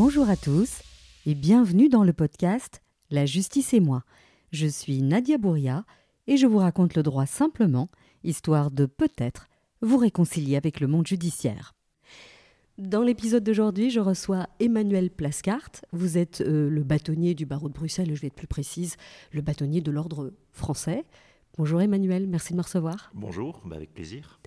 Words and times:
Bonjour 0.00 0.30
à 0.30 0.36
tous 0.36 0.80
et 1.26 1.34
bienvenue 1.34 1.88
dans 1.88 2.04
le 2.04 2.12
podcast 2.12 2.82
La 3.10 3.26
justice 3.26 3.74
et 3.74 3.80
moi. 3.80 4.04
Je 4.52 4.68
suis 4.68 5.02
Nadia 5.02 5.38
Bouria 5.38 5.84
et 6.28 6.36
je 6.36 6.46
vous 6.46 6.58
raconte 6.58 6.94
le 6.94 7.02
droit 7.02 7.26
simplement, 7.26 7.90
histoire 8.22 8.70
de 8.70 8.86
peut-être 8.86 9.48
vous 9.82 9.96
réconcilier 9.96 10.54
avec 10.54 10.78
le 10.78 10.86
monde 10.86 11.08
judiciaire. 11.08 11.74
Dans 12.78 13.02
l'épisode 13.02 13.42
d'aujourd'hui, 13.42 13.90
je 13.90 13.98
reçois 13.98 14.46
Emmanuel 14.60 15.10
Plascart. 15.10 15.72
Vous 15.90 16.16
êtes 16.16 16.42
euh, 16.42 16.70
le 16.70 16.84
bâtonnier 16.84 17.34
du 17.34 17.44
barreau 17.44 17.68
de 17.68 17.74
Bruxelles, 17.74 18.14
je 18.14 18.20
vais 18.20 18.28
être 18.28 18.36
plus 18.36 18.46
précise, 18.46 18.94
le 19.32 19.42
bâtonnier 19.42 19.80
de 19.80 19.90
l'ordre 19.90 20.32
français. 20.52 21.06
Bonjour 21.58 21.82
Emmanuel, 21.82 22.28
merci 22.28 22.52
de 22.52 22.56
me 22.56 22.62
recevoir. 22.62 23.10
Bonjour, 23.14 23.60
bah, 23.64 23.74
avec 23.74 23.92
plaisir. 23.92 24.38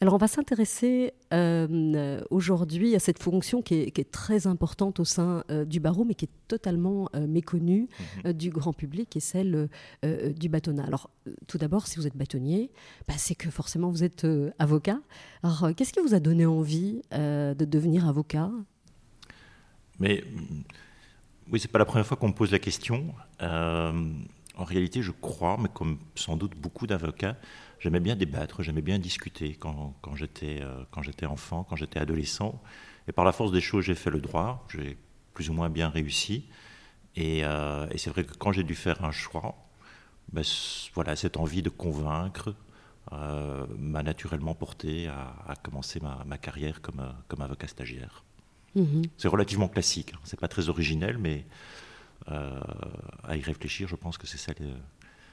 Alors 0.00 0.14
on 0.14 0.18
va 0.18 0.28
s'intéresser 0.28 1.12
euh, 1.34 2.20
aujourd'hui 2.30 2.94
à 2.94 3.00
cette 3.00 3.20
fonction 3.20 3.60
qui 3.60 3.74
est, 3.74 4.10
très 4.12 4.46
importante 4.46 5.00
au 5.00 5.04
sein 5.04 5.42
euh, 5.50 5.64
du 5.64 5.80
barreau, 5.80 6.04
mais 6.04 6.14
qui 6.14 6.26
est 6.26 6.46
totalement 6.46 7.08
euh, 7.16 7.26
méconnue 7.26 7.88
mhm. 8.24 8.32
du 8.34 8.50
grand 8.50 8.72
public, 8.72 9.16
et 9.16 9.20
celle 9.20 9.68
du 10.04 10.48
bâtonnat. 10.48 10.84
Alors 10.84 11.10
tout 11.48 11.58
d'abord, 11.58 11.88
si 11.88 11.96
vous 11.96 12.06
êtes 12.06 12.16
bâtonnier, 12.16 12.70
bah, 13.08 13.14
c'est 13.16 13.34
que 13.34 13.50
forcément 13.50 13.90
vous 13.90 14.04
êtes 14.04 14.24
avocat. 14.60 15.00
Alors 15.42 15.74
qu'est-ce 15.76 15.92
qui 15.92 15.98
vous 15.98 16.14
a 16.14 16.20
donné 16.20 16.46
envie 16.46 17.02
de 17.10 17.64
devenir 17.64 18.06
avocat? 18.06 18.48
Mais 19.98 20.22
oui, 21.50 21.58
c'est 21.58 21.70
pas 21.70 21.80
la 21.80 21.84
première 21.84 22.06
fois 22.06 22.16
qu'on 22.16 22.28
me 22.28 22.34
pose 22.34 22.52
la 22.52 22.60
question. 22.60 23.12
En 24.56 24.64
réalité, 24.64 25.02
je 25.02 25.12
crois, 25.12 25.56
mais 25.60 25.68
comme 25.72 25.98
sans 26.14 26.36
doute 26.36 26.54
beaucoup 26.56 26.86
d'avocats, 26.86 27.36
j'aimais 27.78 28.00
bien 28.00 28.16
débattre, 28.16 28.62
j'aimais 28.62 28.82
bien 28.82 28.98
discuter 28.98 29.54
quand, 29.54 29.94
quand 30.02 30.14
j'étais 30.14 30.60
euh, 30.62 31.28
enfant, 31.28 31.64
quand 31.68 31.76
j'étais 31.76 31.98
adolescent. 31.98 32.60
Et 33.08 33.12
par 33.12 33.24
la 33.24 33.32
force 33.32 33.52
des 33.52 33.60
choses, 33.60 33.84
j'ai 33.84 33.94
fait 33.94 34.10
le 34.10 34.20
droit, 34.20 34.66
j'ai 34.70 34.96
plus 35.34 35.50
ou 35.50 35.52
moins 35.52 35.70
bien 35.70 35.88
réussi. 35.88 36.44
Et, 37.16 37.44
euh, 37.44 37.86
c'est 37.96 38.10
vrai 38.10 38.24
que 38.24 38.34
quand 38.34 38.52
j'ai 38.52 38.62
dû 38.62 38.74
faire 38.74 39.04
un 39.04 39.12
choix, 39.12 39.56
ben, 40.32 40.44
voilà, 40.94 41.16
cette 41.16 41.36
envie 41.36 41.62
de 41.62 41.70
convaincre 41.70 42.54
euh, 43.12 43.66
m'a 43.78 44.02
naturellement 44.02 44.54
porté 44.54 45.08
à, 45.08 45.54
commencer 45.62 46.00
ma, 46.00 46.38
carrière 46.38 46.80
comme, 46.80 47.14
comme 47.28 47.40
avocat 47.40 47.66
stagiaire. 47.66 48.24
Mm-hmm. 48.76 49.10
C'est 49.16 49.28
relativement 49.28 49.68
classique, 49.68 50.12
hein. 50.14 50.20
c'est 50.22 50.38
pas 50.38 50.46
très 50.46 50.68
originel, 50.68 51.18
mais 51.18 51.38
euh, 51.38 51.89
à 52.26 53.36
y 53.36 53.40
réfléchir, 53.40 53.88
je 53.88 53.96
pense 53.96 54.18
que 54.18 54.26
c'est 54.26 54.38
ça, 54.38 54.52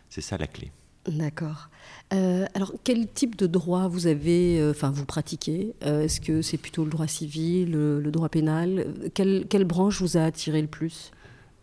c'est 0.09 0.21
ça 0.21 0.37
la 0.37 0.47
clé. 0.47 0.71
D'accord. 1.07 1.69
Euh, 2.13 2.45
alors, 2.53 2.73
quel 2.83 3.07
type 3.07 3.37
de 3.37 3.47
droit 3.47 3.87
vous 3.87 4.07
avez, 4.07 4.59
euh, 4.59 4.71
enfin, 4.71 4.91
vous 4.91 5.05
pratiquez? 5.05 5.73
Est-ce 5.81 6.19
que 6.19 6.41
c'est 6.41 6.57
plutôt 6.57 6.83
le 6.83 6.89
droit 6.89 7.07
civil, 7.07 7.71
le, 7.71 8.11
droit 8.11 8.29
pénal? 8.29 8.93
Quelle, 9.13 9.45
quelle, 9.47 9.63
branche 9.63 10.01
vous 10.01 10.17
a 10.17 10.23
attiré 10.23 10.61
le 10.61 10.67
plus? 10.67 11.11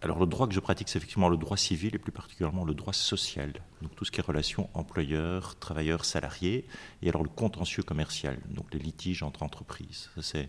Alors, 0.00 0.18
le 0.18 0.26
droit 0.26 0.46
que 0.46 0.54
je 0.54 0.60
pratique, 0.60 0.88
c'est 0.88 0.98
effectivement 0.98 1.28
le 1.28 1.36
droit 1.36 1.56
civil 1.56 1.94
et 1.94 1.98
plus 1.98 2.12
particulièrement 2.12 2.64
le 2.64 2.74
droit 2.74 2.94
social. 2.94 3.52
Donc, 3.82 3.94
tout 3.94 4.04
ce 4.06 4.10
qui 4.10 4.20
est 4.20 4.22
relation 4.22 4.70
employeur, 4.72 5.58
travailleur, 5.58 6.06
salarié, 6.06 6.66
et 7.02 7.08
alors 7.10 7.22
le 7.22 7.28
contentieux 7.28 7.82
commercial, 7.82 8.38
donc 8.50 8.72
les 8.72 8.78
litiges 8.78 9.22
entre 9.22 9.42
entreprises. 9.42 10.08
Ça, 10.14 10.22
c'est, 10.22 10.48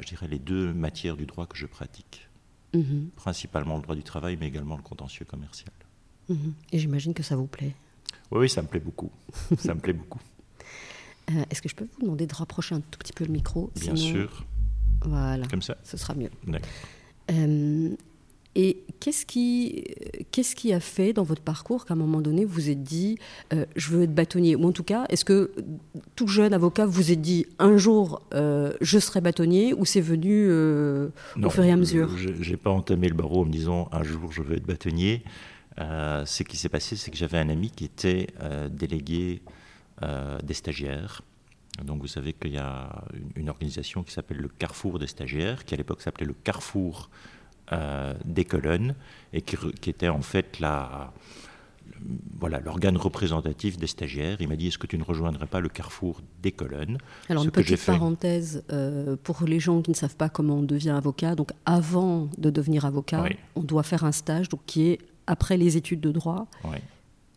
je 0.00 0.06
dirais, 0.06 0.28
les 0.28 0.38
deux 0.38 0.72
matières 0.72 1.16
du 1.16 1.26
droit 1.26 1.46
que 1.46 1.56
je 1.56 1.66
pratique. 1.66 2.25
Mhm. 2.76 3.10
Principalement 3.16 3.76
le 3.76 3.82
droit 3.82 3.94
du 3.94 4.02
travail, 4.02 4.36
mais 4.38 4.46
également 4.48 4.76
le 4.76 4.82
contentieux 4.82 5.24
commercial. 5.24 5.72
Mhm. 6.28 6.54
Et 6.72 6.78
j'imagine 6.78 7.14
que 7.14 7.22
ça 7.22 7.36
vous 7.36 7.46
plaît. 7.46 7.74
Oui, 8.30 8.40
oui, 8.40 8.48
ça 8.48 8.62
me 8.62 8.66
plaît 8.68 8.80
beaucoup. 8.80 9.10
ça 9.58 9.74
me 9.74 9.80
plaît 9.80 9.92
beaucoup. 9.92 10.20
Euh, 11.28 11.42
est-ce 11.50 11.60
que 11.60 11.68
je 11.68 11.74
peux 11.74 11.88
vous 11.92 12.02
demander 12.02 12.24
de 12.28 12.34
rapprocher 12.34 12.76
un 12.76 12.80
tout 12.80 13.00
petit 13.00 13.12
peu 13.12 13.24
le 13.24 13.32
micro? 13.32 13.72
Bien 13.80 13.96
sûr. 13.96 14.44
Voilà. 15.02 15.44
Comme 15.48 15.60
ça. 15.60 15.76
Ce 15.82 15.96
sera 15.96 16.14
mieux. 16.14 16.30
D'accord. 16.46 16.68
Euh, 17.32 17.96
et 18.58 18.84
qu'est-ce 19.00 19.26
qui, 19.26 19.84
qu'est-ce 20.32 20.56
qui 20.56 20.72
a 20.72 20.80
fait 20.80 21.12
dans 21.12 21.24
votre 21.24 21.42
parcours 21.42 21.84
qu'à 21.84 21.92
un 21.92 21.96
moment 21.98 22.22
donné 22.22 22.46
vous 22.46 22.54
vous 22.54 22.70
êtes 22.70 22.82
dit 22.82 23.18
euh, 23.52 23.66
je 23.76 23.90
veux 23.90 24.04
être 24.04 24.14
bâtonnier? 24.14 24.56
Ou 24.56 24.66
en 24.66 24.72
tout 24.72 24.82
cas, 24.82 25.04
est-ce 25.10 25.26
que 25.26 25.52
tout 26.14 26.26
jeune 26.26 26.54
avocat 26.54 26.86
vous 26.86 27.12
êtes 27.12 27.20
dit 27.20 27.44
un 27.58 27.76
jour 27.76 28.22
euh, 28.32 28.72
je 28.80 28.98
serai 28.98 29.20
bâtonnier? 29.20 29.74
Ou 29.74 29.84
c'est 29.84 30.00
venu 30.00 30.46
euh, 30.48 31.10
au 31.42 31.50
fur 31.50 31.64
et 31.64 31.70
à 31.70 31.76
mesure? 31.76 32.08
Je 32.16 32.50
n'ai 32.50 32.56
pas 32.56 32.70
entamé 32.70 33.10
le 33.10 33.14
barreau 33.14 33.42
en 33.42 33.44
me 33.44 33.52
disant 33.52 33.90
un 33.92 34.02
jour 34.02 34.32
je 34.32 34.40
veux 34.40 34.56
être 34.56 34.66
bâtonnier. 34.66 35.22
ce 35.78 36.42
qui 36.42 36.56
s'est 36.56 36.70
passé, 36.70 36.96
c'est 36.96 37.10
que 37.10 37.18
j'avais 37.18 37.38
un 37.38 37.50
ami 37.50 37.70
qui 37.70 37.84
était 37.84 38.28
délégué 38.70 39.42
des 40.00 40.54
stagiaires. 40.54 41.20
Donc 41.84 42.00
vous 42.00 42.08
savez 42.08 42.32
qu'il 42.32 42.54
y 42.54 42.58
a 42.58 43.04
une, 43.12 43.42
une 43.42 43.50
organisation 43.50 44.02
qui 44.02 44.10
s'appelle 44.10 44.38
le 44.38 44.48
Carrefour 44.48 44.98
des 44.98 45.06
stagiaires, 45.06 45.66
qui 45.66 45.74
à 45.74 45.76
l'époque 45.76 46.00
s'appelait 46.00 46.24
le 46.24 46.32
Carrefour 46.32 47.10
euh, 47.72 48.14
des 48.24 48.44
colonnes 48.44 48.94
et 49.32 49.42
qui, 49.42 49.90
était 49.90 50.08
en 50.08 50.22
fait 50.22 50.60
la, 50.60 51.12
voilà, 52.38 52.60
l'organe 52.60 52.96
représentatif 52.96 53.76
des 53.76 53.86
stagiaires. 53.86 54.36
Il 54.40 54.48
m'a 54.48 54.56
dit 54.56 54.68
Est-ce 54.68 54.78
que 54.78 54.86
tu 54.86 54.98
ne 54.98 55.02
rejoindrais 55.02 55.46
pas 55.46 55.60
le 55.60 55.68
carrefour 55.68 56.20
des 56.42 56.52
colonnes? 56.52 56.98
Alors, 57.28 57.44
une 57.44 57.50
petite 57.50 57.84
parenthèse 57.84 58.64
euh, 58.72 59.16
pour 59.22 59.42
les 59.44 59.60
gens 59.60 59.82
qui 59.82 59.90
ne 59.90 59.96
savent 59.96 60.16
pas 60.16 60.28
comment 60.28 60.56
on 60.56 60.62
devient 60.62 60.90
avocat. 60.90 61.34
Donc, 61.34 61.50
avant 61.64 62.28
de 62.38 62.50
devenir 62.50 62.84
avocat, 62.84 63.24
on 63.54 63.62
doit 63.62 63.82
faire 63.82 64.04
un 64.04 64.12
stage 64.12 64.48
donc, 64.48 64.60
qui 64.66 64.88
est 64.88 64.98
après 65.26 65.56
les 65.56 65.76
études 65.76 66.00
de 66.00 66.12
droit. 66.12 66.46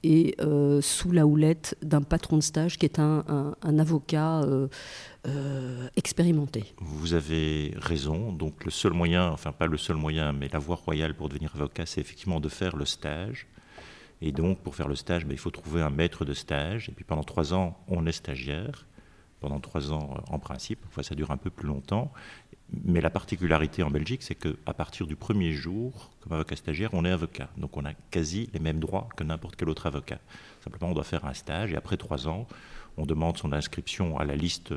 Et 0.04 0.36
euh, 0.40 0.80
sous 0.82 1.12
la 1.12 1.26
houlette 1.26 1.78
d'un 1.82 2.02
patron 2.02 2.38
de 2.38 2.42
stage 2.42 2.78
qui 2.78 2.86
est 2.86 3.00
un, 3.00 3.56
avocat 3.62 4.42
euh, 4.44 5.88
expérimenté. 5.98 6.74
Vous 6.80 7.14
avez 7.14 7.74
raison. 7.78 8.32
Donc 8.32 8.64
le 8.64 8.72
seul 8.72 8.94
moyen, 8.94 9.30
enfin 9.30 9.52
pas 9.52 9.68
le 9.68 9.78
seul 9.78 9.98
moyen, 9.98 10.32
mais 10.32 10.48
la 10.48 10.60
voie 10.60 10.78
royale 10.78 11.14
pour 11.16 11.28
devenir 11.28 11.52
avocat, 11.56 11.86
c'est 11.86 12.00
effectivement 12.00 12.40
de 12.40 12.50
faire 12.50 12.78
le 12.78 12.86
stage. 12.86 13.48
Et 14.22 14.32
donc 14.32 14.60
pour 14.60 14.76
faire 14.76 14.88
le 14.88 14.96
stage, 14.96 15.26
ben, 15.26 15.34
il 15.34 15.40
faut 15.40 15.52
trouver 15.52 15.82
un 15.82 15.90
maître 15.90 16.26
de 16.26 16.34
stage. 16.34 16.90
Et 16.90 16.92
puis 16.92 17.04
pendant 17.04 17.24
trois 17.24 17.54
ans, 17.54 17.78
on 17.88 18.06
est 18.06 18.12
stagiaire. 18.12 18.86
Pendant 19.40 19.62
trois 19.62 19.94
ans 19.94 20.16
euh, 20.16 20.34
en 20.34 20.40
principe. 20.40 20.82
Parfois 20.82 21.04
ça 21.04 21.16
dure 21.16 21.32
un 21.32 21.38
peu 21.38 21.50
plus 21.50 21.68
longtemps. 21.68 22.12
Mais 22.72 23.02
la 23.02 23.10
particularité 23.10 23.82
en 23.82 23.90
Belgique, 23.90 24.22
c'est 24.22 24.36
qu'à 24.36 24.74
partir 24.74 25.08
du 25.08 25.16
premier 25.16 25.54
jour, 25.54 26.12
comme 26.22 26.34
avocat 26.34 26.56
stagiaire, 26.56 26.90
on 26.94 27.04
est 27.04 27.12
avocat. 27.12 27.50
Donc 27.58 27.78
on 27.78 27.86
a 27.86 27.94
quasi 28.12 28.50
les 28.54 28.60
mêmes 28.60 28.80
droits 28.80 29.10
que 29.16 29.24
n'importe 29.24 29.56
quel 29.56 29.70
autre 29.70 29.88
avocat. 29.88 30.20
Simplement, 30.64 30.92
on 30.92 30.94
doit 30.94 31.04
faire 31.04 31.26
un 31.26 31.34
stage 31.34 31.74
et 31.74 31.76
après 31.76 31.98
trois 31.98 32.28
ans, 32.28 32.48
on 32.98 33.06
demande 33.06 33.38
son 33.38 33.54
inscription 33.54 34.18
à 34.18 34.26
la 34.26 34.36
liste 34.36 34.74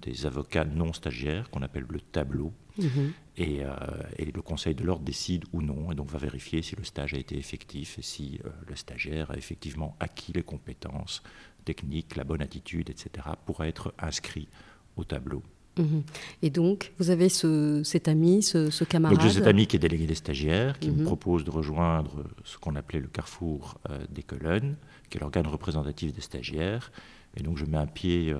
des 0.00 0.26
avocats 0.26 0.64
non 0.64 0.92
stagiaires 0.92 1.48
qu'on 1.50 1.62
appelle 1.62 1.86
le 1.88 2.00
tableau. 2.00 2.52
Mhm. 2.78 3.12
Euh, 3.40 4.02
et, 4.18 4.30
le 4.30 4.42
Conseil 4.42 4.74
de 4.74 4.84
l'ordre 4.84 5.04
décide 5.04 5.44
ou 5.52 5.62
non, 5.62 5.92
et 5.92 5.94
donc 5.94 6.08
va 6.08 6.18
vérifier 6.18 6.62
si 6.62 6.76
le 6.76 6.84
stage 6.84 7.14
a 7.14 7.18
été 7.18 7.36
effectif 7.36 7.98
et 7.98 8.02
si 8.02 8.40
euh, 8.44 8.50
le 8.68 8.76
stagiaire 8.76 9.30
a 9.30 9.36
effectivement 9.36 9.96
acquis 10.00 10.32
les 10.32 10.42
compétences 10.42 11.22
techniques, 11.64 12.16
la 12.16 12.24
bonne 12.24 12.42
attitude, 12.42 12.90
etc., 12.90 13.26
pour 13.46 13.64
être 13.64 13.94
inscrit 13.98 14.48
au 14.96 15.04
tableau. 15.04 15.42
Mhm. 15.76 16.02
Et 16.42 16.50
donc, 16.50 16.92
vous 16.98 17.10
avez 17.10 17.28
cet 17.28 18.08
ami, 18.08 18.42
ce, 18.42 18.84
camarade 18.84 19.20
j'ai 19.20 19.30
cet 19.30 19.46
ami 19.46 19.66
qui 19.66 19.76
est 19.76 19.80
délégué 19.80 20.06
des 20.06 20.14
stagiaires, 20.14 20.78
qui 20.78 20.90
me 20.90 20.98
mhm. 20.98 21.04
propose 21.04 21.44
de 21.44 21.50
rejoindre 21.50 22.24
ce 22.44 22.58
qu'on 22.58 22.76
appelait 22.76 23.00
le 23.00 23.08
carrefour 23.08 23.78
euh, 23.90 24.04
des 24.10 24.22
colonnes, 24.22 24.76
qui 25.10 25.18
est 25.18 25.20
l'organe 25.20 25.46
représentatif 25.46 26.12
des 26.12 26.20
stagiaires. 26.20 26.92
Et 27.36 27.42
donc, 27.42 27.58
je 27.58 27.64
mets 27.64 27.78
un 27.78 27.86
pied 27.86 28.34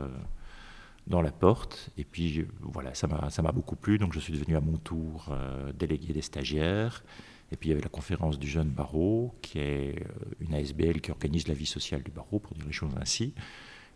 dans 1.06 1.22
la 1.22 1.30
porte. 1.30 1.90
Et 1.98 2.04
puis 2.04 2.46
voilà, 2.60 2.94
ça 2.94 3.06
m'a 3.06 3.52
beaucoup 3.52 3.76
plu. 3.76 3.98
Donc 3.98 4.12
je 4.12 4.20
suis 4.20 4.32
devenu 4.32 4.56
à 4.56 4.60
mon 4.60 4.76
tour 4.76 5.28
euh, 5.30 5.72
délégué 5.72 6.12
des 6.12 6.22
stagiaires. 6.22 7.04
Et 7.52 7.56
puis 7.56 7.68
il 7.68 7.72
y 7.72 7.74
avait 7.74 7.82
la 7.82 7.90
conférence 7.90 8.38
du 8.38 8.48
jeune 8.48 8.70
barreau, 8.70 9.34
qui 9.42 9.58
est 9.58 10.00
euh, 10.00 10.04
une 10.40 10.54
ASBL 10.54 11.00
qui 11.00 11.10
organise 11.10 11.46
la 11.46 11.54
vie 11.54 11.66
sociale 11.66 12.02
du 12.02 12.10
barreau, 12.10 12.38
pour 12.38 12.54
dire 12.54 12.64
les 12.66 12.72
choses 12.72 12.92
ainsi. 13.00 13.34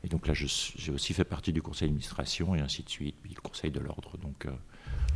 Et 0.05 0.09
donc 0.09 0.27
là, 0.27 0.35
j'ai 0.35 0.93
aussi 0.93 1.13
fait 1.13 1.25
partie 1.25 1.53
du 1.53 1.61
conseil 1.61 1.89
d'administration 1.89 2.55
et 2.55 2.61
ainsi 2.61 2.83
de 2.83 2.89
suite, 2.89 3.17
puis 3.21 3.33
le 3.35 3.41
conseil 3.41 3.71
de 3.71 3.81
l'ordre. 3.81 4.17
Donc 4.19 4.47
euh, 4.47 4.51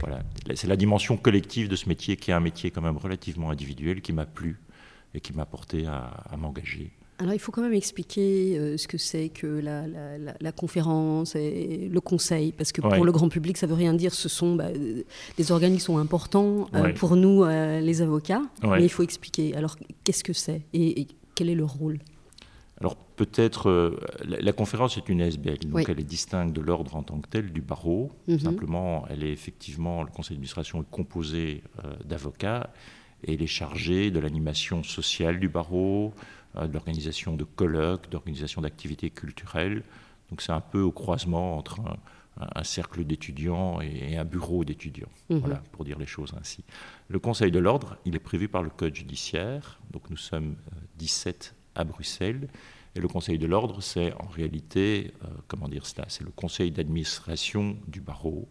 voilà, 0.01 0.23
c'est 0.55 0.67
la 0.67 0.77
dimension 0.77 1.17
collective 1.17 1.69
de 1.69 1.77
ce 1.77 1.89
métier 1.89 2.17
qui 2.17 2.31
est 2.31 2.35
un 2.35 2.41
métier 2.41 2.71
quand 2.71 2.83
même 2.83 2.97
relativement 2.97 3.51
individuel 3.51 4.01
qui 4.01 4.13
m'a 4.13 4.27
plu 4.27 4.61
et 5.15 5.21
qui 5.21 5.33
m'a 5.33 5.47
porté 5.47 5.87
à, 5.87 5.99
à 6.31 6.37
m'engager. 6.37 6.91
Alors, 7.23 7.35
il 7.35 7.39
faut 7.39 7.53
quand 7.53 7.63
même 7.63 7.73
expliquer 7.73 8.59
euh, 8.59 8.77
ce 8.77 8.89
que 8.89 8.99
c'est 8.99 9.29
que 9.29 9.47
la, 9.47 10.53
conférence 10.53 11.37
et 11.37 11.89
le 11.91 12.01
conseil, 12.01 12.51
parce 12.51 12.73
que 12.73 12.81
pour 12.81 13.05
le 13.05 13.13
grand 13.13 13.29
public, 13.29 13.57
ça 13.57 13.67
ne 13.67 13.71
veut 13.71 13.77
rien 13.77 13.95
dire. 13.95 14.13
Ce 14.13 14.29
sont 14.29 14.57
bah, 14.57 14.71
des 15.37 15.53
organes 15.53 15.75
qui 15.75 15.81
sont 15.81 15.99
importants 15.99 16.67
euh, 16.75 16.93
pour 16.95 17.15
nous, 17.15 17.45
euh, 17.45 17.81
les 17.81 18.03
avocats, 18.03 18.43
mais 18.65 18.83
il 18.83 18.89
faut 18.89 19.05
expliquer. 19.05 19.55
Alors, 19.55 19.77
qu'est-ce 20.03 20.25
que 20.25 20.33
c'est 20.33 20.63
et, 20.73 21.07
quel 21.37 21.49
est 21.49 21.55
le 21.55 21.65
rôle? 21.65 21.99
Alors 22.83 22.97
peut-être, 22.97 23.97
la, 24.25 24.53
conférence 24.53 24.97
est 24.97 25.09
une 25.09 25.21
SBL, 25.21 25.59
donc 25.71 25.89
elle 25.89 26.01
est 26.01 26.05
distincte 26.05 26.53
de 26.53 26.61
l'ordre 26.61 26.97
en 26.97 27.03
tant 27.03 27.21
que 27.21 27.29
tel, 27.29 27.53
du 27.53 27.61
barreau. 27.61 28.11
Mhm. 28.27 28.41
Simplement, 28.41 29.05
elle 29.09 29.23
est 29.23 29.33
effectivement, 29.33 30.03
le 30.03 30.11
conseil 30.11 30.37
d'administration 30.37 30.83
est 30.83 30.91
composé 30.91 31.63
d'avocats 32.05 32.71
et 33.25 33.35
elle 33.35 33.43
est 33.43 33.47
chargée 33.47 34.11
de 34.11 34.19
l'animation 34.19 34.83
sociale 34.83 35.39
du 35.39 35.49
barreau, 35.49 36.13
euh, 36.57 36.67
de 36.67 36.73
l'organisation 36.73 37.37
de 37.37 37.45
colloques, 37.45 38.11
d'organisation 38.11 38.63
d'activités 38.63 39.11
culturelles. 39.11 39.83
Donc 40.31 40.43
c'est 40.43 40.53
un 40.53 40.61
peu 40.61 40.81
au 40.81 40.93
croisement 40.93 41.57
entre 41.57 41.81
un 42.39 42.65
cercle 42.65 43.05
d'étudiants 43.05 43.83
et 43.83 44.17
un 44.17 44.25
bureau 44.25 44.65
d'étudiants, 44.65 45.11
mhm. 45.29 45.39
voilà, 45.39 45.63
pour 45.71 45.85
dire 45.85 45.99
les 45.99 46.07
choses 46.07 46.35
ainsi. 46.41 46.65
Le 47.09 47.19
Conseil 47.19 47.51
de 47.51 47.59
l'ordre, 47.59 47.99
il 48.07 48.17
est 48.17 48.21
prévu 48.21 48.49
par 48.49 48.63
le 48.63 48.71
Code 48.71 48.95
judiciaire, 48.95 49.81
donc 49.91 50.09
nous 50.09 50.17
sommes 50.17 50.57
17 50.97 51.55
à 51.75 51.85
Bruxelles, 51.85 52.49
et 52.95 53.01
le 53.01 53.09
Conseil 53.09 53.39
de 53.39 53.47
l'ordre, 53.47 53.81
c'est 53.81 54.13
en 54.15 54.27
réalité, 54.27 55.13
comment 55.49 55.69
dire 55.69 55.87
cela, 55.87 56.05
c'est 56.09 56.25
le 56.25 56.31
conseil 56.31 56.71
d'administration 56.71 57.77
du 57.89 58.01
barreau, 58.01 58.49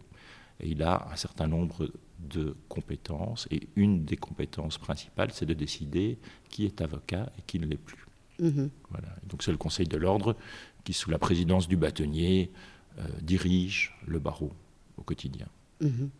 et 0.58 0.68
il 0.68 0.82
a 0.82 1.08
un 1.12 1.16
certain 1.16 1.46
nombre 1.46 1.90
de 2.18 2.56
compétences, 2.68 3.46
et 3.50 3.68
une 3.76 4.04
des 4.04 4.16
compétences 4.16 4.78
principales, 4.78 5.30
c'est 5.32 5.46
de 5.46 5.54
décider 5.54 6.18
qui 6.48 6.64
est 6.64 6.80
avocat 6.80 7.32
et 7.38 7.42
qui 7.42 7.58
ne 7.58 7.66
l'est 7.66 7.76
plus. 7.76 8.06
Mhm. 8.40 8.70
Voilà. 8.90 9.08
Donc 9.28 9.42
c'est 9.42 9.52
le 9.52 9.58
Conseil 9.58 9.86
de 9.86 9.96
l'ordre 9.96 10.36
qui, 10.84 10.92
sous 10.92 11.10
la 11.10 11.18
présidence 11.18 11.68
du 11.68 11.76
bâtonnier, 11.76 12.50
euh, 12.98 13.06
dirige 13.22 13.96
le 14.06 14.18
barreau 14.18 14.52
au 14.96 15.02
quotidien. 15.02 15.46
Mhm. 15.80 16.10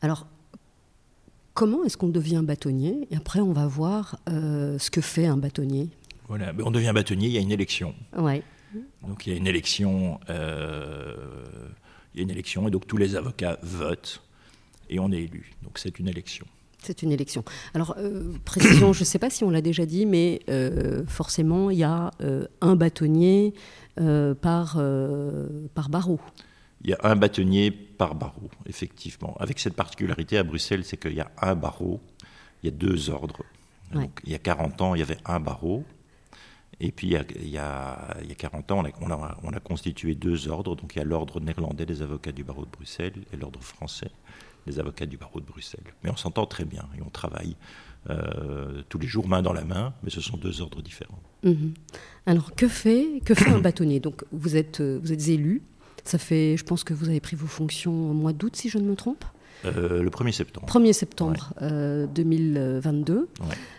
Alors, 0.00 0.26
comment 1.54 1.84
est-ce 1.84 1.96
qu'on 1.96 2.08
devient 2.08 2.42
bâtonnier? 2.44 3.08
Et 3.10 3.16
après, 3.16 3.40
on 3.40 3.52
va 3.52 3.66
voir 3.66 4.18
euh, 4.28 4.78
ce 4.78 4.90
que 4.90 5.00
fait 5.00 5.26
un 5.26 5.36
bâtonnier. 5.36 5.90
Voilà, 6.32 6.54
on 6.64 6.70
devient 6.70 6.92
bâtonnier, 6.94 7.28
il 7.28 7.34
y 7.34 7.36
a 7.36 7.42
une 7.42 7.52
élection. 7.52 7.94
Ouais. 8.16 8.42
Donc 9.06 9.26
il 9.26 9.34
y 9.34 9.34
a 9.34 9.38
une 9.38 9.46
élection, 9.46 10.18
euh, 10.30 11.14
il 12.14 12.20
y 12.20 12.20
a 12.20 12.22
une 12.22 12.30
élection, 12.30 12.66
et 12.66 12.70
donc 12.70 12.86
tous 12.86 12.96
les 12.96 13.16
avocats 13.16 13.58
votent 13.62 14.22
et 14.88 14.98
on 14.98 15.12
est 15.12 15.24
élu. 15.24 15.52
Donc 15.62 15.78
c'est 15.78 15.98
une 15.98 16.08
élection. 16.08 16.46
C'est 16.78 17.02
une 17.02 17.12
élection. 17.12 17.44
Alors, 17.74 17.96
euh, 17.98 18.32
précision, 18.46 18.94
je 18.94 19.00
ne 19.00 19.04
sais 19.04 19.18
pas 19.18 19.28
si 19.28 19.44
on 19.44 19.50
l'a 19.50 19.60
déjà 19.60 19.84
dit, 19.84 20.06
mais 20.06 20.40
euh, 20.48 21.04
forcément, 21.06 21.68
il 21.68 21.76
y 21.76 21.84
a 21.84 22.12
euh, 22.22 22.46
un 22.62 22.76
bâtonnier 22.76 23.52
par, 24.40 24.80
par 25.74 25.90
barreau. 25.90 26.18
Il 26.82 26.88
y 26.88 26.94
a 26.94 26.98
un 27.02 27.14
bâtonnier 27.14 27.70
par 27.70 28.14
barreau, 28.14 28.48
effectivement. 28.64 29.36
Avec 29.38 29.58
cette 29.58 29.74
particularité 29.74 30.38
à 30.38 30.44
Bruxelles, 30.44 30.86
c'est 30.86 30.96
qu'il 30.96 31.12
y 31.12 31.20
a 31.20 31.30
un 31.42 31.54
barreau, 31.54 32.00
il 32.62 32.70
y 32.70 32.72
a 32.72 32.74
deux 32.74 33.10
ordres. 33.10 33.44
il 34.24 34.32
y 34.32 34.34
a 34.34 34.38
40 34.38 34.80
ans, 34.80 34.94
il 34.94 35.00
y 35.00 35.02
avait 35.02 35.18
un 35.26 35.40
barreau. 35.40 35.84
Et 36.84 36.90
puis, 36.90 37.06
il 37.06 37.12
y 37.12 37.16
a, 37.16 37.24
il 37.36 37.48
y 37.48 37.58
a, 37.58 38.16
il 38.22 38.28
y 38.28 38.32
a 38.32 38.34
40 38.34 38.72
ans, 38.72 38.82
on 39.00 39.10
a, 39.10 39.38
on 39.44 39.52
a, 39.52 39.60
constitué 39.60 40.16
deux 40.16 40.48
ordres. 40.48 40.74
Donc, 40.74 40.96
il 40.96 40.98
y 40.98 41.00
a 41.00 41.04
l'ordre 41.04 41.38
néerlandais 41.38 41.86
des 41.86 42.02
avocats 42.02 42.32
du 42.32 42.42
barreau 42.42 42.64
de 42.64 42.70
Bruxelles 42.70 43.14
et 43.32 43.36
l'ordre 43.36 43.62
français 43.62 44.10
des 44.66 44.80
avocats 44.80 45.06
du 45.06 45.16
barreau 45.16 45.38
de 45.38 45.46
Bruxelles. 45.46 45.94
Mais 46.02 46.10
on 46.10 46.16
s'entend 46.16 46.44
très 46.44 46.64
bien 46.64 46.88
et 46.98 47.02
on 47.02 47.08
travaille 47.08 47.56
euh, 48.10 48.82
tous 48.88 48.98
les 48.98 49.06
jours 49.06 49.28
main 49.28 49.42
dans 49.42 49.52
la 49.52 49.64
main, 49.64 49.94
mais 50.02 50.10
ce 50.10 50.20
sont 50.20 50.36
deux 50.36 50.60
ordres 50.60 50.82
différents. 50.82 51.22
Mhm. 51.44 51.72
Alors, 52.26 52.52
que 52.56 52.66
fait, 52.66 53.20
que 53.24 53.34
fait 53.34 53.50
un 53.50 53.58
bâtonnier? 53.60 54.00
Donc, 54.00 54.24
vous 54.32 54.56
êtes, 54.56 54.80
euh, 54.80 54.98
vous 55.00 55.12
êtes 55.12 55.28
élu. 55.28 55.62
Ça 56.02 56.18
fait, 56.18 56.56
je 56.56 56.64
pense 56.64 56.82
que 56.82 56.94
vous 56.94 57.08
avez 57.08 57.20
pris 57.20 57.36
vos 57.36 57.46
fonctions 57.46 58.10
au 58.10 58.12
mois 58.12 58.32
d'août, 58.32 58.56
si 58.56 58.68
je 58.68 58.78
ne 58.78 58.88
me 58.90 58.96
trompe? 58.96 59.24
Euh, 59.64 60.02
le 60.02 60.10
1er 60.10 60.32
septembre. 60.32 60.66
1er 60.66 60.92
septembre 60.92 61.52
2022. 62.14 63.28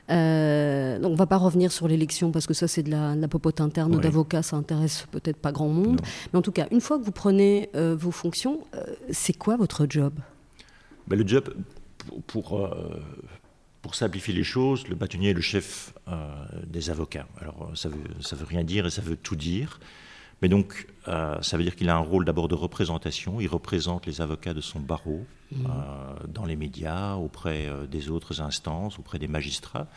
Euh, 0.09 0.99
donc 0.99 1.09
on 1.09 1.13
ne 1.13 1.17
va 1.17 1.25
pas 1.25 1.37
revenir 1.37 1.71
sur 1.71 1.87
l'élection 1.87 2.31
parce 2.31 2.45
que 2.45 2.53
ça 2.53 2.67
c'est 2.67 2.83
de 2.83 2.91
la, 2.91 3.15
la 3.15 3.27
popote 3.27 3.61
interne 3.61 3.99
d'avocat, 3.99 4.43
ça 4.43 4.57
intéresse 4.57 5.07
peut-être 5.11 5.37
pas 5.37 5.51
grand 5.51 5.69
monde. 5.69 6.01
Mais 6.31 6.39
en 6.39 6.41
tout 6.41 6.51
cas, 6.51 6.67
une 6.71 6.81
fois 6.81 6.99
que 6.99 7.03
vous 7.03 7.11
prenez 7.11 7.69
vos 7.73 8.11
fonctions, 8.11 8.59
c'est 9.11 9.33
quoi 9.33 9.57
votre 9.57 9.85
job? 9.89 10.13
Ben, 11.07 11.17
Le 11.17 11.27
job, 11.27 11.53
pour, 12.27 12.69
pour, 13.81 13.95
simplifier 13.95 14.33
les 14.33 14.43
choses, 14.43 14.87
le 14.87 14.95
bâtonnier 14.95 15.31
est 15.31 15.33
le 15.33 15.41
chef 15.41 15.93
des 16.65 16.89
avocats. 16.89 17.27
Alors 17.39 17.71
ça 17.75 17.89
veut, 17.89 17.97
ça 18.21 18.35
veut 18.35 18.45
rien 18.45 18.63
dire 18.63 18.85
et 18.85 18.89
ça 18.89 19.01
veut 19.01 19.17
tout 19.17 19.35
dire. 19.35 19.79
Mais 20.43 20.49
donc, 20.49 20.87
euh, 21.07 21.41
ça 21.41 21.55
veut 21.55 21.63
dire 21.63 21.73
qu'il 21.73 21.87
a 21.87 21.95
un 21.95 21.99
rôle 21.99 22.25
d'abord 22.25 22.49
de 22.49 22.53
représentation. 22.53 23.39
Il 23.39 23.47
représente 23.47 24.05
les 24.05 24.19
avocats 24.19 24.53
de 24.53 24.59
son 24.59 24.81
barreau 24.81 25.25
mmh. 25.53 25.65
euh, 25.65 26.27
dans 26.27 26.43
les 26.43 26.57
médias, 26.57 27.15
auprès 27.15 27.65
euh, 27.65 27.87
des 27.87 28.09
autres 28.09 28.41
instances, 28.41 28.99
auprès 28.99 29.19
des 29.19 29.29
magistrats. 29.29 29.87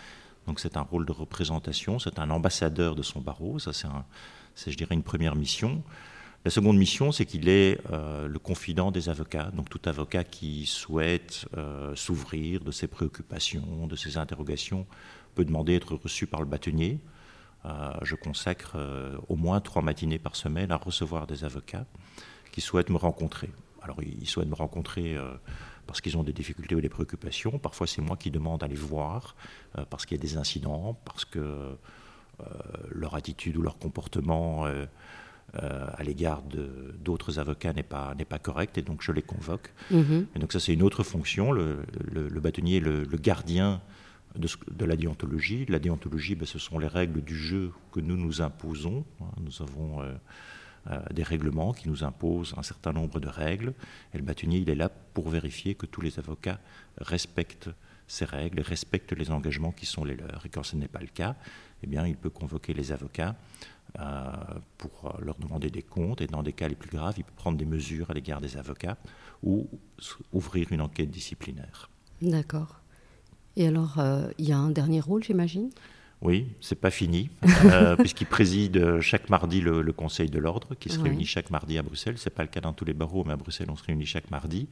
Donc, 0.46 0.60
c'est 0.60 0.76
un 0.76 0.82
rôle 0.82 1.04
de 1.04 1.10
représentation. 1.10 1.98
C'est 1.98 2.20
un 2.20 2.31
ambassadeur 2.31 2.94
de 2.94 3.02
son 3.02 3.20
barreau. 3.20 3.58
Ça, 3.58 3.72
c'est, 4.54 4.70
je 4.70 4.76
dirais, 4.76 4.94
une 4.94 5.02
première 5.02 5.34
mission. 5.34 5.82
La 6.44 6.52
seconde 6.52 6.78
mission, 6.78 7.10
c'est 7.10 7.26
qu'il 7.26 7.48
est 7.48 7.81
le 7.90 8.38
confident 8.38 8.93
des 8.93 9.08
avocats. 9.08 9.50
Donc, 9.52 9.69
tout 9.69 9.81
avocat 9.87 10.22
qui 10.22 10.64
souhaite 10.64 11.46
s'ouvrir 11.96 12.62
de 12.62 12.70
ses 12.70 12.87
préoccupations, 12.87 13.88
de 13.88 13.96
ses 13.96 14.16
interrogations, 14.16 14.87
peut 15.34 15.44
demander 15.44 15.72
à 15.72 15.76
être 15.78 15.96
reçu 15.96 16.28
par 16.28 16.38
le 16.38 16.46
bâtonnier. 16.46 17.00
Euh, 17.66 17.92
je 18.02 18.14
consacre 18.14 18.72
euh, 18.76 19.16
au 19.28 19.36
moins 19.36 19.60
trois 19.60 19.82
matinées 19.82 20.18
par 20.18 20.36
semaine 20.36 20.70
à 20.70 20.76
recevoir 20.76 21.26
des 21.26 21.44
avocats 21.44 21.86
qui 22.52 22.60
souhaitent 22.60 22.90
me 22.90 22.96
rencontrer. 22.96 23.50
Alors 23.82 24.02
ils 24.02 24.28
souhaitent 24.28 24.48
me 24.48 24.54
rencontrer 24.54 25.16
euh, 25.16 25.32
parce 25.86 26.00
qu'ils 26.00 26.16
ont 26.16 26.22
des 26.22 26.32
difficultés 26.32 26.74
ou 26.74 26.80
des 26.80 26.88
préoccupations. 26.88 27.58
Parfois 27.58 27.86
c'est 27.86 28.02
moi 28.02 28.16
qui 28.16 28.30
demande 28.30 28.62
à 28.62 28.68
les 28.68 28.76
voir 28.76 29.34
parce 29.90 30.06
qu'il 30.06 30.16
y 30.16 30.20
a 30.20 30.22
des 30.22 30.36
incidents, 30.36 30.98
parce 31.04 31.24
que 31.24 31.76
leur 32.90 33.14
attitude 33.14 33.56
ou 33.56 33.62
leur 33.62 33.78
comportement 33.78 34.66
à 35.54 36.02
l'égard 36.02 36.42
d'autres 36.98 37.38
avocats 37.38 37.72
n'est 37.72 37.84
pas, 37.84 38.14
pas 38.28 38.38
correct 38.40 38.78
et 38.78 38.82
donc 38.82 39.00
je 39.00 39.12
les 39.12 39.22
convoque. 39.22 39.72
Mm-hmm. 39.92 40.26
Et 40.34 40.38
donc 40.40 40.52
ça 40.52 40.58
c'est 40.58 40.72
une 40.72 40.82
autre 40.82 41.04
fonction. 41.04 41.52
Le, 41.52 41.84
bâtonnier 42.40 42.80
le 42.80 43.04
gardien 43.16 43.80
de, 44.38 44.84
la 44.84 44.96
déontologie. 44.96 45.66
La 45.68 45.78
déontologie, 45.78 46.34
ben, 46.34 46.46
ce 46.46 46.58
sont 46.58 46.78
les 46.78 46.86
règles 46.86 47.22
du 47.22 47.36
jeu 47.36 47.72
que 47.92 48.00
nous 48.00 48.16
nous 48.16 48.42
imposons. 48.42 49.04
Hein. 49.20 49.26
Nous 49.40 49.62
avons 49.62 50.02
euh, 50.02 50.12
euh, 50.90 51.00
des 51.12 51.22
règlements 51.22 51.72
qui 51.72 51.88
nous 51.88 52.04
imposent 52.04 52.54
un 52.56 52.62
certain 52.62 52.92
nombre 52.92 53.20
de 53.20 53.28
règles. 53.28 53.74
Et 54.14 54.18
le 54.18 54.24
bâtonnier, 54.24 54.58
il 54.58 54.70
est 54.70 54.74
là 54.74 54.88
pour 54.88 55.28
vérifier 55.28 55.74
que 55.74 55.86
tous 55.86 56.00
les 56.00 56.18
avocats 56.18 56.60
respectent 56.98 57.70
ces 58.08 58.24
règles 58.24 58.60
respectent 58.60 59.12
les 59.12 59.30
engagements 59.30 59.72
qui 59.72 59.86
sont 59.86 60.04
les 60.04 60.14
leurs. 60.14 60.46
Et 60.46 60.48
quand 60.48 60.62
ce 60.62 60.76
n'est 60.76 60.88
pas 60.88 61.00
le 61.00 61.08
cas, 61.08 61.34
eh 61.82 61.86
bien, 61.86 62.06
il 62.06 62.16
peut 62.16 62.30
convoquer 62.30 62.72
les 62.72 62.92
avocats 62.92 63.34
euh, 63.98 64.32
pour 64.78 65.16
leur 65.20 65.36
demander 65.36 65.70
des 65.70 65.82
comptes. 65.82 66.20
Et 66.20 66.26
dans 66.26 66.42
des 66.42 66.52
cas 66.52 66.68
les 66.68 66.76
plus 66.76 66.90
graves, 66.90 67.14
il 67.18 67.24
peut 67.24 67.34
prendre 67.34 67.58
des 67.58 67.64
mesures 67.64 68.10
à 68.10 68.14
l'égard 68.14 68.40
des 68.40 68.56
avocats 68.56 68.96
ou 69.42 69.68
ouvrir 70.32 70.68
une 70.70 70.80
enquête 70.80 71.10
disciplinaire. 71.10 71.90
D'accord. 72.22 72.80
Et 73.56 73.67
alors, 73.67 73.99
euh, 73.99 74.29
il 74.38 74.49
y 74.49 74.53
a 74.53 74.58
un 74.58 74.70
dernier 74.70 75.00
rôle, 75.00 75.25
j'imagine? 75.25 75.70
Oui, 76.23 76.47
c'est 76.61 76.81
pas 76.81 76.91
fini, 76.91 77.31
euh, 77.65 77.96
puisqu'il 77.96 78.27
préside 78.27 79.01
chaque 79.01 79.29
mardi 79.31 79.60
le, 79.60 79.93
Conseil 79.93 80.31
de 80.31 80.39
l'ordre, 80.39 80.75
qui 80.79 80.89
se 80.89 80.98
réunit 80.98 81.27
chaque 81.27 81.51
mardi 81.51 81.79
à 81.79 81.82
Bruxelles. 81.82 82.19
C'est 82.19 82.31
pas 82.31 82.43
le 82.43 82.48
cas 82.48 82.60
dans 82.60 82.72
tous 82.72 82.84
les 82.84 82.94
barreaux, 82.94 83.25
mais 83.25 83.32
à 83.32 83.36
Bruxelles, 83.36 83.69
on 83.70 83.77
se 83.77 83.84
réunit 83.84 84.06
chaque 84.06 84.31
mardi. 84.31 84.69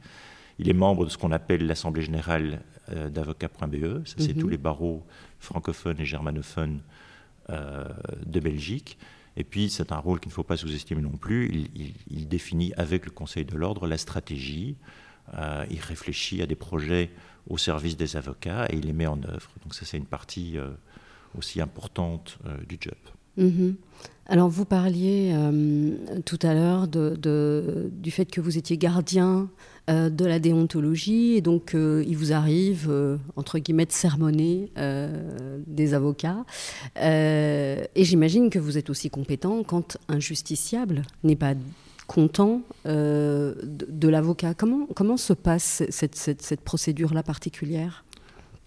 Il 0.57 0.69
est 0.69 0.73
membre 0.73 1.05
de 1.05 1.09
ce 1.09 1.17
qu'on 1.17 1.31
appelle 1.31 1.67
l'Assemblée 1.67 2.01
générale 2.01 2.61
euh, 2.89 3.09
d'avocats.be. 3.09 4.05
Ça, 4.05 4.15
c'est 4.19 4.35
mhm. 4.35 4.41
tous 4.41 4.47
les 4.47 4.57
barreaux 4.57 5.03
francophones 5.39 5.99
et 5.99 6.05
germanophones 6.05 6.79
de 8.25 8.39
Belgique. 8.39 8.97
Et 9.37 9.43
puis, 9.43 9.69
c'est 9.69 9.91
un 9.91 9.99
rôle 9.99 10.19
qu'il 10.19 10.29
ne 10.29 10.33
faut 10.33 10.43
pas 10.43 10.57
sous-estimer 10.57 11.01
non 11.01 11.15
plus. 11.15 11.69
Il, 12.09 12.27
définit 12.27 12.73
avec 12.75 13.05
le 13.05 13.11
Conseil 13.11 13.45
de 13.45 13.55
l'ordre 13.55 13.85
la 13.85 13.99
stratégie. 13.99 14.77
il 15.69 15.79
réfléchit 15.79 16.41
à 16.41 16.47
des 16.47 16.55
projets 16.55 17.11
au 17.49 17.57
service 17.57 17.97
des 17.97 18.15
avocats 18.15 18.65
et 18.69 18.75
il 18.75 18.85
les 18.85 18.93
met 18.93 19.07
en 19.07 19.21
œuvre. 19.23 19.51
Donc 19.63 19.73
ça, 19.73 19.85
c'est 19.85 19.97
une 19.97 20.05
partie 20.05 20.57
euh, 20.57 20.69
aussi 21.37 21.61
importante 21.61 22.37
euh, 22.45 22.57
du 22.67 22.77
job. 22.79 22.95
Mhm. 23.37 23.75
Alors 24.27 24.49
vous 24.49 24.65
parliez 24.65 25.31
euh, 25.33 25.91
tout 26.25 26.39
à 26.41 26.53
l'heure 26.53 26.87
du 26.87 28.11
fait 28.11 28.25
que 28.25 28.41
vous 28.41 28.57
étiez 28.57 28.77
gardien 28.77 29.49
de 29.87 30.25
la 30.25 30.39
déontologie 30.39 31.33
et 31.35 31.41
donc 31.41 31.75
il 31.75 32.17
vous 32.17 32.33
arrive, 32.33 32.91
entre 33.35 33.59
guillemets, 33.59 33.85
de 33.85 33.91
sermonner 33.91 34.71
des 35.67 35.93
avocats. 35.93 36.43
et 36.95 37.85
j'imagine 37.95 38.49
que 38.49 38.57
vous 38.57 38.79
êtes 38.79 38.89
aussi 38.89 39.11
compétent 39.11 39.61
quand 39.63 39.97
un 40.07 40.19
justiciable 40.19 41.03
n'est 41.23 41.35
pas 41.35 41.53
content 42.07 42.61
euh, 42.85 43.55
de, 43.63 44.07
l'avocat. 44.07 44.53
Comment, 44.53 44.87
comment 44.95 45.17
se 45.17 45.33
passe 45.33 45.83
cette, 45.89 46.15
cette, 46.15 46.61
procédure-là 46.61 47.23
particulière? 47.23 48.05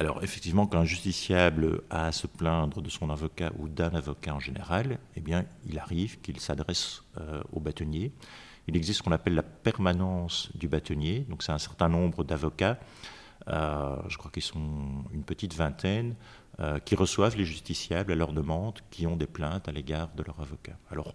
Alors 0.01 0.23
effectivement, 0.23 0.67
quand 0.67 0.79
un 0.79 0.85
justiciable 0.85 1.83
a 1.91 2.07
à 2.07 2.13
se 2.13 2.27
plaindre 2.27 2.81
de 2.81 2.89
son 2.89 3.11
avocat 3.11 3.51
ou 3.59 3.69
d'un 3.69 3.95
avocat 3.95 4.35
en 4.35 4.41
général, 4.41 4.99
eh 5.17 5.21
bien, 5.21 5.45
il 5.67 5.79
arrive 5.79 6.21
qu'il 6.21 6.39
s'adresse 6.39 7.03
euh, 7.21 7.43
au 7.53 7.61
bâtonnier. 7.61 8.13
Il 8.69 8.77
existe 8.77 8.99
ce 8.99 9.03
qu'on 9.03 9.13
appelle 9.13 9.35
la 9.35 9.43
permanence 9.43 10.51
du 10.55 10.69
bâtonnier. 10.69 11.27
Donc 11.29 11.43
c'est 11.43 11.53
un 11.53 11.59
certain 11.59 11.89
nombre 11.89 12.23
d'avocats, 12.23 12.79
euh, 13.49 13.97
je 14.09 14.19
crois 14.19 14.31
qu'ils 14.31 14.43
sont 14.43 15.05
une 15.13 15.25
petite 15.25 15.55
vingtaine, 15.55 16.15
qui 16.85 16.97
reçoivent 16.97 17.37
les 17.37 17.45
justiciables 17.45 18.11
à 18.11 18.17
leur 18.17 18.33
demande, 18.33 18.81
qui 18.91 19.07
ont 19.07 19.15
des 19.15 19.29
plaintes 19.29 19.69
à 19.69 19.71
l'égard 19.71 20.09
de 20.17 20.25
leur 20.25 20.41
avocat. 20.41 20.77
Alors 20.91 21.15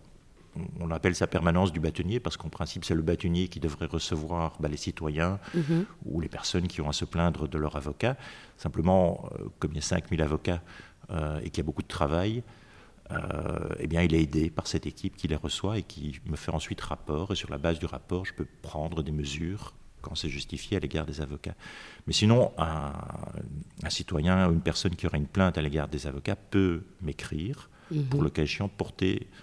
on 0.80 0.92
appelle 0.92 1.16
ça 1.16 1.28
permanence 1.28 1.72
du 1.72 1.80
bâtonnier 1.80 2.20
parce 2.20 2.38
qu'en 2.38 2.50
principe, 2.50 2.86
c'est 2.86 2.96
le 2.96 3.02
bâtonnier 3.02 3.48
qui 3.48 3.60
devrait 3.60 3.88
recevoir 3.88 4.58
bah, 4.60 4.70
les 4.70 4.78
citoyens 4.78 5.40
mhm. 5.54 5.86
ou 6.06 6.22
les 6.22 6.30
personnes 6.30 6.68
qui 6.68 6.82
ont 6.82 6.90
à 6.90 6.94
se 6.94 7.06
plaindre 7.06 7.48
de 7.48 7.58
leur 7.58 7.76
avocat. 7.76 8.18
Simplement, 8.58 9.30
euh, 9.40 9.46
comme 9.60 9.72
il 9.72 9.76
y 9.76 9.80
a 9.80 9.82
5000 9.82 10.22
avocats 10.22 10.62
euh, 11.10 11.40
et 11.40 11.50
qu'il 11.50 11.58
y 11.58 11.62
a 11.62 11.66
beaucoup 11.66 11.84
de 11.84 11.88
travail, 11.88 12.44
eh 13.78 13.86
bien, 13.86 14.02
il 14.02 14.16
est 14.16 14.24
aidé 14.24 14.50
par 14.50 14.66
cette 14.66 14.88
équipe 14.88 15.16
qui 15.16 15.28
les 15.28 15.36
reçoit 15.36 15.78
et 15.78 15.84
qui 15.84 16.20
me 16.26 16.36
fait 16.36 16.52
ensuite 16.52 16.82
rapport. 16.82 17.32
Et 17.32 17.36
sur 17.36 17.52
la 17.52 17.60
base 17.60 17.78
du 17.78 17.86
rapport, 17.86 18.26
je 18.26 18.34
peux 18.34 18.48
prendre 18.64 19.04
des 19.04 19.12
mesures 19.12 19.76
quand 20.04 20.14
c'est 20.14 20.30
justifié 20.30 20.78
à 20.78 20.80
l'égard 20.80 21.08
des 21.08 21.22
avocats. 21.22 21.56
Mais 22.06 22.14
sinon, 22.14 22.52
un, 22.60 22.94
citoyen 23.90 24.48
ou 24.48 24.54
une 24.54 24.62
personne 24.62 24.96
qui 24.96 25.08
aurait 25.08 25.18
une 25.18 25.28
plainte 25.28 25.58
à 25.58 25.62
l'égard 25.62 25.88
des 25.88 26.06
avocats 26.06 26.36
peut 26.36 26.84
m'écrire 27.02 27.70
mhm. 27.90 28.06
pour 28.06 28.22
le 28.22 28.30
cas 28.30 28.44
échéant 28.44 28.68
porter, 28.68 29.28
euh, 29.32 29.36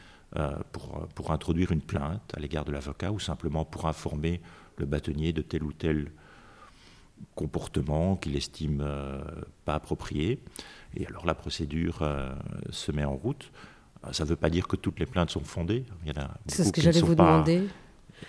pour, 0.73 1.09
pour 1.15 1.33
introduire 1.33 1.73
une 1.73 1.81
plainte 1.81 2.33
à 2.37 2.41
l'égard 2.41 2.65
de 2.65 2.73
l'avocat 2.73 3.11
ou 3.11 3.19
simplement 3.19 3.65
pour 3.65 3.87
informer 3.87 4.41
le 4.77 4.87
bâtonnier 4.87 5.33
de 5.33 5.43
tel 5.43 5.63
ou 5.65 5.73
tel 5.73 6.11
comportement 7.35 8.17
qu'il 8.17 8.37
estime 8.37 8.83
euh, 8.83 9.21
pas 9.65 9.75
approprié. 9.75 10.43
Et 10.97 11.07
alors 11.07 11.27
la 11.27 11.35
procédure 11.35 11.99
euh, 12.03 12.35
se 12.71 12.93
met 12.93 13.05
en 13.05 13.15
route. 13.15 13.51
Ça 14.13 14.25
ne 14.25 14.31
veut 14.31 14.37
pas 14.37 14.49
dire 14.49 14.67
que 14.67 14.77
toutes 14.77 14.99
les 14.99 15.07
plaintes 15.07 15.31
sont 15.31 15.45
fondées. 15.45 15.85
C'est 16.47 16.65
ce 16.65 16.73
que 16.73 16.81
j'allais 16.81 17.03
vous 17.03 17.15
demander. 17.15 17.69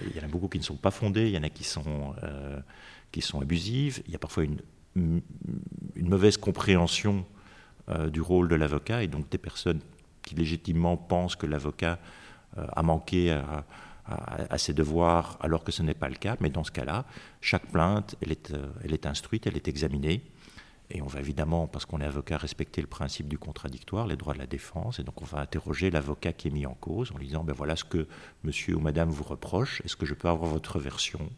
Il 0.06 0.16
y 0.16 0.20
en 0.20 0.24
a 0.24 0.28
beaucoup 0.28 0.50
qui 0.50 0.58
ne 0.58 0.64
sont 0.64 0.76
pas 0.76 0.92
fondées, 0.92 1.28
il 1.28 1.34
y 1.34 1.38
en 1.38 1.44
a 1.44 1.50
qui 1.50 1.64
sont, 1.64 2.14
euh, 2.24 2.60
qui 3.12 3.22
sont 3.22 3.42
abusives, 3.42 4.02
il 4.06 4.12
y 4.12 4.16
a 4.16 4.20
parfois 4.20 4.44
une, 4.44 4.62
une 4.96 6.10
mauvaise 6.10 6.38
compréhension 6.38 7.26
euh, 7.90 8.10
du 8.10 8.22
rôle 8.22 8.48
de 8.48 8.56
l'avocat 8.56 9.04
et 9.04 9.08
donc 9.08 9.30
des 9.30 9.38
personnes 9.38 9.80
qui 10.32 10.36
légitimement 10.38 10.96
pensent 10.96 11.36
que 11.36 11.46
l'avocat 11.46 12.00
euh, 12.58 12.66
a 12.74 12.84
manqué 12.84 13.32
à, 13.32 13.66
à, 14.06 14.58
ses 14.58 14.74
devoirs 14.74 15.38
alors 15.42 15.64
que 15.64 15.72
ce 15.72 15.84
n'est 15.84 15.94
pas 15.94 16.10
le 16.10 16.16
cas. 16.16 16.38
Mais 16.40 16.50
dans 16.50 16.64
ce 16.64 16.72
cas-là, 16.72 17.06
chaque 17.42 17.66
plainte, 17.68 18.16
elle 18.22 18.32
est, 18.32 18.54
elle 18.84 18.94
est 18.94 19.06
instruite, 19.06 19.48
elle 19.48 19.56
est 19.56 19.68
examinée. 19.68 20.22
Et 20.90 21.02
on 21.02 21.08
va 21.08 21.20
évidemment, 21.20 21.68
parce 21.68 21.86
qu'on 21.86 22.02
est 22.02 22.06
avocat, 22.06 22.38
respecter 22.38 22.82
le 22.82 22.88
principe 22.88 23.30
du 23.30 23.38
contradictoire, 23.38 24.08
les 24.08 24.18
droits 24.18 24.34
de 24.34 24.40
la 24.40 24.48
défense. 24.48 25.00
Et 25.00 25.04
donc 25.04 25.22
on 25.22 25.26
va 25.26 25.40
interroger 25.40 25.90
l'avocat 25.90 26.34
qui 26.34 26.48
est 26.50 26.52
mis 26.52 26.66
en 26.66 26.74
cause 26.74 27.12
en 27.12 27.18
lui 27.18 27.28
disant, 27.28 27.44
ben 27.44 27.54
voilà 27.54 27.76
ce 27.76 27.86
que 27.86 28.08
monsieur 28.44 28.76
ou 28.76 28.80
madame 28.80 29.10
vous 29.10 29.24
reproche, 29.24 29.82
est-ce 29.86 29.96
que 29.96 30.06
je 30.06 30.14
peux 30.14 30.28
avoir 30.28 30.50
votre 30.50 30.80
version? 30.80 31.30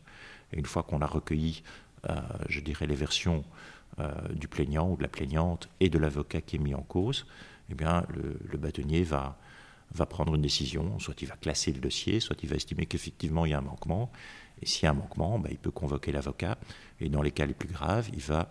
Et 0.51 0.57
une 0.57 0.65
fois 0.65 0.83
qu'on 0.83 1.01
a 1.01 1.07
recueilli, 1.07 1.63
euh, 2.09 2.15
je 2.49 2.61
dirais, 2.61 2.87
les 2.87 2.95
versions 2.95 3.43
euh, 3.99 4.11
du 4.33 4.47
plaignant 4.47 4.89
ou 4.89 4.97
de 4.97 5.03
la 5.03 5.07
plaignante 5.07 5.69
et 5.79 5.89
de 5.89 5.99
l'avocat 5.99 6.41
qui 6.41 6.55
est 6.55 6.59
mis 6.59 6.73
en 6.73 6.81
cause, 6.81 7.27
eh 7.73 7.75
bien 7.75 8.05
le, 8.09 8.57
bâtonnier 8.57 9.03
va, 9.03 9.37
va 9.93 10.05
prendre 10.05 10.35
une 10.35 10.41
décision, 10.41 10.97
soit 10.99 11.21
il 11.21 11.27
va 11.27 11.35
classer 11.35 11.71
le 11.71 11.79
dossier, 11.79 12.19
soit 12.19 12.37
il 12.43 12.49
va 12.49 12.55
estimer 12.55 12.85
qu'effectivement 12.85 13.45
il 13.45 13.51
y 13.51 13.53
a 13.53 13.59
un 13.59 13.61
manquement. 13.61 14.11
Et 14.61 14.65
s'il 14.65 14.83
y 14.83 14.87
a 14.87 14.91
un 14.91 14.95
manquement, 14.95 15.39
ben, 15.39 15.49
il 15.51 15.57
peut 15.57 15.71
convoquer 15.71 16.11
l'avocat. 16.11 16.57
Et 16.99 17.09
dans 17.09 17.21
les 17.21 17.31
cas 17.31 17.45
les 17.45 17.53
plus 17.53 17.67
graves, 17.67 18.09
il 18.13 18.21
va 18.21 18.49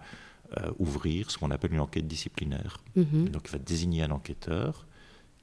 euh, 0.59 0.71
ouvrir 0.79 1.31
ce 1.31 1.39
qu'on 1.39 1.51
appelle 1.51 1.73
une 1.73 1.81
enquête 1.81 2.07
disciplinaire. 2.07 2.79
Mhm. 2.97 3.31
Donc 3.31 3.43
il 3.47 3.53
va 3.53 3.59
désigner 3.59 4.03
un 4.03 4.11
enquêteur 4.11 4.87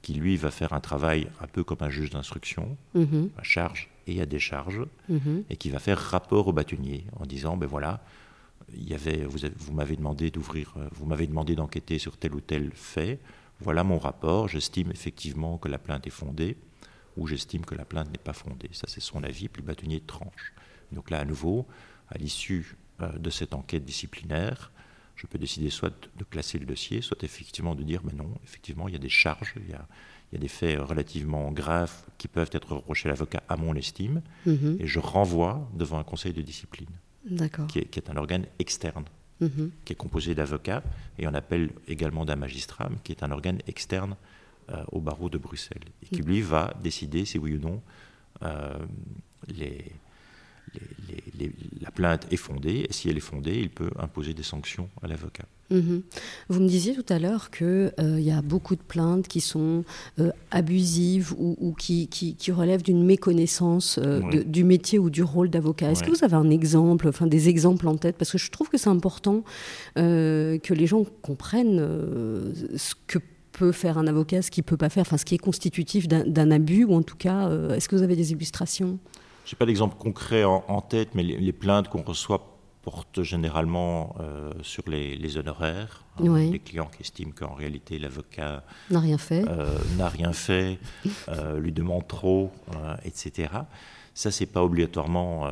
qui 0.02 0.14
lui 0.14 0.36
va 0.36 0.50
faire 0.50 0.72
un 0.72 0.80
travail 0.80 1.26
un 1.40 1.46
peu 1.46 1.64
comme 1.64 1.78
un 1.80 1.90
juge 1.90 2.10
d'instruction, 2.10 2.76
mhm. 2.94 3.30
à 3.36 3.42
charge 3.42 3.90
et 4.06 4.20
à 4.20 4.26
décharge, 4.26 4.82
mhm. 5.08 5.44
et 5.50 5.56
qui 5.56 5.68
va 5.70 5.78
faire 5.78 5.98
rapport 5.98 6.46
au 6.46 6.52
bâtonnier 6.52 7.04
en 7.18 7.26
disant 7.26 7.56
ben 7.56 7.66
voilà, 7.66 8.02
il 8.72 8.88
y 8.88 8.94
avait, 8.94 9.24
vous, 9.24 9.38
vous 9.56 9.72
m'avez 9.72 9.96
demandé 9.96 10.30
d'ouvrir, 10.30 10.74
euh, 10.76 10.88
vous 10.92 11.06
m'avez 11.06 11.26
demandé 11.26 11.56
d'enquêter 11.56 11.98
sur 11.98 12.16
tel 12.16 12.34
ou 12.34 12.40
tel 12.40 12.70
fait. 12.74 13.18
Voilà 13.60 13.84
mon 13.84 13.98
rapport. 13.98 14.48
J'estime 14.48 14.90
effectivement 14.90 15.58
que 15.58 15.68
la 15.68 15.78
plainte 15.78 16.06
est 16.06 16.10
fondée, 16.10 16.56
ou 17.16 17.26
j'estime 17.26 17.64
que 17.64 17.74
la 17.74 17.84
plainte 17.84 18.10
n'est 18.10 18.18
pas 18.18 18.32
fondée. 18.32 18.70
Ça 18.72 18.86
c'est 18.88 19.00
son 19.00 19.22
avis. 19.22 19.48
Puis 19.48 19.62
le 19.62 19.66
bâtonnier 19.66 20.00
tranche. 20.00 20.52
Donc 20.92 21.10
là 21.10 21.20
à 21.20 21.24
nouveau, 21.24 21.66
à 22.08 22.18
l'issue 22.18 22.76
euh, 23.02 23.12
de 23.18 23.30
cette 23.30 23.54
enquête 23.54 23.84
disciplinaire, 23.84 24.72
je 25.20 25.26
peux 25.26 25.38
décider 25.38 25.68
soit 25.68 26.08
de 26.16 26.24
classer 26.24 26.58
le 26.58 26.64
dossier, 26.64 27.02
soit 27.02 27.22
effectivement 27.22 27.74
de 27.74 27.82
dire, 27.82 28.00
mais 28.04 28.14
non, 28.14 28.30
effectivement, 28.42 28.88
il 28.88 28.92
y 28.92 28.96
a 28.96 29.00
des 29.00 29.10
charges, 29.10 29.54
il 29.56 29.70
y 29.70 29.74
a, 29.74 29.86
des 30.38 30.48
faits 30.48 30.78
relativement 30.80 31.52
graves 31.52 31.92
qui 32.16 32.26
peuvent 32.26 32.48
être 32.52 32.76
reprochés 32.76 33.08
à 33.08 33.12
l'avocat 33.12 33.42
à 33.48 33.56
mon 33.56 33.74
estime, 33.74 34.22
mhm. 34.46 34.78
et 34.80 34.86
je 34.86 34.98
renvoie 34.98 35.68
devant 35.74 35.98
un 35.98 36.04
conseil 36.04 36.32
de 36.32 36.40
discipline, 36.40 36.88
qui 37.68 37.80
est, 37.80 37.84
qui 37.84 37.98
est 37.98 38.08
un 38.08 38.16
organe 38.16 38.46
externe, 38.58 39.04
mhm. 39.40 39.70
qui 39.84 39.92
est 39.92 39.96
composé 39.96 40.34
d'avocats, 40.34 40.82
et 41.18 41.26
on 41.26 41.34
appelle 41.34 41.70
également 41.88 42.24
d'un 42.24 42.36
magistrat, 42.36 42.88
qui 43.04 43.12
est 43.12 43.22
un 43.22 43.30
organe 43.30 43.60
externe 43.66 44.16
euh, 44.70 44.82
au 44.92 45.00
barreau 45.00 45.28
de 45.28 45.38
Bruxelles, 45.38 45.84
et 46.02 46.06
qui 46.06 46.22
lui 46.22 46.42
va 46.42 46.74
décider 46.82 47.24
si 47.24 47.38
oui 47.38 47.54
ou 47.54 47.58
non 47.58 47.82
euh, 48.42 48.78
les 49.48 49.92
la 51.80 51.90
plainte 51.90 52.32
est 52.32 52.36
fondée, 52.36 52.86
et 52.88 52.92
si 52.92 53.08
elle 53.08 53.16
est 53.16 53.20
fondée, 53.20 53.58
il 53.58 53.70
peut 53.70 53.90
imposer 53.98 54.34
des 54.34 54.42
sanctions 54.42 54.88
à 55.02 55.08
l'avocat. 55.08 55.46
Mhm. 55.70 56.02
Vous 56.48 56.60
me 56.60 56.68
disiez 56.68 56.94
tout 56.94 57.04
à 57.08 57.18
l'heure 57.18 57.50
qu'il 57.50 57.92
euh, 58.00 58.20
y 58.20 58.32
a 58.32 58.42
beaucoup 58.42 58.74
de 58.74 58.82
plaintes 58.82 59.28
qui 59.28 59.40
sont 59.40 59.84
euh, 60.18 60.32
abusives 60.50 61.32
ou, 61.38 61.74
qui, 61.78 62.08
qui, 62.08 62.52
relèvent 62.52 62.82
d'une 62.82 63.04
méconnaissance 63.04 63.98
euh, 64.02 64.42
du 64.44 64.64
métier 64.64 64.98
ou 64.98 65.10
du 65.10 65.22
rôle 65.22 65.48
d'avocat. 65.48 65.90
Est-ce 65.90 66.02
que 66.02 66.10
vous 66.10 66.24
avez 66.24 66.34
un 66.34 66.50
exemple, 66.50 67.08
enfin 67.08 67.26
des 67.26 67.48
exemples 67.48 67.86
en 67.86 67.96
tête? 67.96 68.16
Parce 68.16 68.32
que 68.32 68.38
je 68.38 68.50
trouve 68.50 68.68
que 68.68 68.78
c'est 68.78 68.90
important 68.90 69.44
que 69.94 70.74
les 70.74 70.86
gens 70.86 71.04
comprennent 71.22 71.78
ce 72.76 72.94
que 73.06 73.18
peut 73.52 73.72
faire 73.72 73.98
un 73.98 74.06
avocat, 74.06 74.42
ce 74.42 74.50
qu'il 74.50 74.62
ne 74.62 74.66
peut 74.66 74.76
pas 74.76 74.88
faire, 74.88 75.02
enfin 75.02 75.18
ce 75.18 75.24
qui 75.24 75.34
est 75.34 75.38
constitutif 75.38 76.08
d'un 76.08 76.50
abus, 76.50 76.84
ou 76.84 76.94
en 76.94 77.02
tout 77.02 77.16
cas, 77.16 77.48
est-ce 77.74 77.88
que 77.88 77.94
vous 77.94 78.02
avez 78.02 78.16
des 78.16 78.32
illustrations? 78.32 78.98
Je 79.44 79.54
n'ai 79.54 79.58
pas 79.58 79.66
d'exemple 79.66 79.96
concret 79.96 80.44
en, 80.44 80.80
tête, 80.80 81.10
mais 81.14 81.22
les, 81.22 81.52
plaintes 81.52 81.88
qu'on 81.88 82.02
reçoit 82.02 82.59
portent 82.82 83.22
généralement 83.22 84.14
euh, 84.20 84.52
sur 84.62 84.82
les, 84.88 85.36
honoraires. 85.36 86.04
Hein, 86.18 86.38
les 86.38 86.58
clients 86.58 86.90
qui 86.94 87.02
estiment 87.02 87.32
qu'en 87.32 87.54
réalité 87.54 87.98
l'avocat 87.98 88.64
n'a 88.90 89.00
rien 89.00 89.18
fait, 89.18 89.44
euh, 89.48 89.78
n'a 89.96 90.08
rien 90.08 90.32
fait, 90.32 90.78
euh, 91.28 91.58
lui 91.58 91.72
demande 91.72 92.06
trop, 92.06 92.52
etc. 93.04 93.52
Ça, 94.14 94.30
c'est 94.30 94.46
pas 94.46 94.62
obligatoirement. 94.62 95.48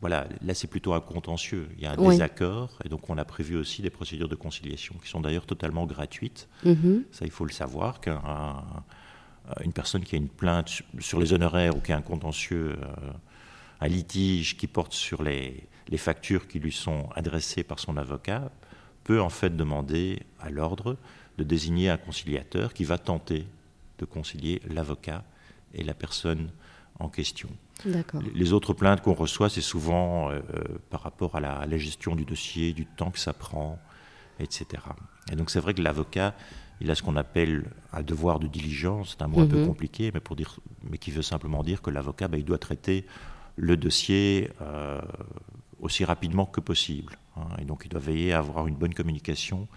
Voilà, 0.00 0.28
là 0.42 0.54
c'est 0.54 0.68
plutôt 0.68 0.92
un 0.92 1.00
contentieux. 1.00 1.68
Il 1.76 1.82
y 1.82 1.86
a 1.86 1.90
un 1.90 1.96
désaccord 1.96 2.70
et 2.84 2.88
donc 2.88 3.10
on 3.10 3.18
a 3.18 3.24
prévu 3.24 3.56
aussi 3.56 3.82
des 3.82 3.90
procédures 3.90 4.28
de 4.28 4.36
conciliation 4.36 4.94
qui 5.02 5.08
sont 5.08 5.20
d'ailleurs 5.20 5.44
totalement 5.44 5.86
gratuites. 5.86 6.48
Mm-hmm. 6.64 7.02
Ça, 7.10 7.24
il 7.24 7.32
faut 7.32 7.44
le 7.44 7.50
savoir 7.50 8.00
qu'un 8.00 8.62
euh, 9.48 9.52
une 9.64 9.72
personne 9.72 10.04
qui 10.04 10.14
a 10.14 10.18
une 10.18 10.28
plainte 10.28 10.82
sur 11.00 11.18
les 11.18 11.32
honoraires 11.32 11.76
ou 11.76 11.80
qui 11.80 11.92
a 11.92 11.96
un 11.96 12.02
contentieux, 12.02 12.76
un 13.80 13.88
litige 13.88 14.56
qui 14.56 14.66
porte 14.66 14.92
sur 14.92 15.22
les, 15.22 15.68
factures 15.96 16.48
qui 16.48 16.58
lui 16.58 16.72
sont 16.72 17.08
adressées 17.14 17.64
par 17.64 17.78
son 17.78 17.96
avocat, 17.96 18.50
peut 19.04 19.20
en 19.20 19.30
fait 19.30 19.56
demander 19.56 20.20
à 20.38 20.50
l'ordre 20.50 20.96
de 21.38 21.44
désigner 21.44 21.88
un 21.88 21.96
conciliateur 21.96 22.74
qui 22.74 22.84
va 22.84 22.98
tenter 22.98 23.46
de 23.98 24.04
concilier 24.04 24.60
l'avocat 24.68 25.24
et 25.74 25.82
la 25.82 25.94
personne 25.94 26.50
en 26.98 27.08
question. 27.08 27.48
Les 28.34 28.52
autres 28.52 28.74
plaintes 28.74 29.02
qu'on 29.02 29.14
reçoit, 29.14 29.48
c'est 29.48 29.60
souvent 29.60 30.30
euh, 30.30 30.40
par 30.90 31.02
rapport 31.02 31.36
à 31.36 31.40
la, 31.40 31.64
la, 31.64 31.78
gestion 31.78 32.16
du 32.16 32.24
dossier, 32.24 32.72
du 32.72 32.86
temps 32.86 33.10
que 33.10 33.20
ça 33.20 33.32
prend, 33.32 33.78
etc. 34.40 34.66
Et 35.30 35.36
donc 35.36 35.50
c'est 35.50 35.60
vrai 35.60 35.74
que 35.74 35.82
l'avocat 35.82 36.34
il 36.80 36.90
a 36.90 36.94
ce 36.94 37.02
qu'on 37.02 37.16
appelle 37.16 37.64
un 37.92 38.02
devoir 38.02 38.38
de 38.38 38.46
diligence, 38.46 39.16
c'est 39.16 39.22
un 39.22 39.28
mot 39.28 39.40
un 39.40 39.46
peu 39.46 39.58
mhm. 39.60 39.66
compliqué, 39.66 40.10
mais, 40.14 40.20
pour 40.20 40.36
dire, 40.36 40.58
mais 40.88 40.98
qui 40.98 41.10
veut 41.10 41.22
simplement 41.22 41.62
dire 41.62 41.82
que 41.82 41.90
l'avocat, 41.90 42.28
ben, 42.28 42.38
il 42.38 42.44
doit 42.44 42.58
traiter 42.58 43.04
le 43.58 43.76
dossier 43.76 44.50
euh, 44.62 45.00
aussi 45.80 46.04
rapidement 46.04 46.46
que 46.46 46.60
possible. 46.60 47.18
Hein. 47.36 47.48
et 47.60 47.64
donc 47.64 47.82
il 47.84 47.88
doit 47.88 48.00
veiller 48.00 48.32
à 48.32 48.38
avoir 48.38 48.66
une 48.66 48.74
bonne 48.74 48.94
communication 48.94 49.68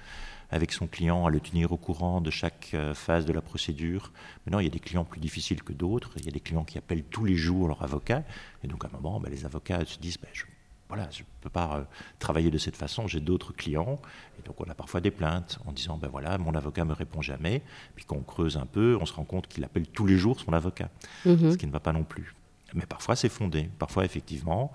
avec 0.50 0.73
son 0.73 0.88
client, 0.88 1.25
à 1.25 1.29
le 1.29 1.39
tenir 1.39 1.71
au 1.71 1.77
courant 1.77 2.19
de 2.19 2.29
chaque 2.29 2.71
euh, 2.73 2.93
phase 2.93 3.25
de 3.25 3.31
la 3.31 3.41
procédure. 3.41 4.11
Maintenant, 4.45 4.59
il 4.59 4.65
y 4.65 4.67
a 4.67 4.71
des 4.71 4.79
clients 4.79 5.05
plus 5.05 5.21
difficiles 5.21 5.63
que 5.63 5.71
d'autres. 5.71 6.11
Il 6.17 6.25
y 6.25 6.27
a 6.27 6.31
des 6.31 6.41
clients 6.41 6.65
qui 6.65 6.77
appellent 6.77 7.05
tous 7.05 7.23
les 7.23 7.35
jours 7.35 7.69
leur 7.69 7.81
avocat. 7.83 8.23
Et 8.61 8.67
donc, 8.67 8.83
à 8.83 8.89
un 8.89 8.91
moment, 8.91 9.21
ben, 9.21 9.31
les 9.31 9.45
avocats 9.45 9.85
se 9.85 9.97
disent 9.97 10.17
ben, 10.17 10.27
je 10.33 10.43
voilà, 10.91 11.07
je 11.09 11.21
ne 11.21 11.25
peux 11.39 11.50
pas 11.50 11.77
euh, 11.77 11.83
travailler 12.19 12.51
de 12.51 12.57
cette 12.57 12.75
façon, 12.75 13.07
j'ai 13.07 13.21
d'autres 13.21 13.53
clients. 13.53 13.97
Et 14.38 14.45
donc 14.45 14.59
on 14.59 14.69
a 14.69 14.75
parfois 14.75 15.00
des 15.00 15.09
plaintes 15.09 15.57
en 15.65 15.71
disant, 15.71 15.97
ben 15.97 16.09
voilà, 16.09 16.38
mon 16.38 16.53
avocat 16.53 16.83
me 16.83 16.91
répond 16.91 17.21
jamais. 17.21 17.61
Puis 17.95 18.03
quand 18.03 18.17
on 18.17 18.23
creuse 18.23 18.57
un 18.57 18.65
peu, 18.65 18.97
on 19.00 19.05
se 19.05 19.13
rend 19.13 19.23
compte 19.23 19.47
qu'il 19.47 19.63
appelle 19.63 19.88
tous 19.88 20.05
les 20.05 20.17
jours 20.17 20.38
son 20.38 20.51
avocat, 20.51 20.89
mhm. 21.25 21.53
ce 21.53 21.55
qui 21.55 21.65
ne 21.65 21.71
va 21.71 21.79
pas 21.79 21.93
non 21.93 22.03
plus. 22.03 22.35
Mais 22.73 22.85
parfois 22.85 23.15
c'est 23.15 23.29
fondé. 23.29 23.69
Parfois 23.79 24.05
effectivement, 24.05 24.71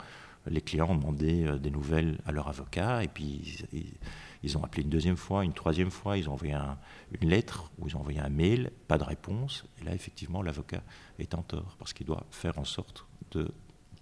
les 0.46 0.60
clients 0.60 0.88
ont 0.90 0.96
demandé 0.96 1.44
euh, 1.44 1.58
des 1.58 1.70
nouvelles 1.70 2.18
à 2.26 2.32
leur 2.32 2.48
avocat 2.48 3.02
et 3.02 3.08
puis 3.08 3.64
ils, 4.42 4.56
ont 4.58 4.62
appelé 4.62 4.82
une 4.82 4.90
deuxième 4.90 5.16
fois, 5.16 5.44
une 5.44 5.52
troisième 5.52 5.90
fois, 5.90 6.18
ils 6.18 6.28
ont 6.28 6.34
envoyé 6.34 6.54
une 7.20 7.28
lettre 7.28 7.70
ou 7.78 7.88
ils 7.88 7.96
ont 7.96 8.00
envoyé 8.00 8.20
un 8.20 8.28
mail, 8.28 8.70
pas 8.86 8.98
de 8.98 9.04
réponse. 9.04 9.64
Et 9.80 9.84
là 9.84 9.94
effectivement 9.94 10.42
l'avocat 10.42 10.82
est 11.18 11.34
en 11.34 11.42
tort 11.42 11.76
parce 11.78 11.92
qu'il 11.92 12.06
doit 12.06 12.26
faire 12.30 12.58
en 12.58 12.64
sorte 12.64 13.06
de 13.32 13.50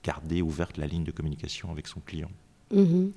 garder 0.02 0.42
ouverte 0.42 0.76
la 0.76 0.86
ligne 0.86 1.04
de 1.04 1.12
communication 1.12 1.70
avec 1.70 1.86
son 1.86 2.00
client. 2.00 2.30
Mhm. 2.70 3.12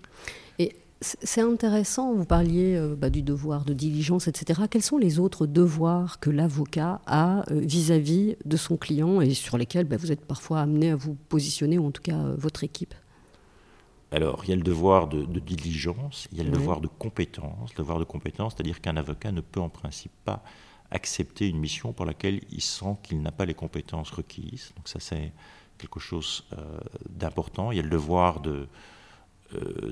Et 0.59 0.75
c'est 1.01 1.41
intéressant, 1.41 2.13
vous 2.13 2.25
parliez 2.25 2.75
euh, 2.75 2.95
bah, 2.95 3.11
du 3.11 3.21
devoir 3.21 3.65
de 3.65 3.73
diligence, 3.73 4.27
etc. 4.27 4.63
Quels 4.69 4.81
sont 4.81 4.97
les 4.97 5.19
autres 5.19 5.45
devoirs 5.45 6.19
que 6.19 6.31
l'avocat 6.31 7.01
a 7.05 7.43
euh, 7.51 7.59
vis-à-vis 7.59 8.35
de 8.45 8.57
son 8.57 8.77
client 8.77 9.21
et 9.21 9.33
sur 9.35 9.57
lesquels 9.57 9.85
bah, 9.85 9.97
vous 9.97 10.11
êtes 10.11 10.25
parfois 10.25 10.61
amené 10.61 10.91
à 10.91 10.95
vous 10.95 11.15
positionner, 11.29 11.77
ou 11.77 11.85
en 11.85 11.91
tout 11.91 12.01
cas 12.01 12.17
euh, 12.17 12.35
votre 12.37 12.63
équipe? 12.63 12.95
Alors, 14.11 14.41
il 14.45 14.49
y 14.49 14.53
a 14.53 14.55
le 14.55 14.63
devoir 14.63 15.07
de, 15.07 15.25
diligence, 15.39 16.27
il 16.31 16.37
y 16.37 16.41
a 16.41 16.43
le 16.43 16.49
devoir 16.49 16.79
de 16.81 16.87
compétence. 16.87 17.71
Le 17.73 17.77
devoir 17.77 17.99
de 17.99 18.05
compétence, 18.05 18.53
c'est-à-dire 18.55 18.81
qu'un 18.81 18.97
avocat 18.97 19.31
ne 19.31 19.41
peut 19.41 19.59
en 19.59 19.69
principe 19.69 20.13
pas 20.23 20.43
accepter 20.89 21.47
une 21.49 21.59
mission 21.59 21.91
pour 21.91 22.05
laquelle 22.05 22.39
il 22.49 22.61
sent 22.61 22.95
qu'il 23.03 23.21
n'a 23.21 23.31
pas 23.31 23.45
les 23.45 23.53
compétences 23.53 24.09
requises. 24.09 24.71
Donc 24.77 24.87
ça, 24.87 25.01
c'est 25.01 25.33
quelque 25.77 25.99
chose 25.99 26.45
d'important. 27.09 27.73
Il 27.73 27.75
y 27.75 27.79
a 27.81 27.83
le 27.83 27.89
devoir 27.89 28.39
de, 28.39 28.69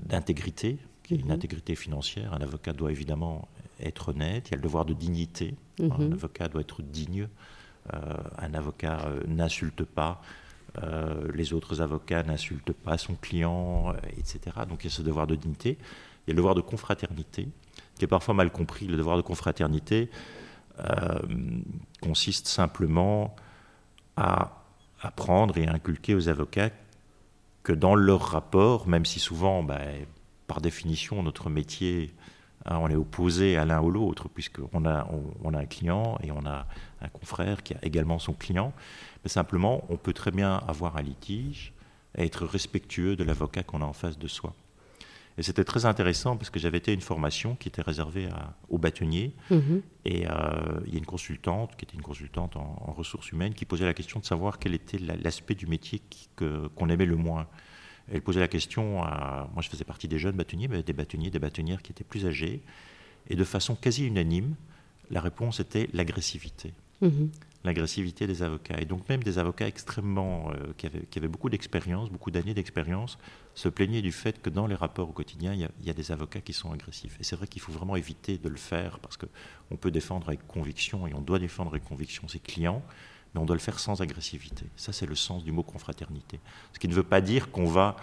d'intégrité, 0.06 0.80
qui 1.06 1.14
est 1.14 1.18
une 1.18 1.28
mhm. 1.28 1.32
intégrité 1.32 1.76
financière. 1.76 2.34
Un 2.34 2.42
avocat 2.42 2.74
doit 2.74 2.92
évidemment 2.92 3.48
être 3.80 4.10
honnête. 4.10 4.50
Il 4.50 4.52
y 4.52 4.54
a 4.56 4.58
le 4.58 4.64
devoir 4.64 4.86
de 4.86 4.94
dignité. 4.94 5.56
Mhm. 5.80 5.92
Un 5.92 6.12
avocat 6.12 6.48
doit 6.48 6.62
être 6.62 6.82
digne. 6.82 7.28
Euh, 7.94 8.00
un 8.38 8.54
avocat 8.54 9.10
n'insulte 9.28 9.84
pas. 9.84 10.22
les 11.34 11.54
autres 11.54 11.80
avocats 11.80 12.24
n'insultent 12.24 12.74
pas 12.74 12.98
son 12.98 13.16
client, 13.16 13.94
etc. 14.18 14.40
Donc 14.68 14.84
il 14.84 14.88
y 14.88 14.92
a 14.92 14.96
ce 14.96 15.02
devoir 15.02 15.26
de 15.26 15.36
dignité. 15.36 15.78
Il 15.80 16.28
y 16.28 16.32
a 16.32 16.34
le 16.34 16.38
devoir 16.38 16.56
de 16.56 16.62
confraternité, 16.62 17.48
qui 17.98 18.04
est 18.04 18.10
parfois 18.10 18.34
mal 18.34 18.52
compris. 18.52 18.86
Le 18.86 18.98
devoir 18.98 19.16
de 19.16 19.22
confraternité 19.22 20.10
consiste 22.02 22.48
simplement 22.48 23.38
à 24.18 24.66
apprendre 25.02 25.58
et 25.58 25.68
inculquer 25.68 26.16
aux 26.16 26.28
avocats 26.28 26.72
que 27.64 27.74
dans 27.74 27.96
leur 27.96 28.22
rapport, 28.22 28.88
même 28.88 29.06
si 29.06 29.20
souvent, 29.20 29.64
bah, 29.64 29.80
par 30.48 30.62
définition, 30.62 31.24
notre 31.24 31.50
métier, 31.50 32.14
hein, 32.66 32.78
on 32.82 32.90
est 32.90 32.96
opposé 32.96 33.58
à 33.58 33.66
l'un 33.66 33.82
ou 33.82 33.92
l'autre, 33.92 34.30
puisqu'on 34.30 34.86
a, 34.86 35.08
on, 35.44 35.54
a 35.54 35.60
un 35.60 35.66
client 35.66 36.18
et 36.24 36.32
on 36.32 36.46
a 36.46 36.68
un 37.02 37.08
confrère 37.10 37.64
qui 37.64 37.74
a 37.74 37.78
également 37.84 38.20
son 38.20 38.34
client, 38.34 38.74
mais 39.24 39.30
simplement, 39.30 39.84
on 39.90 39.98
peut 39.98 40.14
très 40.14 40.32
bien 40.32 40.58
avoir 40.68 40.98
un 40.98 41.02
litige 41.02 41.74
et 42.18 42.26
être 42.26 42.46
respectueux 42.46 43.16
de 43.16 43.24
l'avocat 43.24 43.64
qu'on 43.64 43.82
a 43.82 43.86
en 43.86 43.94
face 43.94 44.18
de 44.18 44.28
soi. 44.28 44.54
Et 45.38 45.44
c'était 45.44 45.66
très 45.66 45.86
intéressant 45.86 46.38
parce 46.38 46.50
que 46.50 46.60
j'avais 46.60 46.78
été 46.78 46.92
à 46.92 46.94
une 46.94 47.02
formation 47.02 47.56
qui 47.56 47.68
était 47.68 47.82
réservée 47.82 48.30
aux 48.70 48.78
bâtonniers. 48.78 49.34
Mhm. 49.52 49.82
Et 50.06 50.28
euh, 50.28 50.32
il 50.86 50.94
y 50.94 50.96
a 50.96 51.00
une 51.00 51.06
consultante, 51.06 51.76
qui 51.76 51.84
était 51.84 51.96
une 51.96 52.02
consultante 52.02 52.56
en, 52.56 52.94
ressources 52.96 53.32
humaines, 53.32 53.54
qui 53.54 53.66
posait 53.66 53.86
la 53.86 53.94
question 53.94 54.20
de 54.20 54.26
savoir 54.26 54.60
quel 54.60 54.74
était 54.74 54.98
l'aspect 54.98 55.56
du 55.56 55.68
métier 55.68 56.02
qu'on 56.38 56.90
aimait 56.90 57.06
le 57.06 57.18
moins. 57.18 57.48
Elle 58.12 58.22
posait 58.22 58.40
la 58.40 58.48
question 58.48 59.04
à. 59.04 59.50
Moi, 59.54 59.62
je 59.62 59.70
faisais 59.70 59.84
partie 59.84 60.08
des 60.08 60.20
jeunes 60.20 60.36
bâtonniers, 60.36 60.68
mais 60.68 60.84
des 60.84 60.94
bâtonniers, 60.94 61.30
des 61.30 61.40
bâtonnières 61.40 61.82
qui 61.82 61.92
étaient 61.92 62.04
plus 62.04 62.26
âgés. 62.26 62.62
Et 63.30 63.36
de 63.36 63.44
façon 63.44 63.76
quasi 63.76 64.06
unanime, 64.06 64.56
la 65.10 65.22
réponse 65.22 65.60
était 65.60 65.90
l'agressivité. 65.94 66.74
Mhm 67.02 67.30
l'agressivité 67.66 68.28
des 68.28 68.44
avocats. 68.44 68.80
Et 68.80 68.86
donc 68.86 69.10
même 69.10 69.24
des 69.24 69.38
avocats 69.40 69.68
extrêmement, 69.68 70.52
euh, 70.52 70.74
qui, 70.78 70.88
avaient, 71.18 71.28
beaucoup 71.28 71.50
d'expérience, 71.50 72.10
beaucoup 72.10 72.32
d'années 72.32 72.54
d'expérience, 72.54 73.18
se 73.56 73.68
plaignaient 73.68 74.02
du 74.02 74.12
fait 74.12 74.42
que 74.42 74.50
dans 74.50 74.68
les 74.68 74.76
rapports 74.76 75.10
au 75.10 75.12
quotidien, 75.12 75.54
il 75.54 75.68
y, 75.86 75.90
a, 75.90 75.94
des 75.94 76.12
avocats 76.12 76.42
qui 76.42 76.54
sont 76.54 76.72
agressifs. 76.72 77.18
Et 77.20 77.24
c'est 77.24 77.36
vrai 77.36 77.48
qu'il 77.48 77.62
faut 77.62 77.72
vraiment 77.72 77.96
éviter 77.96 78.38
de 78.38 78.48
le 78.48 78.58
faire 78.58 79.00
parce 79.00 79.18
qu'on 79.18 79.76
peut 79.76 79.92
défendre 79.92 80.28
avec 80.30 80.48
conviction 80.48 81.08
et 81.08 81.14
on 81.14 81.22
doit 81.22 81.40
défendre 81.40 81.72
avec 81.72 81.84
conviction 81.84 82.28
ses 82.28 82.40
clients, 82.40 82.84
mais 83.36 83.42
on 83.42 83.46
doit 83.46 83.56
le 83.56 83.62
faire 83.62 83.78
sans 83.78 84.02
agressivité. 84.02 84.66
Ça, 84.76 84.94
c'est 84.94 85.06
le 85.06 85.14
sens 85.14 85.44
du 85.44 85.52
mot 85.52 85.62
confraternité. 85.62 86.40
Ce 86.74 86.80
qui 86.80 86.88
ne 86.88 86.94
veut 86.94 87.04
pas 87.04 87.22
dire 87.22 87.52
qu'on 87.52 87.68
va 87.68 87.96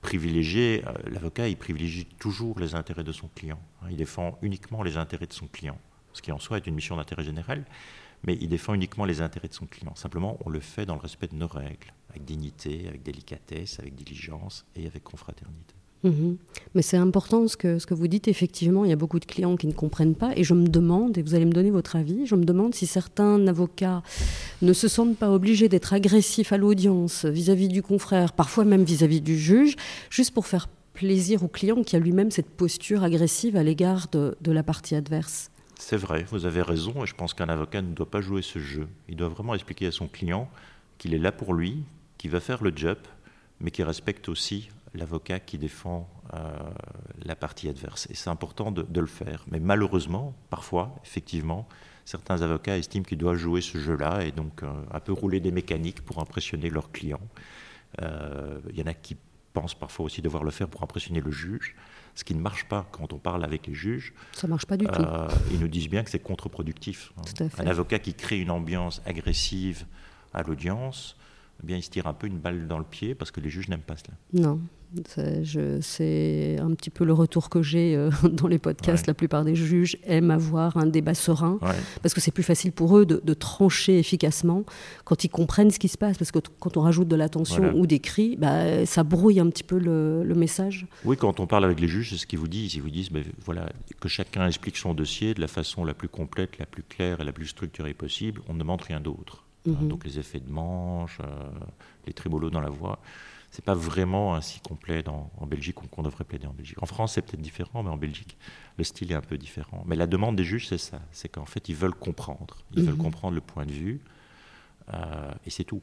privilégier, 0.00 0.82
euh, 0.86 0.92
l'avocat, 1.06 1.48
il 1.48 1.56
privilégie 1.56 2.06
toujours 2.18 2.58
les 2.58 2.74
intérêts 2.74 3.04
de 3.04 3.12
son 3.12 3.28
client. 3.28 3.60
Hein. 3.82 3.86
il 3.90 3.96
défend 3.96 4.38
uniquement 4.42 4.82
les 4.82 4.96
intérêts 4.96 5.26
de 5.26 5.32
son 5.32 5.46
client, 5.46 5.78
ce 6.12 6.22
qui 6.22 6.32
en 6.32 6.38
soi 6.38 6.56
est 6.56 6.66
une 6.66 6.74
mission 6.74 6.96
d'intérêt 6.96 7.22
général 7.22 7.64
mais 8.24 8.38
il 8.40 8.48
défend 8.48 8.74
uniquement 8.74 9.04
les 9.04 9.20
intérêts 9.20 9.48
de 9.48 9.54
son 9.54 9.66
client. 9.66 9.94
Simplement, 9.94 10.38
on 10.44 10.50
le 10.50 10.60
fait 10.60 10.86
dans 10.86 10.94
le 10.94 11.00
respect 11.00 11.28
de 11.28 11.34
nos 11.34 11.46
règles, 11.46 11.92
avec 12.10 12.24
dignité, 12.24 12.88
avec 12.88 13.02
délicatesse, 13.02 13.78
avec 13.78 13.94
diligence 13.94 14.64
et 14.74 14.86
avec 14.86 15.04
confraternité. 15.04 15.74
Mhm. 16.04 16.36
Mais 16.74 16.82
c'est 16.82 16.98
important 16.98 17.48
ce 17.48 17.56
que, 17.56 17.94
vous 17.94 18.06
dites, 18.08 18.28
effectivement, 18.28 18.84
il 18.84 18.90
y 18.90 18.92
a 18.92 18.96
beaucoup 18.96 19.18
de 19.18 19.24
clients 19.24 19.56
qui 19.56 19.66
ne 19.66 19.72
comprennent 19.72 20.14
pas, 20.14 20.32
et 20.36 20.44
je 20.44 20.52
me 20.52 20.68
demande, 20.68 21.16
et 21.16 21.22
vous 21.22 21.34
allez 21.34 21.46
me 21.46 21.52
donner 21.52 21.70
votre 21.70 21.96
avis, 21.96 22.26
je 22.26 22.34
me 22.34 22.44
demande 22.44 22.74
si 22.74 22.86
certains 22.86 23.46
avocats 23.46 24.02
ne 24.60 24.72
se 24.72 24.86
sentent 24.86 25.16
pas 25.16 25.30
obligés 25.30 25.68
d'être 25.68 25.94
agressifs 25.94 26.52
à 26.52 26.58
l'audience 26.58 27.24
vis-à-vis 27.24 27.68
du 27.68 27.82
confrère, 27.82 28.32
parfois 28.32 28.64
même 28.64 28.84
vis-à-vis 28.84 29.22
du 29.22 29.38
juge, 29.38 29.76
juste 30.10 30.32
pour 30.32 30.46
faire 30.46 30.68
plaisir 30.92 31.42
au 31.42 31.48
client 31.48 31.82
qui 31.82 31.96
a 31.96 31.98
lui-même 31.98 32.30
cette 32.30 32.50
posture 32.50 33.02
agressive 33.02 33.56
à 33.56 33.62
l'égard 33.62 34.08
de, 34.12 34.36
de 34.40 34.52
la 34.52 34.62
partie 34.62 34.94
adverse. 34.94 35.50
C'est 35.78 35.96
vrai, 35.96 36.24
vous 36.30 36.44
avez 36.44 36.62
raison, 36.62 37.02
et 37.02 37.06
je 37.06 37.14
pense 37.14 37.34
qu'un 37.34 37.48
avocat 37.48 37.82
ne 37.82 37.94
doit 37.94 38.10
pas 38.10 38.20
jouer 38.20 38.42
ce 38.42 38.58
jeu. 38.58 38.86
Il 39.08 39.16
doit 39.16 39.28
vraiment 39.28 39.54
expliquer 39.54 39.86
à 39.86 39.92
son 39.92 40.06
client 40.06 40.48
qu'il 40.98 41.14
est 41.14 41.18
là 41.18 41.32
pour 41.32 41.54
lui, 41.54 41.82
qu'il 42.18 42.30
va 42.30 42.40
faire 42.40 42.62
le 42.62 42.72
job, 42.74 42.98
mais 43.60 43.70
qu'il 43.70 43.84
respecte 43.84 44.28
aussi 44.28 44.68
l'avocat 44.94 45.40
qui 45.40 45.58
défend 45.58 46.08
euh, 46.34 46.38
la 47.24 47.36
partie 47.36 47.68
adverse. 47.68 48.06
Et 48.10 48.14
c'est 48.14 48.30
important 48.30 48.70
de, 48.70 49.00
le 49.00 49.06
faire. 49.06 49.44
Mais 49.50 49.60
malheureusement, 49.60 50.34
parfois, 50.50 50.94
effectivement, 51.04 51.68
certains 52.04 52.42
avocats 52.42 52.78
estiment 52.78 53.04
qu'ils 53.04 53.18
doivent 53.18 53.36
jouer 53.36 53.60
ce 53.60 53.78
jeu-là 53.78 54.24
et 54.24 54.32
donc 54.32 54.62
euh, 54.62 54.72
un 54.92 55.00
peu 55.00 55.12
rouler 55.12 55.40
des 55.40 55.52
mécaniques 55.52 56.02
pour 56.02 56.20
impressionner 56.20 56.70
leurs 56.70 56.92
clients. 56.92 57.28
Euh, 58.02 58.60
il 58.70 58.78
y 58.78 58.82
en 58.82 58.86
a 58.86 58.94
qui 58.94 59.16
pensent 59.52 59.74
parfois 59.74 60.06
aussi 60.06 60.22
devoir 60.22 60.44
le 60.44 60.50
faire 60.50 60.68
pour 60.68 60.82
impressionner 60.82 61.20
le 61.20 61.30
juge 61.30 61.76
ce 62.14 62.24
qui 62.24 62.34
ne 62.34 62.40
marche 62.40 62.64
pas 62.66 62.86
quand 62.92 63.12
on 63.12 63.18
parle 63.18 63.44
avec 63.44 63.66
les 63.66 63.74
juges. 63.74 64.14
Ça 64.32 64.46
marche 64.46 64.66
pas 64.66 64.76
du 64.76 64.86
tout. 64.86 65.04
Ils 65.50 65.58
nous 65.58 65.68
disent 65.68 65.88
bien 65.88 66.04
que 66.04 66.10
c'est 66.10 66.20
contre-productif. 66.20 67.12
Un 67.58 67.66
avocat 67.66 67.98
qui 67.98 68.14
crée 68.14 68.38
une 68.38 68.50
ambiance 68.50 69.02
agressive 69.04 69.84
à 70.32 70.42
l'audience, 70.42 71.16
eh 71.62 71.66
bien, 71.66 71.76
il 71.76 71.82
se 71.82 71.90
tire 71.90 72.06
un 72.06 72.14
peu 72.14 72.26
une 72.26 72.38
balle 72.38 72.66
dans 72.66 72.78
le 72.78 72.84
pied 72.84 73.14
parce 73.14 73.30
que 73.30 73.40
les 73.40 73.50
juges 73.50 73.68
n'aiment 73.68 73.80
pas 73.80 73.96
cela. 73.96 74.14
Non, 74.32 74.60
c'est 75.06 76.58
un 76.60 76.72
petit 76.74 76.90
peu 76.90 77.04
le 77.04 77.12
retour 77.12 77.48
que 77.50 77.62
j'ai 77.62 77.96
euh, 77.96 78.10
dans 78.30 78.46
les 78.48 78.58
podcasts. 78.58 79.06
La 79.06 79.14
plupart 79.14 79.44
des 79.44 79.54
juges 79.54 79.96
aiment 80.04 80.30
avoir 80.30 80.76
un 80.76 80.86
débat 80.86 81.14
serein 81.14 81.58
parce 82.02 82.14
que 82.14 82.20
c'est 82.20 82.30
plus 82.30 82.42
facile 82.42 82.72
pour 82.72 82.96
eux 82.96 83.06
de, 83.06 83.34
trancher 83.34 83.98
efficacement 83.98 84.64
quand 85.04 85.24
ils 85.24 85.28
comprennent 85.28 85.70
ce 85.70 85.78
qui 85.78 85.88
se 85.88 85.98
passe. 85.98 86.16
Parce 86.18 86.30
que 86.30 86.38
quand 86.60 86.76
on 86.76 86.82
rajoute 86.82 87.08
de 87.08 87.16
l'attention 87.16 87.74
ou 87.74 87.86
des 87.86 87.98
cris, 87.98 88.36
bah, 88.36 88.86
ça 88.86 89.02
brouille 89.02 89.40
un 89.40 89.48
petit 89.50 89.64
peu 89.64 89.78
le, 89.78 90.34
message. 90.34 90.86
Oui, 91.04 91.16
quand 91.16 91.38
on 91.38 91.46
parle 91.46 91.64
avec 91.64 91.78
les 91.78 91.86
juges, 91.86 92.10
c'est 92.10 92.16
ce 92.16 92.26
qu'ils 92.26 92.40
vous 92.40 92.48
disent. 92.48 92.74
Ils 92.74 92.82
vous 92.82 92.90
disent 92.90 93.10
ben, 93.10 93.22
voilà, 93.44 93.68
que 94.00 94.08
chacun 94.08 94.46
explique 94.46 94.76
son 94.76 94.92
dossier 94.92 95.32
de 95.32 95.40
la 95.40 95.46
façon 95.46 95.84
la 95.84 95.94
plus 95.94 96.08
complète, 96.08 96.58
la 96.58 96.66
plus 96.66 96.82
claire 96.82 97.20
et 97.20 97.24
la 97.24 97.32
plus 97.32 97.46
structurée 97.46 97.94
possible. 97.94 98.40
On 98.48 98.54
ne 98.54 98.58
demande 98.58 98.82
rien 98.82 99.00
d'autre. 99.00 99.43
Mhm. 99.66 99.88
Donc 99.88 100.04
les 100.04 100.18
effets 100.18 100.40
de 100.40 100.50
manche, 100.50 101.18
euh, 101.20 101.50
les 102.06 102.12
trémolos 102.12 102.50
dans 102.50 102.60
la 102.60 102.70
voix 102.70 103.00
c'est 103.54 103.64
pas 103.64 103.74
vraiment 103.74 104.34
ainsi 104.34 104.58
complet 104.58 105.04
en 105.08 105.46
Belgique 105.46 105.76
qu'on 105.76 106.02
devrait 106.02 106.24
plaider 106.24 106.48
en 106.48 106.52
Belgique. 106.52 106.82
En 106.82 106.86
France, 106.86 107.12
c'est 107.12 107.22
peut-être 107.22 107.40
différent, 107.40 107.84
mais 107.84 107.90
en 107.90 107.96
Belgique, 107.96 108.36
le 108.76 108.82
style 108.82 109.12
est 109.12 109.14
un 109.14 109.20
peu 109.20 109.38
différent. 109.38 109.84
Mais 109.86 109.94
la 109.94 110.08
demande 110.08 110.34
des 110.34 110.42
juges, 110.42 110.66
c'est 110.66 110.78
ça. 110.78 111.00
C'est 111.12 111.28
qu'en 111.28 111.44
fait, 111.44 111.68
ils 111.68 111.76
veulent 111.76 111.94
comprendre. 111.94 112.64
Ils 112.74 112.82
veulent 112.82 112.94
mhm. 112.94 113.02
comprendre 113.02 113.36
le 113.36 113.40
point 113.40 113.64
de 113.64 113.70
vue. 113.70 114.00
Euh, 114.92 115.30
et 115.46 115.50
c'est 115.50 115.62
tout. 115.62 115.82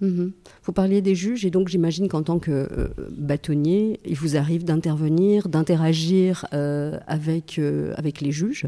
Mhm. 0.00 0.32
Vous 0.62 0.72
parliez 0.72 1.02
des 1.02 1.14
juges, 1.14 1.44
et 1.44 1.50
donc 1.50 1.68
j'imagine 1.68 2.08
qu'en 2.08 2.22
tant 2.22 2.38
que 2.38 2.50
euh, 2.50 2.88
bâtonnier, 3.10 4.00
il 4.06 4.16
vous 4.16 4.38
arrive 4.38 4.64
d'intervenir, 4.64 5.50
d'interagir 5.50 6.46
euh, 6.54 6.98
avec, 7.06 7.60
avec 7.96 8.22
les 8.22 8.32
juges. 8.32 8.64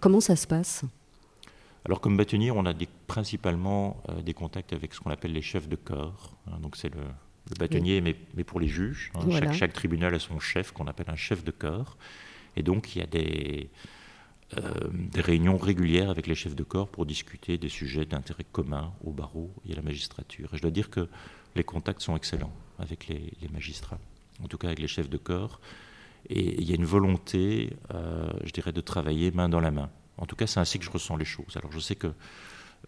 Comment 0.00 0.20
ça 0.20 0.36
se 0.36 0.46
passe? 0.46 0.84
Alors 1.84 2.00
comme 2.00 2.16
bâtonnier, 2.16 2.50
on 2.50 2.66
a 2.66 2.74
principalement 3.06 4.02
des 4.24 4.34
contacts 4.34 4.72
avec 4.72 4.92
ce 4.94 5.00
qu'on 5.00 5.10
appelle 5.10 5.32
les 5.32 5.42
chefs 5.42 5.68
de 5.68 5.76
corps. 5.76 6.36
Hein. 6.46 6.58
donc 6.60 6.76
c'est 6.76 6.94
le, 6.94 7.00
le 7.48 7.56
bâtonnier, 7.58 8.00
mais, 8.00 8.44
pour 8.44 8.60
les 8.60 8.68
juges. 8.68 9.10
Hein. 9.14 9.52
chaque, 9.52 9.72
tribunal 9.72 10.14
a 10.14 10.18
son 10.18 10.38
chef, 10.38 10.72
qu'on 10.72 10.86
appelle 10.86 11.10
un 11.10 11.16
chef 11.16 11.44
de 11.44 11.50
corps. 11.50 11.96
Et 12.56 12.62
donc, 12.62 12.94
il 12.94 13.00
y 13.00 13.02
a 13.02 13.06
des, 13.06 13.70
euh, 14.58 14.72
des 14.92 15.20
réunions 15.20 15.56
régulières 15.56 16.10
avec 16.10 16.26
les 16.26 16.34
chefs 16.34 16.54
de 16.54 16.62
corps 16.62 16.88
pour 16.88 17.06
discuter 17.06 17.58
des 17.58 17.68
sujets 17.68 18.04
d'intérêt 18.04 18.44
commun 18.50 18.92
au 19.04 19.12
barreau 19.12 19.50
et 19.68 19.72
à 19.72 19.76
la 19.76 19.82
magistrature. 19.82 20.50
Et 20.52 20.56
je 20.56 20.62
dois 20.62 20.70
dire 20.70 20.90
que 20.90 21.08
les 21.56 21.64
contacts 21.64 22.02
sont 22.02 22.16
excellents 22.16 22.52
avec 22.78 23.08
les, 23.08 23.32
magistrats, 23.52 23.98
en 24.42 24.48
tout 24.48 24.58
cas 24.58 24.68
avec 24.68 24.78
les 24.78 24.88
chefs 24.88 25.10
de 25.10 25.18
corps. 25.18 25.60
Et 26.28 26.60
il 26.60 26.68
y 26.68 26.72
a 26.72 26.76
une 26.76 26.84
volonté, 26.84 27.70
euh, 27.94 28.28
je 28.44 28.52
dirais, 28.52 28.72
de 28.72 28.80
travailler 28.80 29.30
main 29.30 29.48
dans 29.48 29.60
la 29.60 29.70
main. 29.70 29.90
En 30.20 30.26
tout 30.26 30.36
cas, 30.36 30.46
c'est 30.46 30.60
ainsi 30.60 30.78
que 30.78 30.84
je 30.84 30.90
ressens 30.90 31.16
les 31.16 31.24
choses. 31.24 31.56
Alors, 31.56 31.72
je 31.72 31.80
sais 31.80 31.96
que 31.96 32.12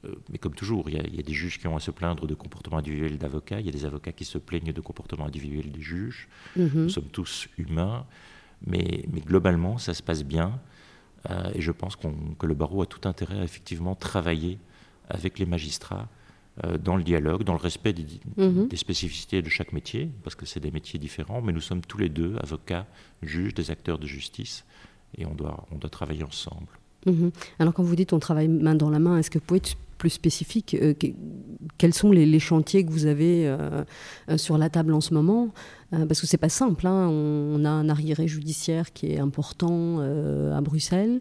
euh, 0.04 0.14
mais 0.30 0.38
comme 0.38 0.54
toujours, 0.54 0.88
il 0.88 0.96
y, 0.96 1.20
a, 1.20 1.22
des 1.22 1.32
juges 1.32 1.58
qui 1.58 1.66
ont 1.66 1.76
à 1.76 1.80
se 1.80 1.90
plaindre 1.90 2.26
de 2.26 2.34
comportements 2.34 2.78
individuels 2.78 3.18
d'avocats, 3.18 3.60
il 3.60 3.66
y 3.66 3.68
a 3.68 3.72
des 3.72 3.84
avocats 3.84 4.12
qui 4.12 4.24
se 4.24 4.38
plaignent 4.38 4.72
de 4.72 4.80
comportements 4.80 5.26
individuels 5.26 5.70
des 5.70 5.80
juges. 5.80 6.28
Mhm. 6.56 6.70
Nous 6.74 6.88
sommes 6.88 7.08
tous 7.08 7.48
humains, 7.58 8.06
mais, 8.66 9.04
globalement, 9.26 9.78
ça 9.78 9.94
se 9.94 10.02
passe 10.02 10.24
bien. 10.24 10.60
Euh, 11.30 11.52
et 11.54 11.60
je 11.60 11.72
pense 11.72 11.96
que 11.96 12.46
le 12.46 12.54
barreau 12.54 12.82
a 12.82 12.86
tout 12.86 13.08
intérêt 13.08 13.38
à 13.38 13.44
effectivement 13.44 13.94
travailler 13.94 14.58
avec 15.08 15.38
les 15.38 15.46
magistrats 15.46 16.08
euh, 16.64 16.78
dans 16.78 16.96
le 16.96 17.04
dialogue, 17.04 17.44
dans 17.44 17.52
le 17.52 17.60
respect 17.60 17.92
des, 17.92 18.06
mhm. 18.36 18.68
des, 18.68 18.76
spécificités 18.76 19.40
de 19.40 19.48
chaque 19.48 19.72
métier, 19.72 20.10
parce 20.24 20.34
que 20.34 20.46
c'est 20.46 20.60
des 20.60 20.70
métiers 20.70 20.98
différents, 20.98 21.40
mais 21.42 21.52
nous 21.52 21.60
sommes 21.60 21.82
tous 21.82 21.98
les 21.98 22.08
deux 22.08 22.36
avocats, 22.42 22.86
juges, 23.22 23.54
des 23.54 23.70
acteurs 23.70 23.98
de 23.98 24.06
justice, 24.06 24.64
et 25.16 25.26
on 25.26 25.34
doit, 25.34 25.66
on 25.70 25.76
doit 25.76 25.90
travailler 25.90 26.24
ensemble. 26.24 26.66
Mhm. 27.06 27.30
Alors 27.58 27.74
quand 27.74 27.82
vous 27.82 27.96
dites 27.96 28.12
on 28.12 28.18
travaille 28.18 28.48
main 28.48 28.74
dans 28.74 28.90
la 28.90 28.98
main, 28.98 29.18
est-ce 29.18 29.30
que 29.30 29.38
vous 29.38 29.44
pouvez 29.44 29.58
être 29.58 29.76
plus 29.98 30.10
spécifique 30.10 30.76
euh, 30.80 30.94
quels 31.78 31.94
sont 31.94 32.10
les, 32.10 32.38
chantiers 32.40 32.84
que 32.84 32.90
vous 32.90 33.06
avez 33.06 33.54
sur 34.36 34.58
la 34.58 34.68
table 34.68 34.94
en 34.94 35.00
ce 35.00 35.14
moment? 35.14 35.50
Parce 35.90 36.20
que 36.20 36.26
c'est 36.26 36.38
pas 36.38 36.48
simple. 36.48 36.86
Hein. 36.86 37.08
On, 37.08 37.64
a 37.64 37.70
un 37.70 37.88
arriéré 37.88 38.26
judiciaire 38.26 38.92
qui 38.92 39.12
est 39.12 39.20
important 39.20 40.00
à 40.00 40.60
Bruxelles. 40.60 41.20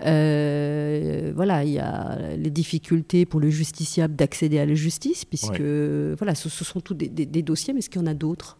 voilà, 0.00 1.64
il 1.64 1.70
y 1.72 1.78
a 1.78 2.18
les 2.36 2.50
difficultés 2.50 3.26
pour 3.26 3.38
le 3.40 3.50
justiciable 3.50 4.16
d'accéder 4.16 4.58
à 4.58 4.66
la 4.66 4.74
justice, 4.74 5.24
puisque 5.26 5.60
voilà, 5.60 6.34
ce, 6.34 6.48
sont 6.48 6.80
tous 6.80 6.94
des, 6.94 7.08
des 7.08 7.42
dossiers, 7.42 7.74
mais 7.74 7.80
est-ce 7.80 7.90
qu'il 7.90 8.00
y 8.00 8.04
en 8.04 8.08
a 8.08 8.14
d'autres? 8.14 8.58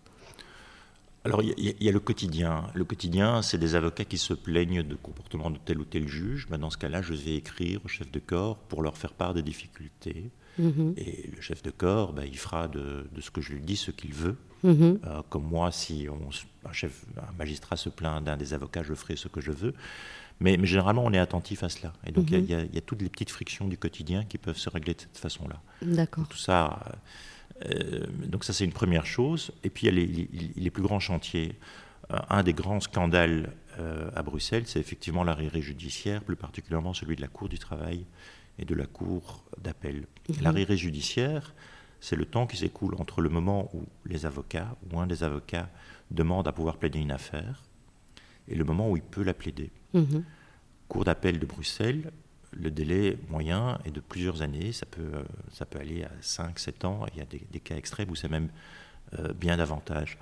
Alors, 1.24 1.40
il 1.42 1.76
y, 1.80 1.88
a 1.88 1.92
le 1.92 2.00
quotidien. 2.00 2.64
Le 2.74 2.84
quotidien, 2.84 3.42
c'est 3.42 3.58
des 3.58 3.76
avocats 3.76 4.04
qui 4.04 4.18
se 4.18 4.34
plaignent 4.34 4.82
de 4.82 4.96
comportement 4.96 5.50
de 5.50 5.58
tel 5.64 5.78
ou 5.78 5.84
tel 5.84 6.08
juge. 6.08 6.48
Ben, 6.50 6.58
dans 6.58 6.70
ce 6.70 6.78
cas-là, 6.78 7.00
je 7.00 7.14
vais 7.14 7.36
écrire 7.36 7.80
au 7.84 7.88
chef 7.88 8.10
de 8.10 8.18
corps 8.18 8.58
pour 8.58 8.82
leur 8.82 8.96
faire 8.96 9.12
part 9.12 9.32
des 9.32 9.42
difficultés. 9.42 10.30
Mhm. 10.58 10.94
Et 10.96 11.30
le 11.34 11.40
chef 11.40 11.62
de 11.62 11.70
corps, 11.70 12.12
ben, 12.12 12.24
il 12.24 12.36
fera 12.36 12.66
de, 12.66 13.06
ce 13.20 13.30
que 13.30 13.40
je 13.40 13.52
lui 13.52 13.60
dis 13.60 13.76
ce 13.76 13.92
qu'il 13.92 14.12
veut. 14.12 14.36
Mhm. 14.64 14.98
Euh, 15.06 15.22
comme 15.30 15.44
moi, 15.44 15.70
si 15.70 16.08
un, 16.08 16.72
chef, 16.72 17.04
un 17.16 17.32
magistrat 17.38 17.76
se 17.76 17.88
plaint 17.88 18.22
d'un 18.24 18.36
des 18.36 18.52
avocats, 18.52 18.82
je 18.82 18.94
ferai 18.94 19.14
ce 19.14 19.28
que 19.28 19.40
je 19.40 19.52
veux. 19.52 19.74
Mais, 20.40 20.58
généralement, 20.66 21.04
on 21.04 21.12
est 21.12 21.18
attentif 21.18 21.62
à 21.62 21.68
cela. 21.68 21.92
Et 22.04 22.10
donc, 22.10 22.32
il 22.32 22.50
y, 22.50 22.54
a 22.54 22.62
mhm. 22.62 22.80
toutes 22.84 23.00
les 23.00 23.08
petites 23.08 23.30
frictions 23.30 23.68
du 23.68 23.78
quotidien 23.78 24.24
qui 24.24 24.38
peuvent 24.38 24.58
se 24.58 24.68
régler 24.68 24.94
de 24.94 25.00
cette 25.02 25.18
façon-là. 25.18 25.62
D'accord. 25.82 26.26
Tout 26.26 26.36
ça. 26.36 26.80
Euh, 26.88 26.92
donc 28.26 28.44
ça 28.44 28.52
c'est 28.52 28.64
une 28.64 28.72
première 28.72 29.06
chose. 29.06 29.52
Et 29.64 29.70
puis 29.70 29.86
il 29.86 29.94
y 29.94 30.00
a 30.00 30.56
les, 30.56 30.70
plus 30.70 30.82
grands 30.82 31.00
chantiers. 31.00 31.56
Euh, 32.10 32.18
un 32.28 32.42
des 32.42 32.52
grands 32.52 32.80
scandales 32.80 33.52
euh, 33.78 34.10
à 34.14 34.22
Bruxelles, 34.22 34.64
c'est 34.66 34.80
effectivement 34.80 35.24
l'arrêt 35.24 35.50
judiciaire, 35.60 36.22
plus 36.22 36.36
particulièrement 36.36 36.94
celui 36.94 37.16
de 37.16 37.20
la 37.20 37.28
Cour 37.28 37.48
du 37.48 37.58
travail 37.58 38.04
et 38.58 38.64
de 38.64 38.74
la 38.74 38.86
Cour 38.86 39.44
d'appel. 39.62 40.06
Mhm. 40.28 40.36
L'arrêt 40.42 40.76
judiciaire, 40.76 41.54
c'est 42.00 42.16
le 42.16 42.24
temps 42.24 42.46
qui 42.46 42.56
s'écoule 42.56 42.96
entre 42.98 43.20
le 43.20 43.28
moment 43.28 43.70
où 43.74 43.84
les 44.04 44.26
avocats 44.26 44.76
ou 44.90 44.98
un 44.98 45.06
des 45.06 45.22
avocats 45.22 45.68
demande 46.10 46.48
à 46.48 46.52
pouvoir 46.52 46.76
plaider 46.76 46.98
une 46.98 47.12
affaire 47.12 47.62
et 48.48 48.54
le 48.54 48.64
moment 48.64 48.90
où 48.90 48.96
il 48.96 49.02
peut 49.02 49.22
la 49.22 49.34
plaider. 49.34 49.70
Mhm. 49.94 50.24
Cour 50.88 51.04
d'appel 51.04 51.38
de 51.38 51.46
Bruxelles, 51.46 52.10
le 52.52 52.70
délai 52.70 53.18
moyen 53.28 53.78
est 53.84 53.90
de 53.90 54.00
plusieurs 54.00 54.42
années, 54.42 54.72
ça 54.72 54.86
peut, 54.86 55.02
euh, 55.02 55.22
ça 55.50 55.66
peut 55.66 55.78
aller 55.78 56.04
à 56.04 56.10
5, 56.20 56.58
7 56.58 56.84
ans, 56.84 57.06
il 57.12 57.18
y 57.18 57.22
a 57.22 57.24
des, 57.24 57.60
cas 57.60 57.76
extrêmes 57.76 58.10
où 58.10 58.14
c'est 58.14 58.28
même 58.28 58.50
euh, 59.18 59.32
bien 59.32 59.56
davantage. 59.56 60.18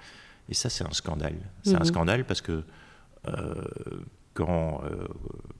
Et 0.48 0.54
ça, 0.54 0.70
c'est 0.70 0.84
un 0.84 0.92
scandale. 0.92 1.38
C'est 1.62 1.74
un 1.74 1.80
mhm. 1.80 1.84
scandale 1.84 2.24
parce 2.24 2.40
que 2.40 2.64
euh, 3.28 3.64
quand, 4.34 4.82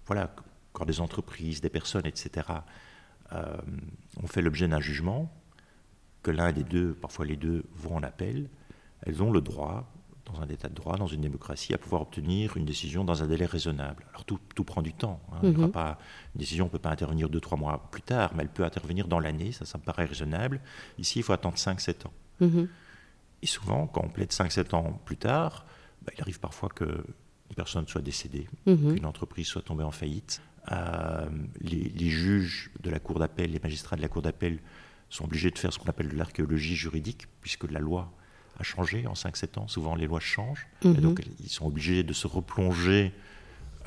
voilà, 0.06 0.35
quand 0.72 0.85
des 0.85 1.00
entreprises, 1.00 1.61
des 1.61 1.68
personnes, 1.70 2.06
etc., 2.06 2.46
ont 3.33 4.26
fait 4.26 4.42
l'objet 4.42 4.66
d'un 4.66 4.80
jugement, 4.80 5.33
que 6.22 6.30
l'un 6.30 6.52
des 6.52 6.64
deux, 6.64 6.94
parfois 6.94 7.24
les 7.24 7.37
deux, 7.37 7.64
vont 7.76 7.96
en 7.96 8.02
appel, 8.02 8.48
elles 9.02 9.22
ont 9.22 9.30
le 9.30 9.40
droit 9.40 9.92
dans 10.33 10.40
un 10.43 10.49
état 10.49 10.69
de 10.69 10.75
droit, 10.75 10.97
dans 10.97 11.07
une 11.07 11.21
démocratie, 11.21 11.75
à 11.75 11.79
pouvoir 11.79 12.03
obtenir 12.03 12.57
une 12.57 12.64
décision 12.64 13.05
dans 13.05 13.23
un 13.23 13.27
délai 13.27 13.47
raisonnable. 13.47 14.05
Alors 14.11 14.25
tout, 14.25 14.38
tout 14.55 14.64
prend 14.64 14.83
du 14.83 14.93
temps. 14.93 15.21
Hein. 15.33 15.49
Mhm. 15.49 15.71
pas, 15.71 15.99
une 16.35 16.38
décision 16.38 16.66
ne 16.66 16.71
peut 16.71 16.79
pas 16.79 16.90
intervenir 16.90 17.29
deux, 17.29 17.40
trois 17.40 17.59
mois 17.59 17.88
plus 17.90 18.03
tard, 18.03 18.33
mais 18.35 18.43
elle 18.43 18.49
peut 18.49 18.64
intervenir 18.64 19.09
dans 19.09 19.21
l'année, 19.21 19.53
ça, 19.53 19.64
ça 19.64 19.79
me 19.79 19.83
paraît 19.83 20.05
raisonnable. 20.05 20.61
Ici, 20.99 21.21
il 21.21 21.23
faut 21.23 21.33
attendre 21.33 21.57
5-7 21.57 22.07
ans. 22.07 22.12
Mhm. 22.40 22.69
Et 23.43 23.47
souvent, 23.47 23.87
quand 23.87 24.03
on 24.05 24.09
plaide 24.09 24.31
5-7 24.31 24.75
ans 24.75 25.01
plus 25.05 25.16
tard, 25.16 25.64
bah, 26.03 26.12
il 26.16 26.21
arrive 26.21 26.40
parfois 26.40 26.69
qu'une 26.69 27.05
personne 27.57 27.87
soit 27.87 28.03
décédée, 28.03 28.49
mhm. 28.66 28.95
qu'une 28.95 29.07
entreprise 29.07 29.47
soit 29.47 29.62
tombée 29.62 29.85
en 29.85 29.90
faillite. 29.90 30.43
Euh, 30.73 31.29
les, 31.61 31.88
les, 31.88 32.11
juges 32.11 32.71
de 32.81 32.90
la 32.90 32.99
Cour 32.99 33.19
d'appel, 33.19 33.51
les 33.53 33.61
magistrats 33.61 33.97
de 33.97 34.03
la 34.03 34.09
Cour 34.09 34.23
d'appel 34.23 34.59
sont 35.09 35.25
obligés 35.25 35.51
de 35.51 35.59
faire 35.59 35.73
ce 35.73 35.79
qu'on 35.79 35.88
appelle 35.88 36.11
de 36.11 36.16
l'archéologie 36.16 36.77
juridique, 36.77 37.27
puisque 37.40 37.69
la 37.71 37.81
loi 37.81 38.12
a 38.61 38.62
changé 38.62 39.07
en 39.07 39.14
5-7 39.14 39.59
ans. 39.59 39.68
Souvent, 39.68 39.94
les 39.94 40.07
lois 40.07 40.20
changent. 40.20 40.66
Et 40.85 40.88
mhm. 40.88 40.96
donc, 40.96 41.23
ils 41.40 41.49
sont 41.49 41.66
obligés 41.66 42.03
de 42.03 42.12
se 42.12 42.27
replonger 42.27 43.12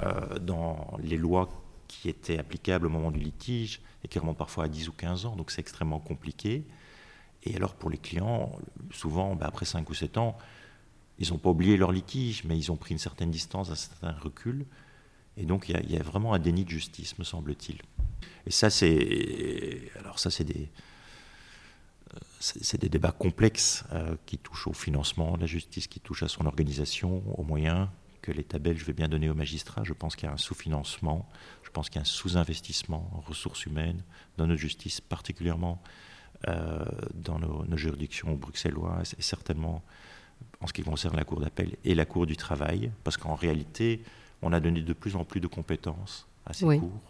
euh, 0.01 0.39
dans 0.39 0.97
les 1.01 1.17
lois 1.17 1.49
qui 1.87 2.09
étaient 2.09 2.39
applicables 2.39 2.87
au 2.87 2.89
moment 2.89 3.11
du 3.11 3.19
litige 3.19 3.81
et 4.03 4.07
qui 4.07 4.19
remontent 4.19 4.37
parfois 4.37 4.65
à 4.65 4.67
10 4.67 4.89
ou 4.89 4.91
15 4.91 5.25
ans. 5.25 5.35
Donc, 5.35 5.51
c'est 5.51 5.61
extrêmement 5.61 5.99
compliqué. 5.99 6.65
Et 7.43 7.55
alors, 7.55 7.75
pour 7.75 7.89
les 7.89 7.97
clients, 7.97 8.51
souvent, 8.91 9.35
bah, 9.35 9.45
après 9.47 9.65
5 9.65 9.87
ou 9.89 9.93
7 9.93 10.17
ans, 10.17 10.37
ils 11.19 11.29
n'ont 11.29 11.37
pas 11.37 11.51
oublié 11.51 11.77
leur 11.77 11.91
litige, 11.91 12.43
mais 12.43 12.57
ils 12.57 12.71
ont 12.71 12.75
pris 12.75 12.93
une 12.93 12.99
certaine 12.99 13.29
distance, 13.29 13.69
un 13.69 13.75
certain 13.75 14.11
recul. 14.11 14.65
Et 15.37 15.45
donc, 15.45 15.69
il 15.69 15.79
y, 15.89 15.93
y, 15.93 15.97
a 15.97 16.03
vraiment 16.03 16.33
un 16.33 16.39
déni 16.39 16.63
de 16.65 16.69
justice, 16.69 17.17
me 17.19 17.23
semble-t-il. 17.23 17.77
Et 18.47 18.51
ça, 18.51 18.69
c'est. 18.69 19.91
Alors, 19.99 20.19
ça, 20.19 20.31
c'est 20.31 20.43
des 20.43 20.69
c'est 22.39 22.79
des 22.79 22.89
débats 22.89 23.11
complexes 23.11 23.85
euh, 23.93 24.15
qui 24.25 24.37
touchent 24.37 24.67
au 24.67 24.73
financement 24.73 25.35
de 25.35 25.41
la 25.41 25.47
justice, 25.47 25.87
qui 25.87 25.99
touchent 25.99 26.23
à 26.23 26.27
son 26.27 26.45
organisation, 26.45 27.23
aux 27.37 27.43
moyens 27.43 27.87
que 28.21 28.31
l'État 28.31 28.59
belge 28.59 28.83
veut 28.85 28.93
bien 28.93 29.07
donner 29.07 29.29
aux 29.29 29.35
magistrats. 29.35 29.83
Je 29.83 29.93
pense 29.93 30.15
qu'il 30.15 30.27
y 30.27 30.29
a 30.29 30.33
un 30.33 30.37
sous-financement, 30.37 31.27
je 31.63 31.69
pense 31.69 31.89
qu'il 31.89 31.97
y 31.97 31.99
a 31.99 32.01
un 32.01 32.05
sous-investissement 32.05 33.09
en 33.13 33.19
ressources 33.19 33.65
humaines 33.65 34.01
dans 34.37 34.47
notre 34.47 34.61
justice, 34.61 35.01
particulièrement 35.01 35.81
euh, 36.47 36.83
dans 37.13 37.39
nos, 37.39 37.77
juridictions 37.77 38.33
bruxelloises 38.35 39.15
et 39.17 39.21
certainement 39.21 39.83
en 40.61 40.67
ce 40.67 40.73
qui 40.73 40.83
concerne 40.83 41.15
la 41.15 41.25
Cour 41.25 41.41
d'appel 41.41 41.75
et 41.83 41.95
la 41.95 42.05
Cour 42.05 42.25
du 42.25 42.37
travail, 42.37 42.91
parce 43.03 43.17
qu'en 43.17 43.35
réalité, 43.35 44.01
on 44.41 44.53
a 44.53 44.59
donné 44.59 44.81
de 44.81 44.93
plus 44.93 45.15
en 45.15 45.25
plus 45.25 45.39
de 45.39 45.47
compétences 45.47 46.27
à 46.45 46.53
ces 46.53 46.65
cours. 46.65 47.01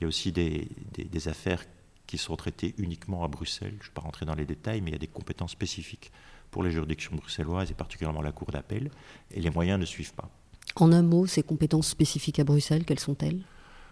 Il 0.00 0.02
y 0.02 0.04
a 0.04 0.08
aussi 0.08 0.32
des, 0.32 0.68
des, 0.92 1.04
des 1.04 1.28
affaires 1.28 1.64
qui 2.06 2.18
sont 2.18 2.36
traités 2.36 2.74
uniquement 2.78 3.24
à 3.24 3.28
Bruxelles. 3.28 3.74
Je 3.80 3.84
ne 3.84 3.88
vais 3.88 3.94
pas 3.94 4.02
rentrer 4.02 4.26
dans 4.26 4.34
les 4.34 4.44
détails, 4.44 4.80
mais 4.80 4.90
il 4.90 4.94
y 4.94 4.96
a 4.96 5.00
des 5.00 5.06
compétences 5.06 5.52
spécifiques 5.52 6.12
pour 6.50 6.62
les 6.62 6.70
juridictions 6.70 7.16
bruxelloises 7.16 7.70
et 7.70 7.74
particulièrement 7.74 8.22
la 8.22 8.32
Cour 8.32 8.50
d'appel, 8.50 8.90
et 9.30 9.40
les 9.40 9.50
moyens 9.50 9.80
ne 9.80 9.86
suivent 9.86 10.12
pas. 10.12 10.28
En 10.76 10.92
un 10.92 11.02
mot, 11.02 11.26
ces 11.26 11.42
compétences 11.42 11.88
spécifiques 11.88 12.38
à 12.38 12.44
Bruxelles, 12.44 12.84
quelles 12.84 13.00
sont-elles? 13.00 13.40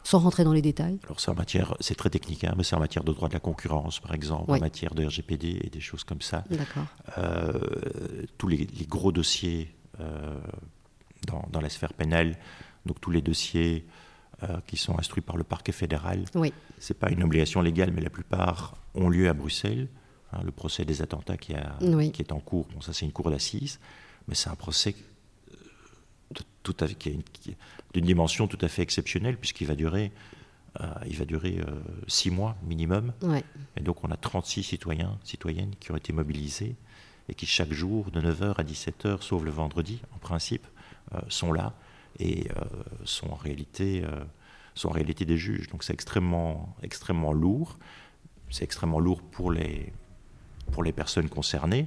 Sans 0.02 0.18
rentrer 0.18 0.44
dans 0.44 0.52
les 0.52 0.62
détails 0.62 0.98
Alors 1.04 1.20
c'est 1.20 1.30
en 1.30 1.34
matière, 1.34 1.74
c'est 1.80 1.94
très 1.94 2.08
technique, 2.08 2.44
hein, 2.44 2.54
mais 2.56 2.64
c'est 2.64 2.74
en 2.74 2.80
matière 2.80 3.04
de 3.04 3.12
droit 3.12 3.28
de 3.28 3.34
la 3.34 3.40
concurrence, 3.40 4.00
par 4.00 4.14
exemple, 4.14 4.50
en 4.50 4.58
matière 4.58 4.94
de 4.94 5.04
RGPD 5.04 5.60
et 5.62 5.68
des 5.68 5.80
choses 5.80 6.04
comme 6.04 6.22
ça. 6.22 6.44
D'accord. 6.50 6.86
Euh, 7.18 7.58
tous 8.38 8.48
les, 8.48 8.66
gros 8.88 9.12
dossiers 9.12 9.74
euh, 10.00 10.38
dans, 11.26 11.46
dans, 11.50 11.60
la 11.60 11.68
sphère 11.68 11.92
pénale, 11.92 12.38
donc 12.86 13.00
tous 13.00 13.10
les 13.10 13.20
dossiers 13.20 13.86
qui 14.66 14.76
sont 14.76 14.98
instruits 14.98 15.22
par 15.22 15.36
le 15.36 15.44
parquet 15.44 15.72
fédéral. 15.72 16.24
Oui. 16.34 16.52
Ce 16.78 16.92
n'est 16.92 16.98
pas 16.98 17.10
une 17.10 17.22
obligation 17.22 17.60
légale, 17.60 17.92
mais 17.92 18.00
la 18.00 18.10
plupart 18.10 18.76
ont 18.94 19.08
lieu 19.08 19.28
à 19.28 19.34
Bruxelles. 19.34 19.88
Hein, 20.32 20.40
le 20.44 20.52
procès 20.52 20.84
des 20.84 21.02
attentats 21.02 21.36
qui, 21.36 21.54
a, 21.54 21.76
qui 22.12 22.22
est 22.22 22.32
en 22.32 22.38
cours, 22.38 22.68
bon, 22.72 22.80
ça 22.80 22.92
c'est 22.92 23.04
une 23.04 23.12
cour 23.12 23.30
d'assises, 23.30 23.80
mais 24.28 24.36
c'est 24.36 24.48
un 24.48 24.54
procès 24.54 24.94
euh, 25.50 25.56
tout 26.62 26.76
à, 26.80 26.86
qui 26.86 27.20
d'une 27.92 28.04
dimension 28.04 28.46
tout 28.46 28.58
à 28.60 28.68
fait 28.68 28.82
exceptionnelle, 28.82 29.36
puisqu'il 29.36 29.66
va 29.66 29.74
durer, 29.74 30.12
euh, 30.80 30.86
il 31.08 31.16
va 31.16 31.24
durer 31.24 31.58
six 32.06 32.30
mois 32.30 32.56
minimum. 32.62 33.12
Et 33.76 33.80
donc 33.80 34.04
on 34.04 34.10
a 34.12 34.16
36 34.16 34.62
citoyens, 34.62 35.18
citoyennes 35.24 35.74
qui 35.80 35.90
ont 35.90 35.96
été 35.96 36.12
mobilisés 36.12 36.76
et 37.28 37.34
qui 37.34 37.46
chaque 37.46 37.72
jour, 37.72 38.12
de 38.12 38.20
9h 38.20 38.54
à 38.56 38.62
17h, 38.62 39.22
sauf 39.22 39.42
le 39.42 39.50
vendredi, 39.50 40.00
en 40.14 40.18
principe, 40.18 40.66
sont 41.28 41.52
là 41.52 41.74
et 42.18 42.48
euh, 42.50 42.64
sont, 43.04 43.30
en 43.30 43.34
réalité, 43.34 44.02
euh, 44.04 44.24
sont 44.74 44.88
en 44.88 44.92
réalité 44.92 45.24
des 45.24 45.36
juges. 45.36 45.68
Donc 45.68 45.84
c'est 45.84 45.92
extrêmement, 45.92 46.74
extrêmement 46.82 47.32
lourd. 47.32 47.78
C'est 48.50 48.64
extrêmement 48.64 49.00
lourd 49.00 49.22
pour 49.22 49.52
les, 49.52 49.92
pour 50.72 50.82
les 50.82 50.92
personnes 50.92 51.28
concernées. 51.28 51.86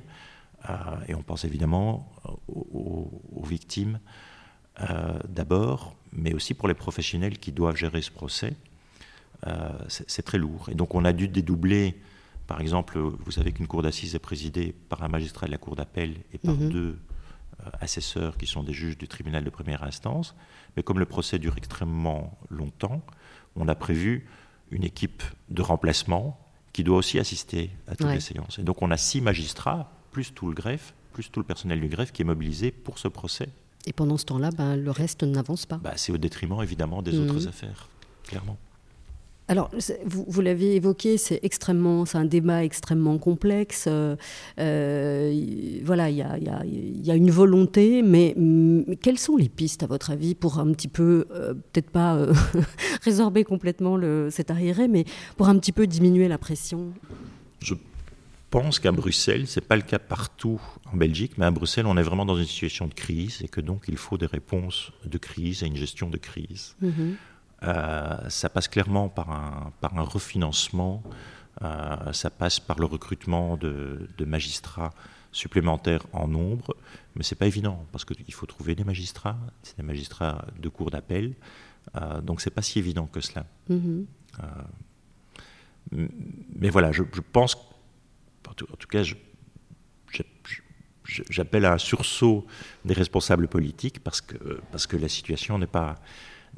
Euh, 0.70 0.74
et 1.08 1.16
on 1.16 1.22
pense 1.22 1.44
évidemment 1.46 2.10
aux, 2.48 3.10
victimes 3.44 4.00
d'abord, 5.28 5.96
mais 6.14 6.34
aussi 6.34 6.56
pour 6.56 6.68
les 6.68 6.74
professionnels 6.74 7.38
qui 7.38 7.52
doivent 7.52 7.76
gérer 7.76 8.02
ce 8.02 8.10
procès. 8.10 8.56
c'est 9.88 10.24
très 10.24 10.40
lourd. 10.40 10.70
Et 10.70 10.76
donc 10.76 10.96
on 10.96 11.06
a 11.06 11.14
dû 11.14 11.28
dédoubler, 11.28 12.02
par 12.48 12.60
exemple, 12.60 12.98
vous 12.98 13.32
savez 13.32 13.52
qu'une 13.52 13.68
cour 13.68 13.84
d'assises 13.84 14.16
est 14.16 14.20
présidée 14.20 14.74
par 14.90 15.04
un 15.04 15.10
magistrat 15.10 15.46
de 15.46 15.52
la 15.52 15.60
cour 15.60 15.76
d'appel 15.76 16.16
et 16.34 16.40
par 16.40 16.56
mhm. 16.56 16.70
deux 16.70 16.98
assesseurs 17.80 18.38
qui 18.38 18.48
sont 18.48 18.64
des 18.64 18.74
juges 18.74 18.98
du 18.98 19.08
tribunal 19.08 19.44
de 19.44 19.50
première 19.50 19.84
instance. 19.84 20.36
Mais 20.76 20.84
comme 20.84 21.00
le 21.00 21.06
procès 21.06 21.40
dure 21.40 21.56
extrêmement 21.58 22.38
longtemps, 22.50 23.02
on 23.56 23.68
a 23.68 23.76
prévu 23.76 24.28
une 24.72 24.84
équipe 24.84 25.24
de 25.50 25.62
remplacement 25.62 26.40
qui 26.74 26.84
doit 26.84 26.98
aussi 26.98 27.20
assister 27.20 27.70
à 27.88 27.96
toutes 27.96 28.10
les 28.10 28.20
séances. 28.20 28.60
Et 28.60 28.64
donc 28.64 28.82
on 28.82 28.92
a 28.92 28.98
six 28.98 29.22
magistrats, 29.22 29.92
plus 30.12 30.34
tout 30.34 30.48
le 30.48 30.56
greffe, 30.56 30.94
plus 31.14 31.30
tout 31.30 31.40
le 31.40 31.46
personnel 31.46 31.80
du 31.80 31.88
greffe 31.88 32.12
qui 32.12 32.24
est 32.24 32.26
mobilisé 32.26 32.72
pour 32.72 32.98
ce 32.98 33.08
procès. 33.08 33.50
Et 33.86 33.94
pendant 33.94 34.18
ce 34.18 34.26
temps-là, 34.26 34.50
ben, 34.52 34.76
le 34.76 34.92
reste 34.92 35.24
n'avance 35.24 35.66
pas. 35.66 35.78
Bah, 35.78 35.94
c'est 35.96 36.12
au 36.12 36.18
détriment 36.18 36.64
évidemment 36.64 37.02
des 37.02 37.18
autres 37.20 37.42
mhm. 37.42 37.48
affaires, 37.48 37.90
clairement. 38.24 38.58
Alors, 39.48 39.70
vous, 40.06 40.26
vous 40.28 40.42
l'avez 40.42 40.76
évoqué, 40.76 41.18
c'est 41.18 41.40
extrêmement, 41.44 42.06
c'est 42.06 42.18
un 42.18 42.26
débat 42.26 42.64
extrêmement 42.64 43.18
complexe. 43.18 43.86
Euh, 43.88 44.16
euh, 44.60 45.80
voilà, 45.84 46.10
il 46.10 46.16
y 46.16 46.22
a, 46.22 46.38
y, 46.38 47.06
y 47.06 47.12
a, 47.12 47.16
une 47.16 47.30
volonté, 47.30 48.02
mais, 48.04 48.36
quelles 49.02 49.20
sont 49.20 49.36
les 49.36 49.50
pistes, 49.50 49.84
à 49.84 49.88
votre 49.88 50.12
avis, 50.12 50.34
pour 50.34 50.60
un 50.60 50.72
petit 50.72 50.88
peu, 50.88 51.28
euh, 51.32 51.54
peut-être 51.54 51.90
pas 51.90 52.26
résorber 53.04 53.44
complètement 53.44 53.98
le, 53.98 54.30
cet 54.32 54.50
arriéré, 54.50 54.88
mais 54.88 55.04
pour 55.36 55.50
un 55.50 55.58
petit 55.58 55.74
peu 55.74 55.88
diminuer 55.88 56.30
la 56.30 56.38
pression? 56.38 56.94
Je, 57.60 57.74
pense 58.54 58.78
qu'à 58.78 58.92
Bruxelles, 58.92 59.48
ce 59.48 59.60
n'est 59.60 59.66
pas 59.66 59.76
le 59.76 59.82
cas 59.82 59.98
partout 59.98 60.62
en 60.94 60.96
Belgique, 60.96 61.40
mais 61.40 61.46
à 61.46 61.50
Bruxelles, 61.50 61.88
on 61.88 61.98
est 61.98 62.04
vraiment 62.04 62.24
dans 62.24 62.38
une 62.38 62.46
situation 62.46 62.88
de 62.88 62.94
crise 62.94 63.42
et 63.44 63.48
que 63.48 63.60
donc 63.60 63.86
il 63.88 63.98
faut 63.98 64.16
des 64.16 64.28
réponses 64.28 64.92
de 65.08 65.18
crise 65.18 65.64
et 65.64 65.66
une 65.66 65.76
gestion 65.76 66.08
de 66.08 66.18
crise. 66.18 66.76
Mhm. 66.80 67.16
Euh, 67.64 68.30
ça 68.30 68.50
passe 68.50 68.68
clairement 68.68 69.10
par 69.10 69.32
un, 69.32 69.72
par 69.80 69.98
un 69.98 70.04
refinancement, 70.04 71.02
euh, 71.62 72.12
ça 72.12 72.30
passe 72.30 72.60
par 72.60 72.80
le 72.80 72.86
recrutement 72.86 73.58
de, 73.58 74.10
de 74.18 74.26
magistrats 74.26 74.94
supplémentaires 75.32 76.06
en 76.12 76.28
nombre, 76.28 76.76
mais 77.16 77.24
c'est 77.24 77.36
pas 77.36 77.48
évident 77.48 77.86
parce 77.92 78.06
qu'il 78.06 78.34
faut 78.34 78.46
trouver 78.46 78.76
des 78.76 78.84
magistrats, 78.84 79.38
c'est 79.64 79.78
des 79.78 79.84
magistrats 79.84 80.46
de 80.60 80.70
cour 80.70 80.92
d'appel, 80.92 81.36
euh, 81.96 82.22
donc 82.22 82.42
c'est 82.42 82.52
pas 82.52 82.62
si 82.62 82.80
évident 82.80 83.08
que 83.08 83.22
cela. 83.22 83.46
Mhm. 83.70 84.06
mais 86.56 86.70
voilà, 86.70 86.92
je, 86.92 87.04
je 87.14 87.22
pense, 87.22 87.56
en 88.50 88.54
tout, 88.54 88.68
en 88.72 88.76
tout 88.76 88.88
cas, 88.88 89.04
j'appelle 91.06 91.66
à 91.66 91.74
un 91.74 91.78
sursaut 91.78 92.46
des 92.86 92.94
responsables 92.94 93.48
politiques 93.48 94.04
parce 94.04 94.22
que, 94.22 94.60
parce 94.72 94.88
que 94.88 94.98
la 94.98 95.10
situation 95.10 95.58
n'est 95.58 95.68
pas, 95.68 95.96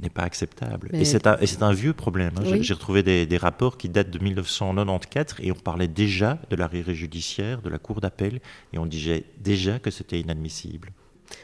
n'est 0.01 0.10
pas 0.10 0.23
acceptable. 0.23 0.89
Mais- 0.91 1.01
Et 1.01 1.05
c'est 1.05 1.25
un, 1.27 1.73
vieux 1.73 1.93
problème. 1.93 2.34
hein. 2.38 2.43
Oui. 2.45 2.63
J'ai 2.63 2.73
retrouvé 2.73 3.01
des, 3.03 3.25
des 3.25 3.38
rapports 3.38 3.77
qui 3.77 3.89
datent 3.89 4.10
de 4.10 4.19
1994 4.19 5.36
et 5.41 5.51
on 5.51 5.55
parlait 5.55 5.88
déjà 5.88 6.38
de 6.49 6.55
l'arrêt 6.55 6.84
judiciaire 6.93 7.62
de 7.62 7.69
la 7.69 7.77
Cour 7.77 8.01
d'appel 8.01 8.39
et 8.73 8.77
on 8.77 8.86
disait 8.86 9.23
déjà 9.39 9.79
que 9.79 9.91
c'était 9.91 10.19
inadmissible. 10.19 10.91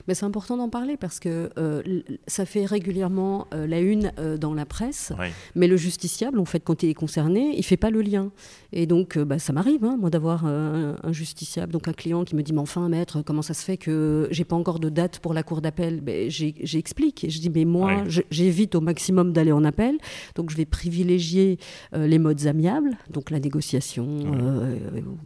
Mais 0.08 0.14
c'est 0.14 0.26
important 0.26 0.58
d'en 0.58 0.70
parler 0.70 0.98
parce 0.98 1.20
que 1.20 1.50
euh, 1.58 1.82
ça 2.28 2.46
fait 2.46 2.66
régulièrement 2.66 3.48
euh, 3.54 3.68
la 3.68 3.80
une 3.80 4.12
euh, 4.20 4.38
dans 4.38 4.54
la 4.54 4.66
presse. 4.66 5.12
Mais 5.56 5.68
le 5.68 5.78
justiciable, 5.78 6.40
en 6.40 6.46
fait, 6.46 6.62
quand 6.64 6.84
il 6.84 6.90
est 6.90 6.94
concerné, 6.94 7.56
il 7.58 7.64
fait 7.64 7.78
pas 7.78 7.90
le 7.90 8.02
lien. 8.02 8.32
Et 8.74 8.86
donc, 8.86 9.18
bah, 9.18 9.40
ça 9.40 9.54
m'arrive, 9.54 9.84
hein, 9.84 9.98
moi, 10.00 10.10
d'avoir 10.10 10.46
un, 10.46 10.96
un 11.04 11.12
justiciable, 11.14 11.74
donc 11.74 11.88
un 11.88 11.94
client 11.94 12.24
qui 12.24 12.36
me 12.36 12.44
dit, 12.44 12.54
mais 12.54 12.60
enfin, 12.60 12.88
maître, 12.90 13.22
comment 13.22 13.42
ça 13.42 13.54
se 13.54 13.64
fait 13.66 13.78
que 13.78 14.28
j'ai 14.32 14.46
pas 14.46 14.56
encore 14.56 14.80
de 14.80 14.90
date 14.90 15.20
pour 15.20 15.34
la 15.34 15.44
cour 15.44 15.62
d'appel? 15.62 16.02
J'ai- 16.30 16.56
J'explique. 16.62 17.26
Je 17.30 17.40
dis, 17.40 17.50
mais 17.50 17.66
moi, 17.66 18.04
j'évite 18.30 18.76
au 18.76 18.82
maximum 18.82 19.34
d'aller 19.34 19.52
en 19.52 19.64
appel. 19.64 19.98
Donc, 20.36 20.50
je 20.52 20.58
vais 20.58 20.66
privilégier 20.66 21.58
les 21.94 22.20
modes 22.20 22.46
amiables, 22.48 22.98
donc 23.10 23.30
la 23.30 23.40
négociation, 23.40 24.06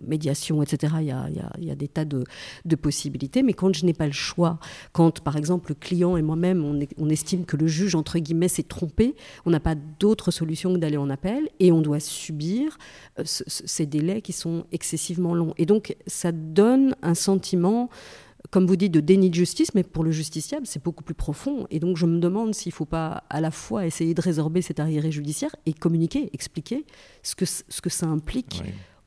médiation, 0.07 0.61
etc. 0.61 0.93
Il 1.01 1.07
y 1.07 1.11
a, 1.11 1.25
il 1.29 1.35
y 1.35 1.39
a- 1.39 1.51
il 1.59 1.65
y 1.65 1.71
a 1.71 1.75
des 1.75 1.87
tas 1.87 2.05
de, 2.05 2.23
de 2.65 2.75
possibilités. 2.75 3.43
Mais 3.43 3.53
quand 3.53 3.73
je 3.75 3.85
n'ai 3.85 3.93
pas 3.93 4.05
le 4.07 4.11
choix, 4.13 4.44
quand, 4.91 5.21
par 5.21 5.36
exemple, 5.38 5.69
le 5.69 5.75
client 5.75 6.17
et 6.17 6.21
moi-même, 6.21 6.63
on, 6.63 6.79
est- 6.79 6.93
on 6.97 7.10
estime 7.10 7.45
que 7.45 7.58
le 7.58 7.67
juge, 7.67 7.95
entre 7.95 8.19
guillemets, 8.19 8.47
s'est 8.47 8.63
trompé, 8.63 9.15
on 9.45 9.49
n'a 9.51 9.60
pas 9.60 9.75
d'autre 9.99 10.31
solution 10.31 10.73
que 10.73 10.77
d'aller 10.79 10.97
en 10.97 11.10
appel 11.10 11.49
et 11.60 11.71
on 11.71 11.81
doit 11.81 11.99
subir 11.99 12.77
euh, 13.19 13.23
ce- 13.25 13.43
ce- 13.47 13.67
ces 13.67 13.86
délais 13.86 14.21
qui 14.21 14.34
sont 14.34 14.65
excessivement 14.71 15.34
longs. 15.34 15.53
Et 15.58 15.65
donc, 15.65 15.95
ça 16.08 16.31
donne 16.31 16.95
un 17.01 17.13
sentiment, 17.15 17.89
comme 18.51 18.67
vous 18.67 18.75
dites, 18.75 18.93
de 18.93 18.99
déni 18.99 19.29
de 19.29 19.36
justice, 19.36 19.73
mais 19.73 19.84
pour 19.84 20.03
le 20.03 20.12
justiciable, 20.12 20.67
c'est 20.67 20.84
beaucoup 20.84 21.03
plus 21.03 21.15
profond. 21.15 21.65
Et 21.71 21.79
donc, 21.79 21.97
je 21.97 22.05
me 22.05 22.19
demande 22.19 22.53
s'il 22.53 22.69
ne 22.71 22.75
faut 22.75 22.86
pas 22.86 23.23
à 23.29 23.41
la 23.41 23.51
fois 23.51 23.86
essayer 23.86 24.13
de 24.13 24.21
résorber 24.21 24.62
cet 24.62 24.79
arriéré 24.79 25.12
judiciaire 25.12 25.55
et 25.65 25.73
communiquer, 25.73 26.29
expliquer 26.34 26.86
ce 27.23 27.36
que, 27.36 27.45
ce 27.45 27.81
que 27.81 27.89
ça 27.89 28.05
implique 28.05 28.62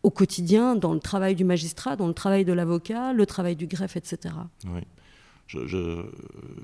au 0.04 0.10
quotidien 0.10 0.76
dans 0.76 0.94
le 0.94 1.00
travail 1.00 1.34
du 1.34 1.44
magistrat, 1.44 1.96
dans 1.96 2.06
le 2.06 2.14
travail 2.14 2.44
de 2.44 2.52
l'avocat, 2.52 3.12
le 3.12 3.26
travail 3.26 3.56
du 3.56 3.66
greffe, 3.66 3.96
etc. 3.96 4.34
Oui. 4.66 4.80
Je, 5.48 5.66
je, 5.66 6.02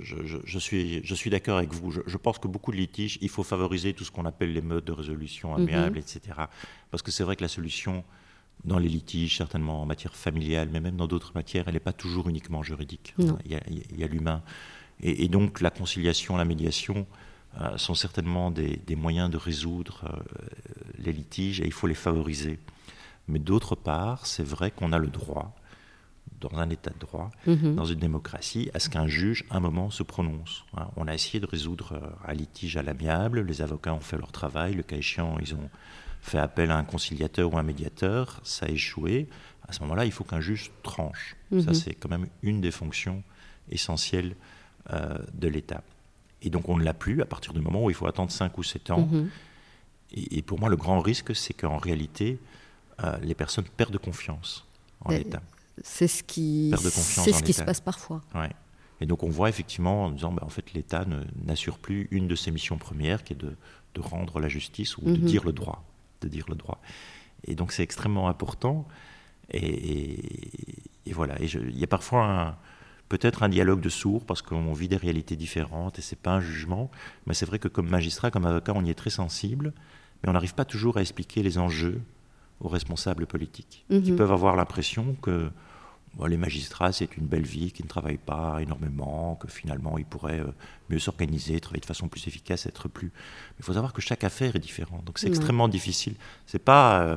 je, 0.01 0.17
je- 0.27 0.37
je 0.45 0.59
suis, 0.59 1.01
je 1.05 1.15
suis 1.15 1.31
d'accord 1.31 1.57
avec 1.59 1.73
vous. 1.73 1.91
Je, 1.91 2.17
pense 2.19 2.39
que 2.39 2.47
beaucoup 2.49 2.71
de 2.71 2.77
litiges, 2.77 3.19
il 3.23 3.29
faut 3.31 3.43
favoriser 3.43 3.95
tout 3.95 4.05
ce 4.05 4.11
qu'on 4.13 4.27
appelle 4.27 4.53
les 4.53 4.61
modes 4.61 4.85
de 4.85 4.93
résolution 4.93 5.55
amiable, 5.57 5.99
etc. 5.99 6.21
Parce 6.91 7.03
que 7.03 7.11
c'est 7.11 7.25
vrai 7.25 7.35
que 7.35 7.43
la 7.43 7.49
solution 7.49 8.05
dans 8.65 8.79
les 8.79 8.89
litiges, 8.89 9.37
certainement 9.39 9.83
en 9.83 9.87
matière 9.87 10.15
familiale, 10.15 10.69
mais 10.73 10.81
même 10.81 10.97
dans 10.97 11.07
d'autres 11.09 11.33
matières, 11.35 11.65
elle 11.67 11.75
n'est 11.75 11.81
pas 11.81 11.93
toujours 11.95 12.29
uniquement 12.29 12.63
juridique. 12.63 13.15
Il 13.47 13.53
y 13.53 13.57
a, 13.57 13.61
il 13.69 13.99
y 13.99 14.05
a 14.05 14.07
l'humain. 14.07 14.43
Et, 15.03 15.25
et 15.25 15.29
donc 15.29 15.61
la 15.61 15.71
conciliation, 15.71 16.37
la 16.37 16.45
médiation 16.45 17.07
euh, 17.61 17.77
sont 17.79 17.95
certainement 17.95 18.51
des, 18.51 18.77
des 18.87 18.97
moyens 18.97 19.29
de 19.31 19.37
résoudre 19.39 20.05
euh, 20.05 20.39
les 20.99 21.13
litiges 21.13 21.61
et 21.61 21.67
il 21.67 21.73
faut 21.73 21.87
les 21.87 21.95
favoriser. 21.95 22.59
Mais 23.29 23.39
d'autre 23.39 23.75
part, 23.75 24.27
c'est 24.27 24.45
vrai 24.47 24.71
qu'on 24.71 24.93
a 24.93 24.99
le 24.99 25.09
droit, 25.09 25.55
dans 26.49 26.59
un 26.59 26.71
état 26.71 26.91
de 26.91 26.99
droit, 26.99 27.31
Mhm. 27.47 27.75
dans 27.75 27.85
une 27.85 27.99
démocratie, 27.99 28.71
à 28.75 28.79
ce 28.81 28.89
qu'un 28.89 29.07
juge, 29.07 29.45
à 29.51 29.57
un 29.57 29.61
moment, 29.61 29.91
se 29.91 30.03
prononce. 30.03 30.65
Hein, 30.77 30.89
On 30.97 31.07
a 31.09 31.15
essayé 31.15 31.41
de 31.41 31.47
résoudre 31.47 31.93
euh, 31.95 32.29
un 32.31 32.35
litige 32.35 32.77
à 32.77 32.83
l'amiable, 32.83 33.41
les 33.43 33.63
avocats 33.63 33.95
ont 33.95 34.01
fait 34.01 34.17
leur 34.19 34.33
travail, 34.33 34.75
le 34.75 34.83
cas 34.83 34.97
échéant, 34.97 35.37
ils 35.41 35.55
ont 35.55 35.69
fait 36.23 36.39
appel 36.39 36.71
à 36.71 36.77
un 36.79 36.85
conciliateur 36.85 37.53
ou 37.53 37.59
un 37.59 37.63
médiateur, 37.63 38.41
ça 38.45 38.67
a 38.67 38.69
échoué. 38.71 39.29
À 39.69 39.73
ce 39.73 39.81
moment-là, 39.83 40.05
il 40.05 40.13
faut 40.13 40.25
qu'un 40.25 40.41
juge 40.41 40.71
tranche. 40.83 41.37
Ça, 41.51 41.57
Mhm. 41.71 41.75
c'est 41.75 41.95
quand 41.95 42.09
même 42.11 42.27
une 42.43 42.61
des 42.61 42.71
fonctions 42.71 43.23
essentielles 43.71 44.35
euh, 44.93 45.17
de 45.33 45.49
l'État. 45.49 45.83
Et 46.43 46.51
donc, 46.51 46.69
on 46.69 46.77
ne 46.77 46.85
l'a 46.85 46.93
plus 46.93 47.23
à 47.23 47.25
partir 47.25 47.55
du 47.55 47.61
moment 47.61 47.83
où 47.85 47.89
il 47.91 47.97
faut 47.97 48.07
attendre 48.07 48.31
5 48.31 48.59
ou 48.59 48.63
7 48.63 48.91
ans. 48.91 49.09
Mhm. 49.11 49.31
Et, 50.13 50.39
et 50.39 50.43
pour 50.43 50.61
moi, 50.61 50.69
le 50.69 50.77
grand 50.77 51.01
risque, 51.01 51.35
c'est 51.35 51.55
qu'en 51.55 51.79
réalité, 51.79 52.39
euh, 53.03 53.17
les 53.23 53.35
personnes 53.35 53.65
perdent 53.65 53.97
confiance 53.99 54.67
en 55.01 55.11
l'État. 55.11 55.41
C'est 55.83 56.09
ce 56.09 56.23
qui, 56.23 56.73
c'est 56.77 57.33
ce 57.33 57.43
qui 57.43 57.53
se 57.53 57.63
passe 57.63 57.81
parfois. 57.81 58.21
Ouais. 58.35 58.51
Et 59.01 59.07
donc 59.07 59.23
on 59.25 59.29
voit 59.29 59.49
effectivement 59.49 60.05
en 60.05 60.11
disant, 60.11 60.33
bah, 60.33 60.43
en 60.45 60.49
fait, 60.49 60.73
l'État 60.73 61.05
n'assure 61.45 61.79
plus 61.79 62.07
une 62.11 62.29
de 62.29 62.37
ses 62.37 62.51
missions 62.53 62.79
premières, 62.79 63.25
qui 63.25 63.33
est 63.33 63.37
de, 63.37 63.57
de 63.95 64.01
rendre 64.01 64.39
la 64.41 64.49
justice 64.49 64.97
ou 64.99 65.03
de 65.03 65.11
Mhm. 65.19 65.25
dire 65.25 65.45
le 65.45 65.53
droit, 65.53 65.85
de 66.21 66.29
dire 66.29 66.45
le 66.49 66.55
droit. 66.55 66.81
Et 67.47 67.55
donc 67.57 67.73
c'est 67.73 67.83
extrêmement 67.83 68.29
important. 68.29 68.87
Et, 69.51 69.59
et- 69.59 70.75
et 71.07 71.13
voilà. 71.13 71.41
Et 71.43 71.47
il 71.47 71.79
y 71.79 71.85
a 71.85 71.89
parfois 71.89 72.57
peut-être 73.11 73.43
un 73.43 73.49
dialogue 73.51 73.81
de 73.81 73.91
sourds 73.91 74.25
parce 74.25 74.41
qu'on 74.43 74.73
vit 74.73 74.89
des 74.89 74.97
réalités 74.97 75.37
différentes 75.37 75.99
et 75.99 76.03
c'est 76.03 76.19
pas 76.19 76.33
un 76.37 76.41
jugement. 76.41 76.91
Mais 77.27 77.35
c'est 77.35 77.45
vrai 77.47 77.59
que 77.59 77.69
comme 77.69 77.89
magistrat, 77.91 78.31
comme 78.31 78.47
avocat, 78.47 78.73
on 78.75 78.85
y 78.85 78.91
est 78.91 78.95
très 78.95 79.11
sensible, 79.11 79.75
mais 80.23 80.31
on 80.31 80.33
n'arrive 80.33 80.55
pas 80.55 80.65
toujours 80.65 80.97
à 80.97 81.03
expliquer 81.03 81.43
les 81.43 81.59
enjeux 81.59 82.01
aux 82.61 82.69
responsables 82.69 83.27
politiques, 83.27 83.85
qui 83.89 84.11
Mhm. 84.13 84.17
peuvent 84.17 84.33
avoir 84.33 84.57
l'impression 84.57 85.15
que 85.23 85.51
Bon, 86.17 86.27
les 86.27 86.37
magistrats, 86.37 86.93
c'est 86.93 87.17
une 87.17 87.27
belle 87.27 87.43
vie, 87.45 87.73
qui 87.73 87.83
ne 87.83 87.89
travaillent 87.89 88.19
pas 88.19 88.59
énormément, 88.63 89.35
que 89.35 89.49
finalement 89.49 89.99
ils 89.99 90.05
pourraient 90.05 90.39
euh, 90.39 90.53
mieux 90.89 91.01
s'organiser, 91.01 91.59
travailler 91.59 91.81
de 91.81 91.87
façon 91.87 92.07
plus 92.07 92.29
efficace, 92.29 92.67
être 92.67 92.87
plus. 92.87 93.09
Mais 93.09 93.57
il 93.59 93.65
faut 93.65 93.73
savoir 93.73 93.93
que 93.93 94.01
chaque 94.01 94.23
affaire 94.23 94.55
est 94.55 94.61
différente, 94.61 95.05
donc 95.05 95.19
c'est 95.19 95.27
extrêmement 95.27 95.67
difficile. 95.67 96.15
C'est 96.47 96.61
pas, 96.61 97.01
euh, 97.03 97.17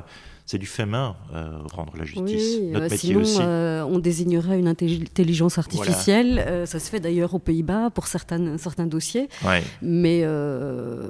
c'est 0.50 0.56
du 0.56 0.64
fait 0.66 0.86
main 0.86 1.14
euh, 1.34 1.58
rendre 1.74 1.92
la 1.98 2.04
justice. 2.06 2.56
Oui, 2.60 2.68
Notre 2.68 2.86
euh, 2.86 2.88
métier 2.88 2.98
sinon 3.10 3.20
aussi. 3.20 3.38
euh, 3.42 3.84
on 3.84 3.98
désignerait 3.98 4.58
une 4.58 4.66
intelli- 4.66 5.02
intelligence 5.02 5.58
artificielle. 5.58 6.38
Euh, 6.38 6.64
ça 6.64 6.78
se 6.78 6.88
fait 6.88 7.00
d'ailleurs 7.00 7.34
aux 7.34 7.38
Pays-Bas 7.38 7.90
pour 7.90 8.06
certains, 8.06 8.56
certains 8.56 8.86
dossiers. 8.86 9.28
Ouais. 9.44 9.62
Mais 9.82 10.24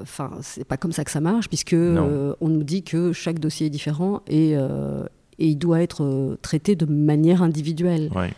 enfin, 0.03 0.33
c'est 0.43 0.65
pas 0.65 0.77
comme 0.77 0.91
ça 0.93 1.05
que 1.05 1.11
ça 1.13 1.21
marche, 1.21 1.49
puisque 1.49 1.75
on 1.75 2.49
nous 2.49 2.65
dit 2.65 2.83
que 2.83 3.13
chaque 3.13 3.39
dossier 3.39 3.69
est 3.69 3.71
différent 3.71 4.23
et, 4.27 4.53
et 4.55 5.47
il 5.47 5.57
doit 5.57 5.83
être 5.83 6.37
traité 6.43 6.75
de 6.75 6.85
manière 6.87 7.41
individuelle. 7.43 8.11
Ouais. 8.17 8.33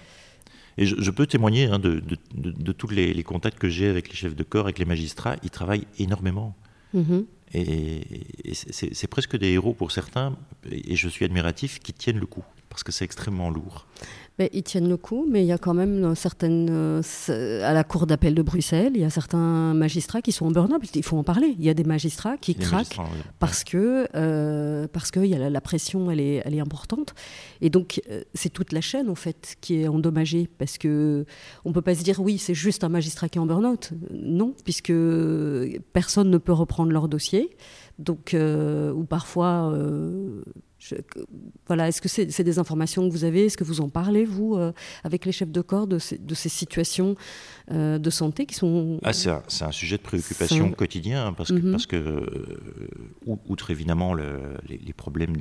Et 0.78 0.86
je, 0.86 0.96
je 0.98 1.10
peux 1.10 1.26
témoigner 1.26 1.64
hein, 1.64 1.78
de, 1.78 1.94
de- 2.00 2.16
de- 2.34 2.50
de 2.62 2.72
tous 2.72 2.88
les, 2.88 3.12
les 3.12 3.22
contacts 3.22 3.58
que 3.58 3.68
j'ai 3.68 3.88
avec 3.88 4.08
les 4.10 4.14
chefs 4.14 4.36
de 4.36 4.42
corps, 4.42 4.64
avec 4.64 4.78
les 4.78 4.84
magistrats. 4.84 5.36
Ils 5.42 5.50
travaillent 5.50 5.86
énormément. 5.98 6.54
Mhm. 6.94 7.24
Et, 7.52 8.02
c'est 8.52 9.06
presque 9.08 9.36
des 9.36 9.48
héros 9.48 9.74
pour 9.74 9.92
certains, 9.92 10.36
et 10.70 10.96
je 10.96 11.08
suis 11.08 11.24
admiratif, 11.24 11.78
qui 11.80 11.92
tiennent 11.92 12.18
le 12.18 12.26
coup, 12.26 12.44
parce 12.68 12.82
que 12.82 12.92
c'est 12.92 13.04
extrêmement 13.04 13.50
lourd. 13.50 13.86
Ben, 14.40 14.48
ils 14.54 14.62
tiennent 14.62 14.88
le 14.88 14.96
coup, 14.96 15.26
mais 15.28 15.42
il 15.42 15.46
y 15.46 15.52
a 15.52 15.58
quand 15.58 15.74
même 15.74 16.02
euh, 16.02 16.14
certaines. 16.14 16.68
euh, 16.70 17.02
à 17.62 17.74
la 17.74 17.84
cour 17.84 18.06
d'appel 18.06 18.34
de 18.34 18.40
Bruxelles, 18.40 18.92
il 18.94 19.02
y 19.02 19.04
a 19.04 19.10
certains 19.10 19.74
magistrats 19.74 20.22
qui 20.22 20.32
sont 20.32 20.46
en 20.46 20.50
burn-out. 20.50 20.80
Il 20.94 21.02
faut 21.02 21.18
en 21.18 21.24
parler. 21.24 21.54
Il 21.58 21.62
y 21.62 21.68
a 21.68 21.74
des 21.74 21.84
magistrats 21.84 22.38
qui 22.38 22.54
craquent 22.54 22.96
magistrats, 22.96 23.10
parce 23.38 23.64
que 23.64 24.08
euh, 24.14 24.88
parce 24.90 25.10
que 25.10 25.20
y 25.20 25.34
a 25.34 25.38
la, 25.38 25.50
la 25.50 25.60
pression 25.60 26.10
elle 26.10 26.20
est 26.20 26.40
elle 26.42 26.54
est 26.54 26.60
importante 26.60 27.14
et 27.60 27.68
donc 27.68 28.00
c'est 28.32 28.48
toute 28.48 28.72
la 28.72 28.80
chaîne 28.80 29.10
en 29.10 29.14
fait 29.14 29.56
qui 29.60 29.82
est 29.82 29.88
endommagée 29.88 30.48
parce 30.56 30.78
que 30.78 31.26
on 31.66 31.72
peut 31.72 31.82
pas 31.82 31.94
se 31.94 32.02
dire 32.02 32.18
oui 32.20 32.38
c'est 32.38 32.54
juste 32.54 32.82
un 32.82 32.88
magistrat 32.88 33.28
qui 33.28 33.36
est 33.36 33.40
en 33.42 33.46
burn-out 33.46 33.90
non 34.10 34.54
puisque 34.64 34.92
personne 35.92 36.30
ne 36.30 36.38
peut 36.38 36.54
reprendre 36.54 36.92
leur 36.92 37.08
dossier 37.08 37.50
donc 38.00 38.34
euh, 38.34 38.92
ou 38.92 39.04
parfois 39.04 39.70
euh, 39.72 40.42
je- 40.80 40.94
voilà 41.66 41.86
est-ce 41.88 42.00
que 42.00 42.08
c'est 42.08 42.42
des 42.42 42.58
informations 42.58 43.06
que 43.06 43.12
vous 43.12 43.24
avez? 43.24 43.44
Est-ce 43.44 43.56
que 43.56 43.64
vous 43.64 43.80
en 43.80 43.88
parlez 43.88 44.24
vous 44.24 44.56
euh, 44.56 44.72
avec 45.04 45.24
les 45.26 45.32
chefs 45.32 45.50
de 45.52 45.60
corps 45.60 45.86
de 45.86 45.98
ces, 45.98 46.18
de 46.18 46.34
ces 46.34 46.48
situations 46.48 47.14
euh, 47.70 47.98
de 47.98 48.10
santé 48.10 48.46
qui 48.46 48.54
sont 48.54 48.98
Ah, 49.04 49.12
c'est 49.12 49.30
un, 49.30 49.70
sujet 49.72 49.98
de 49.98 50.02
préoccupation 50.02 50.66
un- 50.66 50.70
quotidien, 50.72 51.26
hein, 51.26 51.32
parce 51.34 51.50
que, 51.50 51.58
Mhm. 51.58 51.70
parce 51.70 51.86
que 51.86 51.96
euh, 51.96 52.88
ou- 53.26 53.38
outre 53.46 53.70
évidemment 53.70 54.14
le- 54.14 54.56
les, 54.68 54.78
les 54.78 54.92
problèmes 54.92 55.36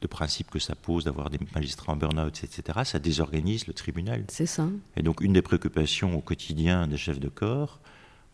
de 0.00 0.06
principe 0.06 0.48
que 0.50 0.58
ça 0.58 0.74
pose 0.74 1.04
d'avoir 1.04 1.28
des 1.28 1.38
magistrats 1.54 1.92
en 1.92 1.96
burn-out, 1.96 2.42
etc., 2.42 2.78
ça 2.84 2.98
désorganise 2.98 3.66
le 3.66 3.74
tribunal. 3.74 4.24
c'est 4.28 4.46
ça 4.46 4.66
Et 4.96 5.02
donc 5.02 5.20
une 5.20 5.34
des 5.34 5.42
préoccupations 5.42 6.16
au 6.16 6.20
quotidien 6.22 6.86
des 6.86 6.96
chefs 6.96 7.20
de 7.20 7.28
corps, 7.28 7.80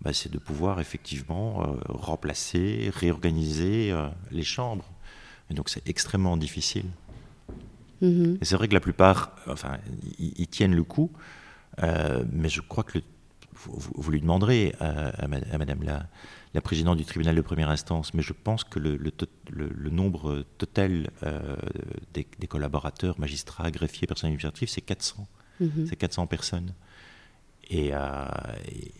bah, 0.03 0.13
c'est 0.13 0.31
de 0.31 0.39
pouvoir 0.39 0.79
effectivement 0.81 1.77
remplacer, 1.89 2.91
réorganiser 2.95 3.93
les 4.31 4.45
chambres. 4.45 4.85
Et 5.51 5.55
donc 5.55 5.69
c'est 5.69 5.87
extrêmement 5.89 6.37
difficile. 6.37 6.87
Mhm. 8.01 8.39
Et 8.41 8.45
c'est 8.45 8.57
vrai 8.57 8.69
que 8.69 8.75
la 8.75 8.81
plupart, 8.81 9.37
enfin, 9.47 9.79
ils 10.19 10.49
tiennent 10.49 10.75
le 10.75 10.85
coup, 10.85 11.11
euh, 11.83 12.25
mais 12.31 12.49
je 12.49 12.61
crois 12.61 12.85
que 12.85 12.99
vous, 13.55 14.11
lui 14.11 14.21
demanderez 14.21 14.75
à, 14.81 15.27
Madame 15.29 15.83
la, 15.83 16.07
la, 16.55 16.61
présidente 16.61 16.99
du 16.99 17.05
tribunal 17.05 17.35
de 17.35 17.41
première 17.41 17.71
instance, 17.71 18.13
mais 18.15 18.23
je 18.23 18.33
pense 18.33 18.65
que 18.65 18.79
le, 18.79 18.97
le, 18.97 19.91
nombre 19.91 20.45
total 20.59 21.11
euh, 21.23 21.57
des, 22.13 22.25
collaborateurs, 22.47 23.19
magistrats, 23.19 23.71
greffiers, 23.71 24.07
personnels 24.07 24.33
administratifs, 24.33 24.71
c'est 24.71 24.83
400. 24.83 25.27
Mhm. 25.61 25.87
C'est 25.89 25.97
400 25.97 26.27
personnes. 26.27 26.75
Et 27.69 27.93
à, 27.93 28.55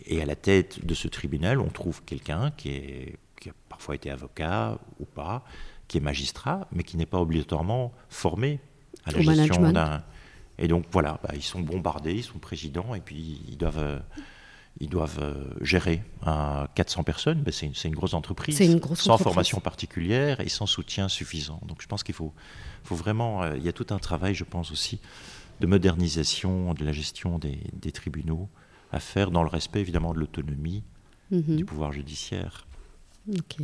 et 0.05 0.21
à, 0.21 0.25
la 0.25 0.35
tête 0.35 0.85
de 0.85 0.93
ce 0.93 1.07
tribunal, 1.07 1.59
on 1.59 1.69
trouve 1.69 2.03
quelqu'un 2.03 2.51
qui, 2.51 3.13
qui, 3.39 3.49
a 3.49 3.53
parfois 3.69 3.95
été 3.95 4.09
avocat 4.09 4.77
ou 4.99 5.05
pas, 5.05 5.45
qui 5.87 5.97
est 5.97 6.01
magistrat, 6.01 6.67
mais 6.71 6.83
qui 6.83 6.97
n'est 6.97 7.05
pas 7.05 7.19
obligatoirement 7.19 7.93
formé 8.09 8.59
à 9.05 9.11
la 9.11 9.21
gestion 9.21 9.71
d'un. 9.71 10.03
Et 10.59 10.67
donc 10.67 10.85
voilà, 10.91 11.19
bah, 11.23 11.29
ils 11.35 11.43
sont 11.43 11.61
bombardés, 11.61 12.13
ils 12.13 12.23
sont 12.23 12.39
présidents, 12.39 12.95
et 12.95 13.01
puis 13.01 13.41
ils 13.47 13.57
doivent, 13.57 13.77
euh, 13.77 13.99
ils 14.79 14.89
doivent 14.89 15.19
euh, 15.21 15.53
gérer 15.61 16.03
400 16.23 17.03
personnes. 17.03 17.41
Bah, 17.43 17.51
c'est 17.51 17.67
une, 17.67 17.95
grosse 17.95 18.13
entreprise, 18.13 18.59
une 18.59 18.79
grosse 18.79 19.01
sans 19.01 19.17
formation 19.17 19.59
particulière 19.59 20.39
et 20.39 20.49
sans 20.49 20.65
soutien 20.65 21.07
suffisant. 21.07 21.61
Donc 21.67 21.81
je 21.81 21.87
pense 21.87 22.03
qu'il 22.03 22.15
faut, 22.15 22.33
faut 22.83 22.95
vraiment, 22.95 23.43
euh, 23.43 23.55
il 23.55 23.63
y 23.63 23.69
a 23.69 23.73
tout 23.73 23.87
un 23.91 23.99
travail, 23.99 24.33
je 24.33 24.43
pense 24.43 24.71
aussi, 24.71 24.99
de 25.61 25.67
modernisation 25.67 26.73
de 26.73 26.83
la 26.83 26.91
gestion 26.91 27.37
des, 27.39 27.59
des 27.73 27.91
tribunaux 27.91 28.49
à 28.91 28.99
faire 28.99 29.31
dans 29.31 29.43
le 29.43 29.49
respect 29.49 29.81
évidemment 29.81 30.13
de 30.13 30.19
l'autonomie 30.19 30.83
mhm. 31.31 31.55
du 31.55 31.65
pouvoir 31.65 31.91
judiciaire. 31.91 32.65
Ok. 33.29 33.57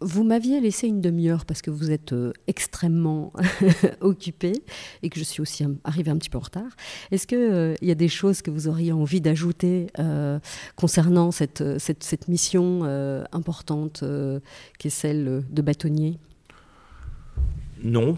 Vous 0.00 0.22
m'aviez 0.22 0.60
laissé 0.60 0.86
une 0.86 1.00
demi-heure 1.00 1.44
parce 1.44 1.60
que 1.60 1.72
vous 1.72 1.90
êtes 1.90 2.12
euh, 2.12 2.32
extrêmement 2.46 3.32
occupé 4.00 4.52
et 5.02 5.10
que 5.10 5.18
je 5.18 5.24
suis 5.24 5.40
aussi 5.40 5.64
arrivée 5.82 6.12
un 6.12 6.18
petit 6.18 6.30
peu 6.30 6.38
en 6.38 6.42
retard. 6.42 6.70
Est-ce 7.10 7.26
qu'il 7.26 7.38
euh, 7.38 7.74
y 7.82 7.90
a 7.90 7.96
des 7.96 8.08
choses 8.08 8.40
que 8.40 8.52
vous 8.52 8.68
auriez 8.68 8.92
envie 8.92 9.20
d'ajouter 9.20 9.88
euh, 9.98 10.38
concernant 10.76 11.32
cette, 11.32 11.78
cette, 11.78 12.28
mission 12.28 12.84
importante 13.32 14.04
qui 14.78 14.88
est 14.88 14.90
celle 14.90 15.44
de 15.50 15.62
bâtonnier? 15.62 16.18
Non, 17.82 18.14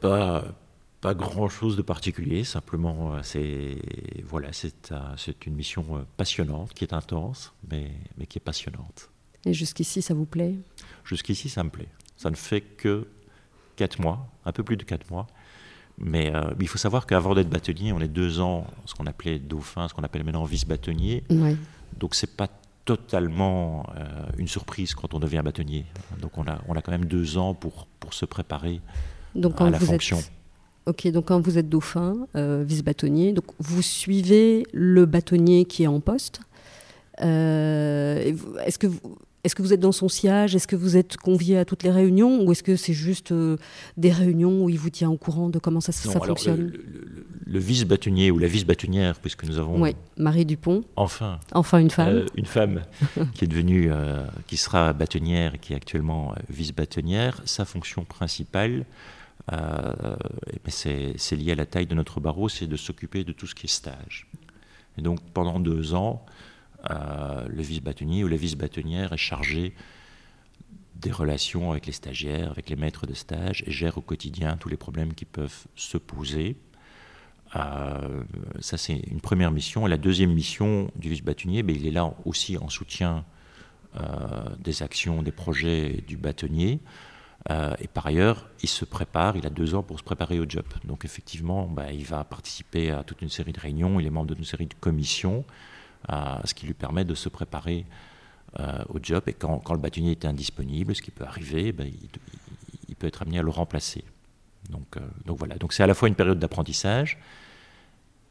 pas, 0.00 0.44
pas, 1.00 1.14
grand-chose 1.14 1.76
de 1.76 1.82
particulier. 1.82 2.44
Simplement, 2.44 3.22
c'est 3.22 3.76
voilà, 4.24 4.48
c'est 4.52 5.46
une 5.46 5.54
mission 5.54 6.06
passionnante, 6.16 6.72
qui 6.72 6.84
est 6.84 6.94
intense, 6.94 7.52
mais, 7.70 7.90
mais 8.16 8.26
qui 8.26 8.38
est 8.38 8.44
passionnante. 8.44 9.10
Et 9.44 9.54
jusqu'ici, 9.54 10.02
ça 10.02 10.14
vous 10.14 10.24
plaît? 10.24 10.54
Jusqu'ici, 11.04 11.48
ça 11.48 11.64
me 11.64 11.70
plaît. 11.70 11.88
Ça 12.16 12.30
ne 12.30 12.36
fait 12.36 12.60
que 12.60 13.06
4 13.76 14.00
mois, 14.00 14.28
un 14.44 14.52
peu 14.52 14.62
plus 14.62 14.76
de 14.76 14.84
4 14.84 15.10
mois. 15.10 15.26
Mais 15.98 16.34
euh, 16.34 16.50
il 16.60 16.68
faut 16.68 16.78
savoir 16.78 17.06
qu'avant 17.06 17.34
d'être 17.34 17.50
bâtonnier, 17.50 17.92
on 17.92 18.00
est 18.00 18.08
deux 18.08 18.40
ans, 18.40 18.66
ce 18.86 18.94
qu'on 18.94 19.06
appelait 19.06 19.38
dauphin, 19.38 19.88
ce 19.88 19.94
qu'on 19.94 20.02
appelle 20.02 20.24
maintenant 20.24 20.44
vice-bâtonnier. 20.44 21.24
Ouais. 21.30 21.56
Donc 21.98 22.14
c'est 22.14 22.34
pas 22.36 22.48
totalement 22.84 23.86
euh, 23.96 24.24
une 24.38 24.48
surprise 24.48 24.94
quand 24.94 25.14
on 25.14 25.20
devient 25.20 25.42
bâtonnier. 25.44 25.84
Donc 26.20 26.38
on 26.38 26.46
a, 26.46 26.60
on 26.66 26.74
a 26.74 26.82
quand 26.82 26.92
même 26.92 27.04
deux 27.04 27.38
ans 27.38 27.54
pour, 27.54 27.86
pour 28.00 28.14
se 28.14 28.24
préparer 28.24 28.80
donc, 29.34 29.60
à 29.60 29.70
la 29.70 29.78
fonction. 29.78 30.18
Ok, 30.86 31.06
donc 31.08 31.26
quand 31.26 31.40
vous 31.40 31.58
êtes 31.58 31.68
dauphin, 31.68 32.26
euh, 32.34 32.64
vice-bâtonnier, 32.66 33.32
donc 33.32 33.44
vous 33.58 33.82
suivez 33.82 34.66
le 34.72 35.06
bâtonnier 35.06 35.64
qui 35.64 35.84
est 35.84 35.88
en 35.88 36.00
poste. 36.00 36.40
Est-ce 37.18 38.78
que 38.78 38.88
vous, 38.88 39.16
est-ce 39.44 39.56
que 39.56 39.62
vous 39.62 39.72
êtes 39.72 39.80
dans 39.80 39.92
son 39.92 40.08
siège 40.08 40.54
Est-ce 40.54 40.68
que 40.68 40.76
vous 40.76 40.96
êtes 40.96 41.16
convié 41.16 41.58
à 41.58 41.64
toutes 41.64 41.82
les 41.82 41.90
réunions? 41.90 42.44
Ou 42.44 42.52
est-ce 42.52 42.62
que 42.62 42.76
c'est 42.76 42.92
juste 42.92 43.32
euh, 43.32 43.56
des 43.96 44.12
réunions 44.12 44.62
où 44.64 44.70
il 44.70 44.78
vous 44.78 44.90
tient 44.90 45.10
au 45.10 45.16
courant 45.16 45.48
de 45.48 45.58
comment 45.58 45.80
ça, 45.80 45.90
ça 45.90 46.12
fonctionne? 46.12 46.72
Le, 47.44 47.58
vice-bâtonnier 47.58 48.30
ou 48.30 48.38
la 48.38 48.46
vice-bâtonnière, 48.46 49.18
puisque 49.18 49.42
nous 49.44 49.58
avons. 49.58 49.82
Oui, 49.82 49.96
Marie 50.16 50.46
Dupont. 50.46 50.84
Enfin. 50.94 51.40
Enfin 51.52 51.78
une 51.78 51.90
femme. 51.90 52.08
Euh, 52.08 52.26
une 52.36 52.46
femme 52.46 52.82
qui 53.34 53.44
est 53.44 53.48
devenue, 53.48 53.90
euh, 53.90 54.24
qui 54.46 54.56
sera 54.56 54.92
bâtonnière 54.92 55.56
et 55.56 55.58
qui 55.58 55.72
est 55.72 55.76
actuellement 55.76 56.36
vice-bâtonnière. 56.48 57.42
Sa 57.44 57.64
fonction 57.64 58.04
principale, 58.04 58.84
c'est 60.68 61.32
lié 61.32 61.52
à 61.52 61.56
la 61.56 61.66
taille 61.66 61.86
de 61.86 61.96
notre 61.96 62.20
barreau, 62.20 62.48
c'est 62.48 62.68
de 62.68 62.76
s'occuper 62.76 63.24
de 63.24 63.32
tout 63.32 63.48
ce 63.48 63.56
qui 63.56 63.66
est 63.66 63.68
stage. 63.68 64.28
Et 64.98 65.02
donc 65.02 65.18
pendant 65.34 65.58
deux 65.58 65.94
ans, 65.94 66.24
le 66.88 67.62
vice-bâtonnier 67.62 68.24
ou 68.24 68.28
la 68.28 68.36
vice-bâtonnière 68.36 69.12
est 69.12 69.18
chargé 69.18 69.74
des 71.02 71.10
relations 71.10 71.72
avec 71.72 71.86
les 71.86 71.92
stagiaires, 71.92 72.50
avec 72.50 72.70
les 72.70 72.76
maîtres 72.76 73.06
de 73.06 73.14
stage, 73.14 73.64
et 73.66 73.70
gère 73.70 73.98
au 73.98 74.00
quotidien 74.00 74.56
tous 74.56 74.68
les 74.68 74.76
problèmes 74.76 75.14
qui 75.14 75.24
peuvent 75.24 75.66
se 75.74 75.98
poser. 75.98 76.56
Euh, 77.56 78.22
ça, 78.60 78.78
c'est 78.78 78.94
une 78.94 79.20
première 79.20 79.50
mission. 79.50 79.86
La 79.86 79.98
deuxième 79.98 80.32
mission 80.32 80.90
du 80.96 81.10
vice-bâtonnier, 81.10 81.62
ben, 81.62 81.76
il 81.76 81.86
est 81.86 81.90
là 81.90 82.14
aussi 82.24 82.56
en 82.56 82.68
soutien 82.68 83.24
euh, 83.96 84.04
des 84.60 84.82
actions, 84.82 85.22
des 85.22 85.32
projets 85.32 86.02
du 86.06 86.16
bâtonnier. 86.16 86.80
Euh, 87.50 87.74
et 87.80 87.88
par 87.88 88.06
ailleurs, 88.06 88.48
il 88.62 88.68
se 88.68 88.84
prépare, 88.84 89.36
il 89.36 89.44
a 89.44 89.50
deux 89.50 89.74
ans 89.74 89.82
pour 89.82 89.98
se 89.98 90.04
préparer 90.04 90.38
au 90.38 90.48
job. 90.48 90.64
Donc 90.84 91.04
effectivement, 91.04 91.66
ben, 91.66 91.88
il 91.92 92.04
va 92.04 92.22
participer 92.22 92.92
à 92.92 93.02
toute 93.02 93.20
une 93.20 93.28
série 93.28 93.52
de 93.52 93.60
réunions, 93.60 93.98
il 93.98 94.06
est 94.06 94.10
membre 94.10 94.34
d'une 94.34 94.44
série 94.44 94.66
de 94.66 94.74
commissions 94.74 95.44
ce 96.08 96.54
qui 96.54 96.66
lui 96.66 96.74
permet 96.74 97.04
de 97.04 97.14
se 97.14 97.28
préparer 97.28 97.86
euh, 98.60 98.84
au 98.90 98.98
job. 99.02 99.22
Et 99.28 99.32
quand, 99.32 99.62
le 99.70 99.78
bâtonnier 99.78 100.10
est 100.10 100.26
indisponible, 100.26 100.94
ce 100.94 101.00
qui 101.00 101.10
peut 101.10 101.24
arriver, 101.24 101.72
ben, 101.72 101.90
il, 102.88 102.94
peut 102.96 103.06
être 103.06 103.22
amené 103.22 103.38
à 103.38 103.42
le 103.42 103.48
remplacer. 103.48 104.04
Donc, 104.68 104.98
euh, 104.98 105.00
donc 105.24 105.38
voilà. 105.38 105.56
Donc 105.56 105.72
c'est 105.72 105.82
à 105.82 105.86
la 105.86 105.94
fois 105.94 106.06
une 106.06 106.14
période 106.14 106.38
d'apprentissage, 106.38 107.18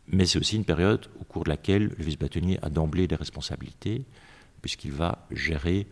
mais 0.07 0.27
c'est 0.27 0.37
aussi 0.37 0.57
une 0.57 0.63
période 0.63 1.07
au 1.19 1.23
cours 1.23 1.43
de 1.43 1.49
laquelle 1.49 1.87
le 1.97 2.03
vice-bâtonnier 2.03 2.59
a 2.61 2.69
d'emblée 2.69 3.07
des 3.07 3.15
responsabilités, 3.15 4.05
puisqu'il 4.61 4.91
va 4.91 5.25
gérer 5.31 5.87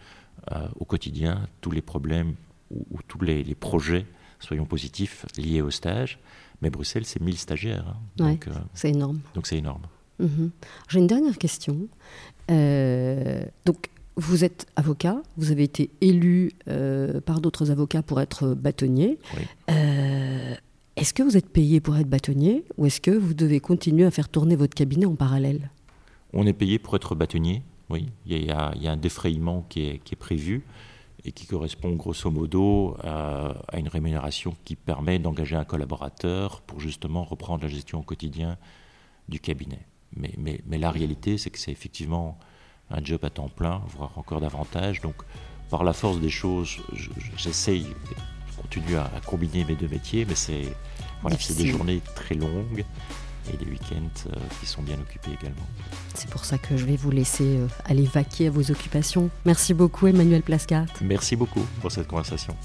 euh, 0.52 0.68
au 0.80 0.86
quotidien 0.86 1.48
tous 1.60 1.72
les 1.72 1.82
problèmes 1.82 2.36
ou, 2.70 3.00
tous 3.08 3.22
les, 3.22 3.44
projets, 3.56 4.06
soyons 4.40 4.66
positifs, 4.66 5.26
liés 5.38 5.64
au 5.64 5.72
stage. 5.72 6.20
Mais 6.62 6.70
Bruxelles, 6.70 7.06
c'est 7.06 7.20
1000 7.20 7.36
stagiaires. 7.40 7.96
Hein. 8.20 8.38
c'est 8.76 8.92
énorme. 8.92 9.22
Donc 9.34 9.48
c'est 9.48 9.58
énorme. 9.58 9.82
Mhm. 10.20 10.52
J'ai 10.90 11.00
une 11.00 11.08
dernière 11.08 11.38
question. 11.38 11.88
Euh, 12.52 13.44
donc, 13.66 13.90
vous 14.16 14.44
êtes 14.44 14.68
avocat, 14.76 15.22
vous 15.38 15.52
avez 15.52 15.64
été 15.64 15.90
élu 16.02 16.52
euh, 16.68 17.22
par 17.22 17.40
d'autres 17.40 17.72
avocats 17.72 18.04
pour 18.04 18.20
être 18.20 18.54
bâtonnier. 18.54 19.18
Euh, 19.70 20.56
est-ce 20.98 21.14
que 21.14 21.24
vous 21.24 21.38
êtes 21.38 21.50
payé 21.50 21.80
pour 21.80 21.96
être 21.98 22.10
bâtonnier 22.10 22.66
ou 22.78 22.86
est-ce 22.86 23.00
que 23.00 23.12
vous 23.12 23.34
devez 23.34 23.62
continuer 23.62 24.06
à 24.06 24.12
faire 24.12 24.28
tourner 24.28 24.56
votre 24.58 24.76
cabinet 24.76 25.06
en 25.06 25.16
parallèle? 25.16 25.70
On 26.34 26.46
est 26.46 26.54
payé 26.54 26.80
pour 26.80 26.96
être 26.96 27.16
bâtonnier, 27.16 27.64
oui. 27.90 28.10
Il 28.26 28.44
y 28.44 28.52
a, 28.52 28.74
un 28.84 28.98
défrayement 28.98 29.66
qui 29.70 29.84
est, 29.84 30.16
prévu 30.16 30.64
et 31.24 31.32
qui 31.32 31.48
correspond 31.48 31.94
grosso 31.94 32.30
modo 32.30 32.98
à, 33.02 33.56
à 33.70 33.80
une 33.80 33.88
rémunération 33.88 34.54
qui 34.66 34.76
permet 34.76 35.18
d'engager 35.18 35.56
un 35.56 35.66
collaborateur 35.66 36.62
pour 36.62 36.82
justement 36.82 37.24
reprendre 37.24 37.64
la 37.64 37.70
gestion 37.70 38.00
au 38.00 38.04
quotidien 38.04 38.58
du 39.30 39.40
cabinet. 39.40 39.80
Mais, 40.16 40.34
mais, 40.38 40.62
mais 40.66 40.78
la 40.78 40.92
réalité, 40.92 41.38
c'est 41.38 41.50
que 41.50 41.60
c'est 41.60 41.72
effectivement 41.72 42.38
un 42.92 43.04
job 43.04 43.24
à 43.24 43.30
temps 43.30 43.50
plein, 43.50 43.82
voire 43.96 44.18
encore 44.18 44.42
davantage. 44.42 45.02
Donc, 45.02 45.16
par 45.70 45.84
la 45.84 45.94
force 45.94 46.20
des 46.20 46.30
choses, 46.30 46.78
j'essaye, 47.38 47.88
je, 48.10 48.62
continue 48.62 48.98
à, 48.98 49.10
combiner 49.26 49.64
mes 49.64 49.76
deux 49.76 49.88
métiers, 49.88 50.26
mais 50.26 50.36
c'est 50.36 50.74
voilà, 51.22 51.38
des 51.38 51.68
journées 51.68 52.02
très 52.16 52.36
longues 52.36 52.84
et 53.54 53.58
des 53.58 53.66
week-ends 53.66 54.28
euh, 54.28 54.36
qui 54.60 54.66
sont 54.66 54.82
bien 54.82 55.00
occupés 55.00 55.32
également. 55.40 55.68
C'est 56.14 56.30
pour 56.30 56.46
ça 56.46 56.58
que 56.58 56.78
je 56.78 56.86
vais 56.86 56.96
vous 56.96 57.12
laisser 57.12 57.58
euh, 57.58 57.68
aller 57.86 58.04
vaquer 58.04 58.48
à 58.48 58.52
vos 58.52 58.70
occupations. 58.72 59.30
Merci 59.46 59.74
beaucoup 59.74 60.08
Emmanuel 60.08 60.44
Plascart. 60.44 60.86
Merci 61.02 61.36
beaucoup 61.36 61.66
pour 61.82 61.92
cette 61.92 62.08
conversation. 62.08 62.56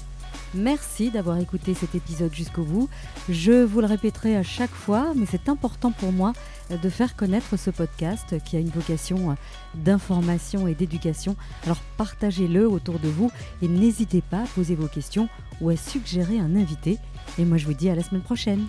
Merci 0.53 1.11
d'avoir 1.11 1.37
écouté 1.37 1.73
cet 1.73 1.95
épisode 1.95 2.33
jusqu'au 2.33 2.63
bout. 2.63 2.89
Je 3.29 3.63
vous 3.63 3.81
le 3.81 3.87
répéterai 3.87 4.37
à 4.37 4.43
chaque 4.43 4.71
fois, 4.71 5.13
mais 5.15 5.25
c'est 5.29 5.49
important 5.49 5.91
pour 5.91 6.11
moi 6.11 6.33
de 6.69 6.89
faire 6.89 7.15
connaître 7.15 7.57
ce 7.57 7.69
podcast 7.69 8.35
qui 8.43 8.55
a 8.55 8.59
une 8.59 8.69
vocation 8.69 9.35
d'information 9.75 10.67
et 10.67 10.75
d'éducation. 10.75 11.35
Alors 11.65 11.79
partagez-le 11.97 12.67
autour 12.67 12.99
de 12.99 13.07
vous 13.07 13.31
et 13.61 13.67
n'hésitez 13.67 14.21
pas 14.21 14.43
à 14.43 14.47
poser 14.47 14.75
vos 14.75 14.87
questions 14.87 15.29
ou 15.61 15.69
à 15.69 15.77
suggérer 15.77 16.39
un 16.39 16.55
invité. 16.55 16.97
Et 17.37 17.45
moi 17.45 17.57
je 17.57 17.65
vous 17.65 17.73
dis 17.73 17.89
à 17.89 17.95
la 17.95 18.03
semaine 18.03 18.23
prochaine. 18.23 18.65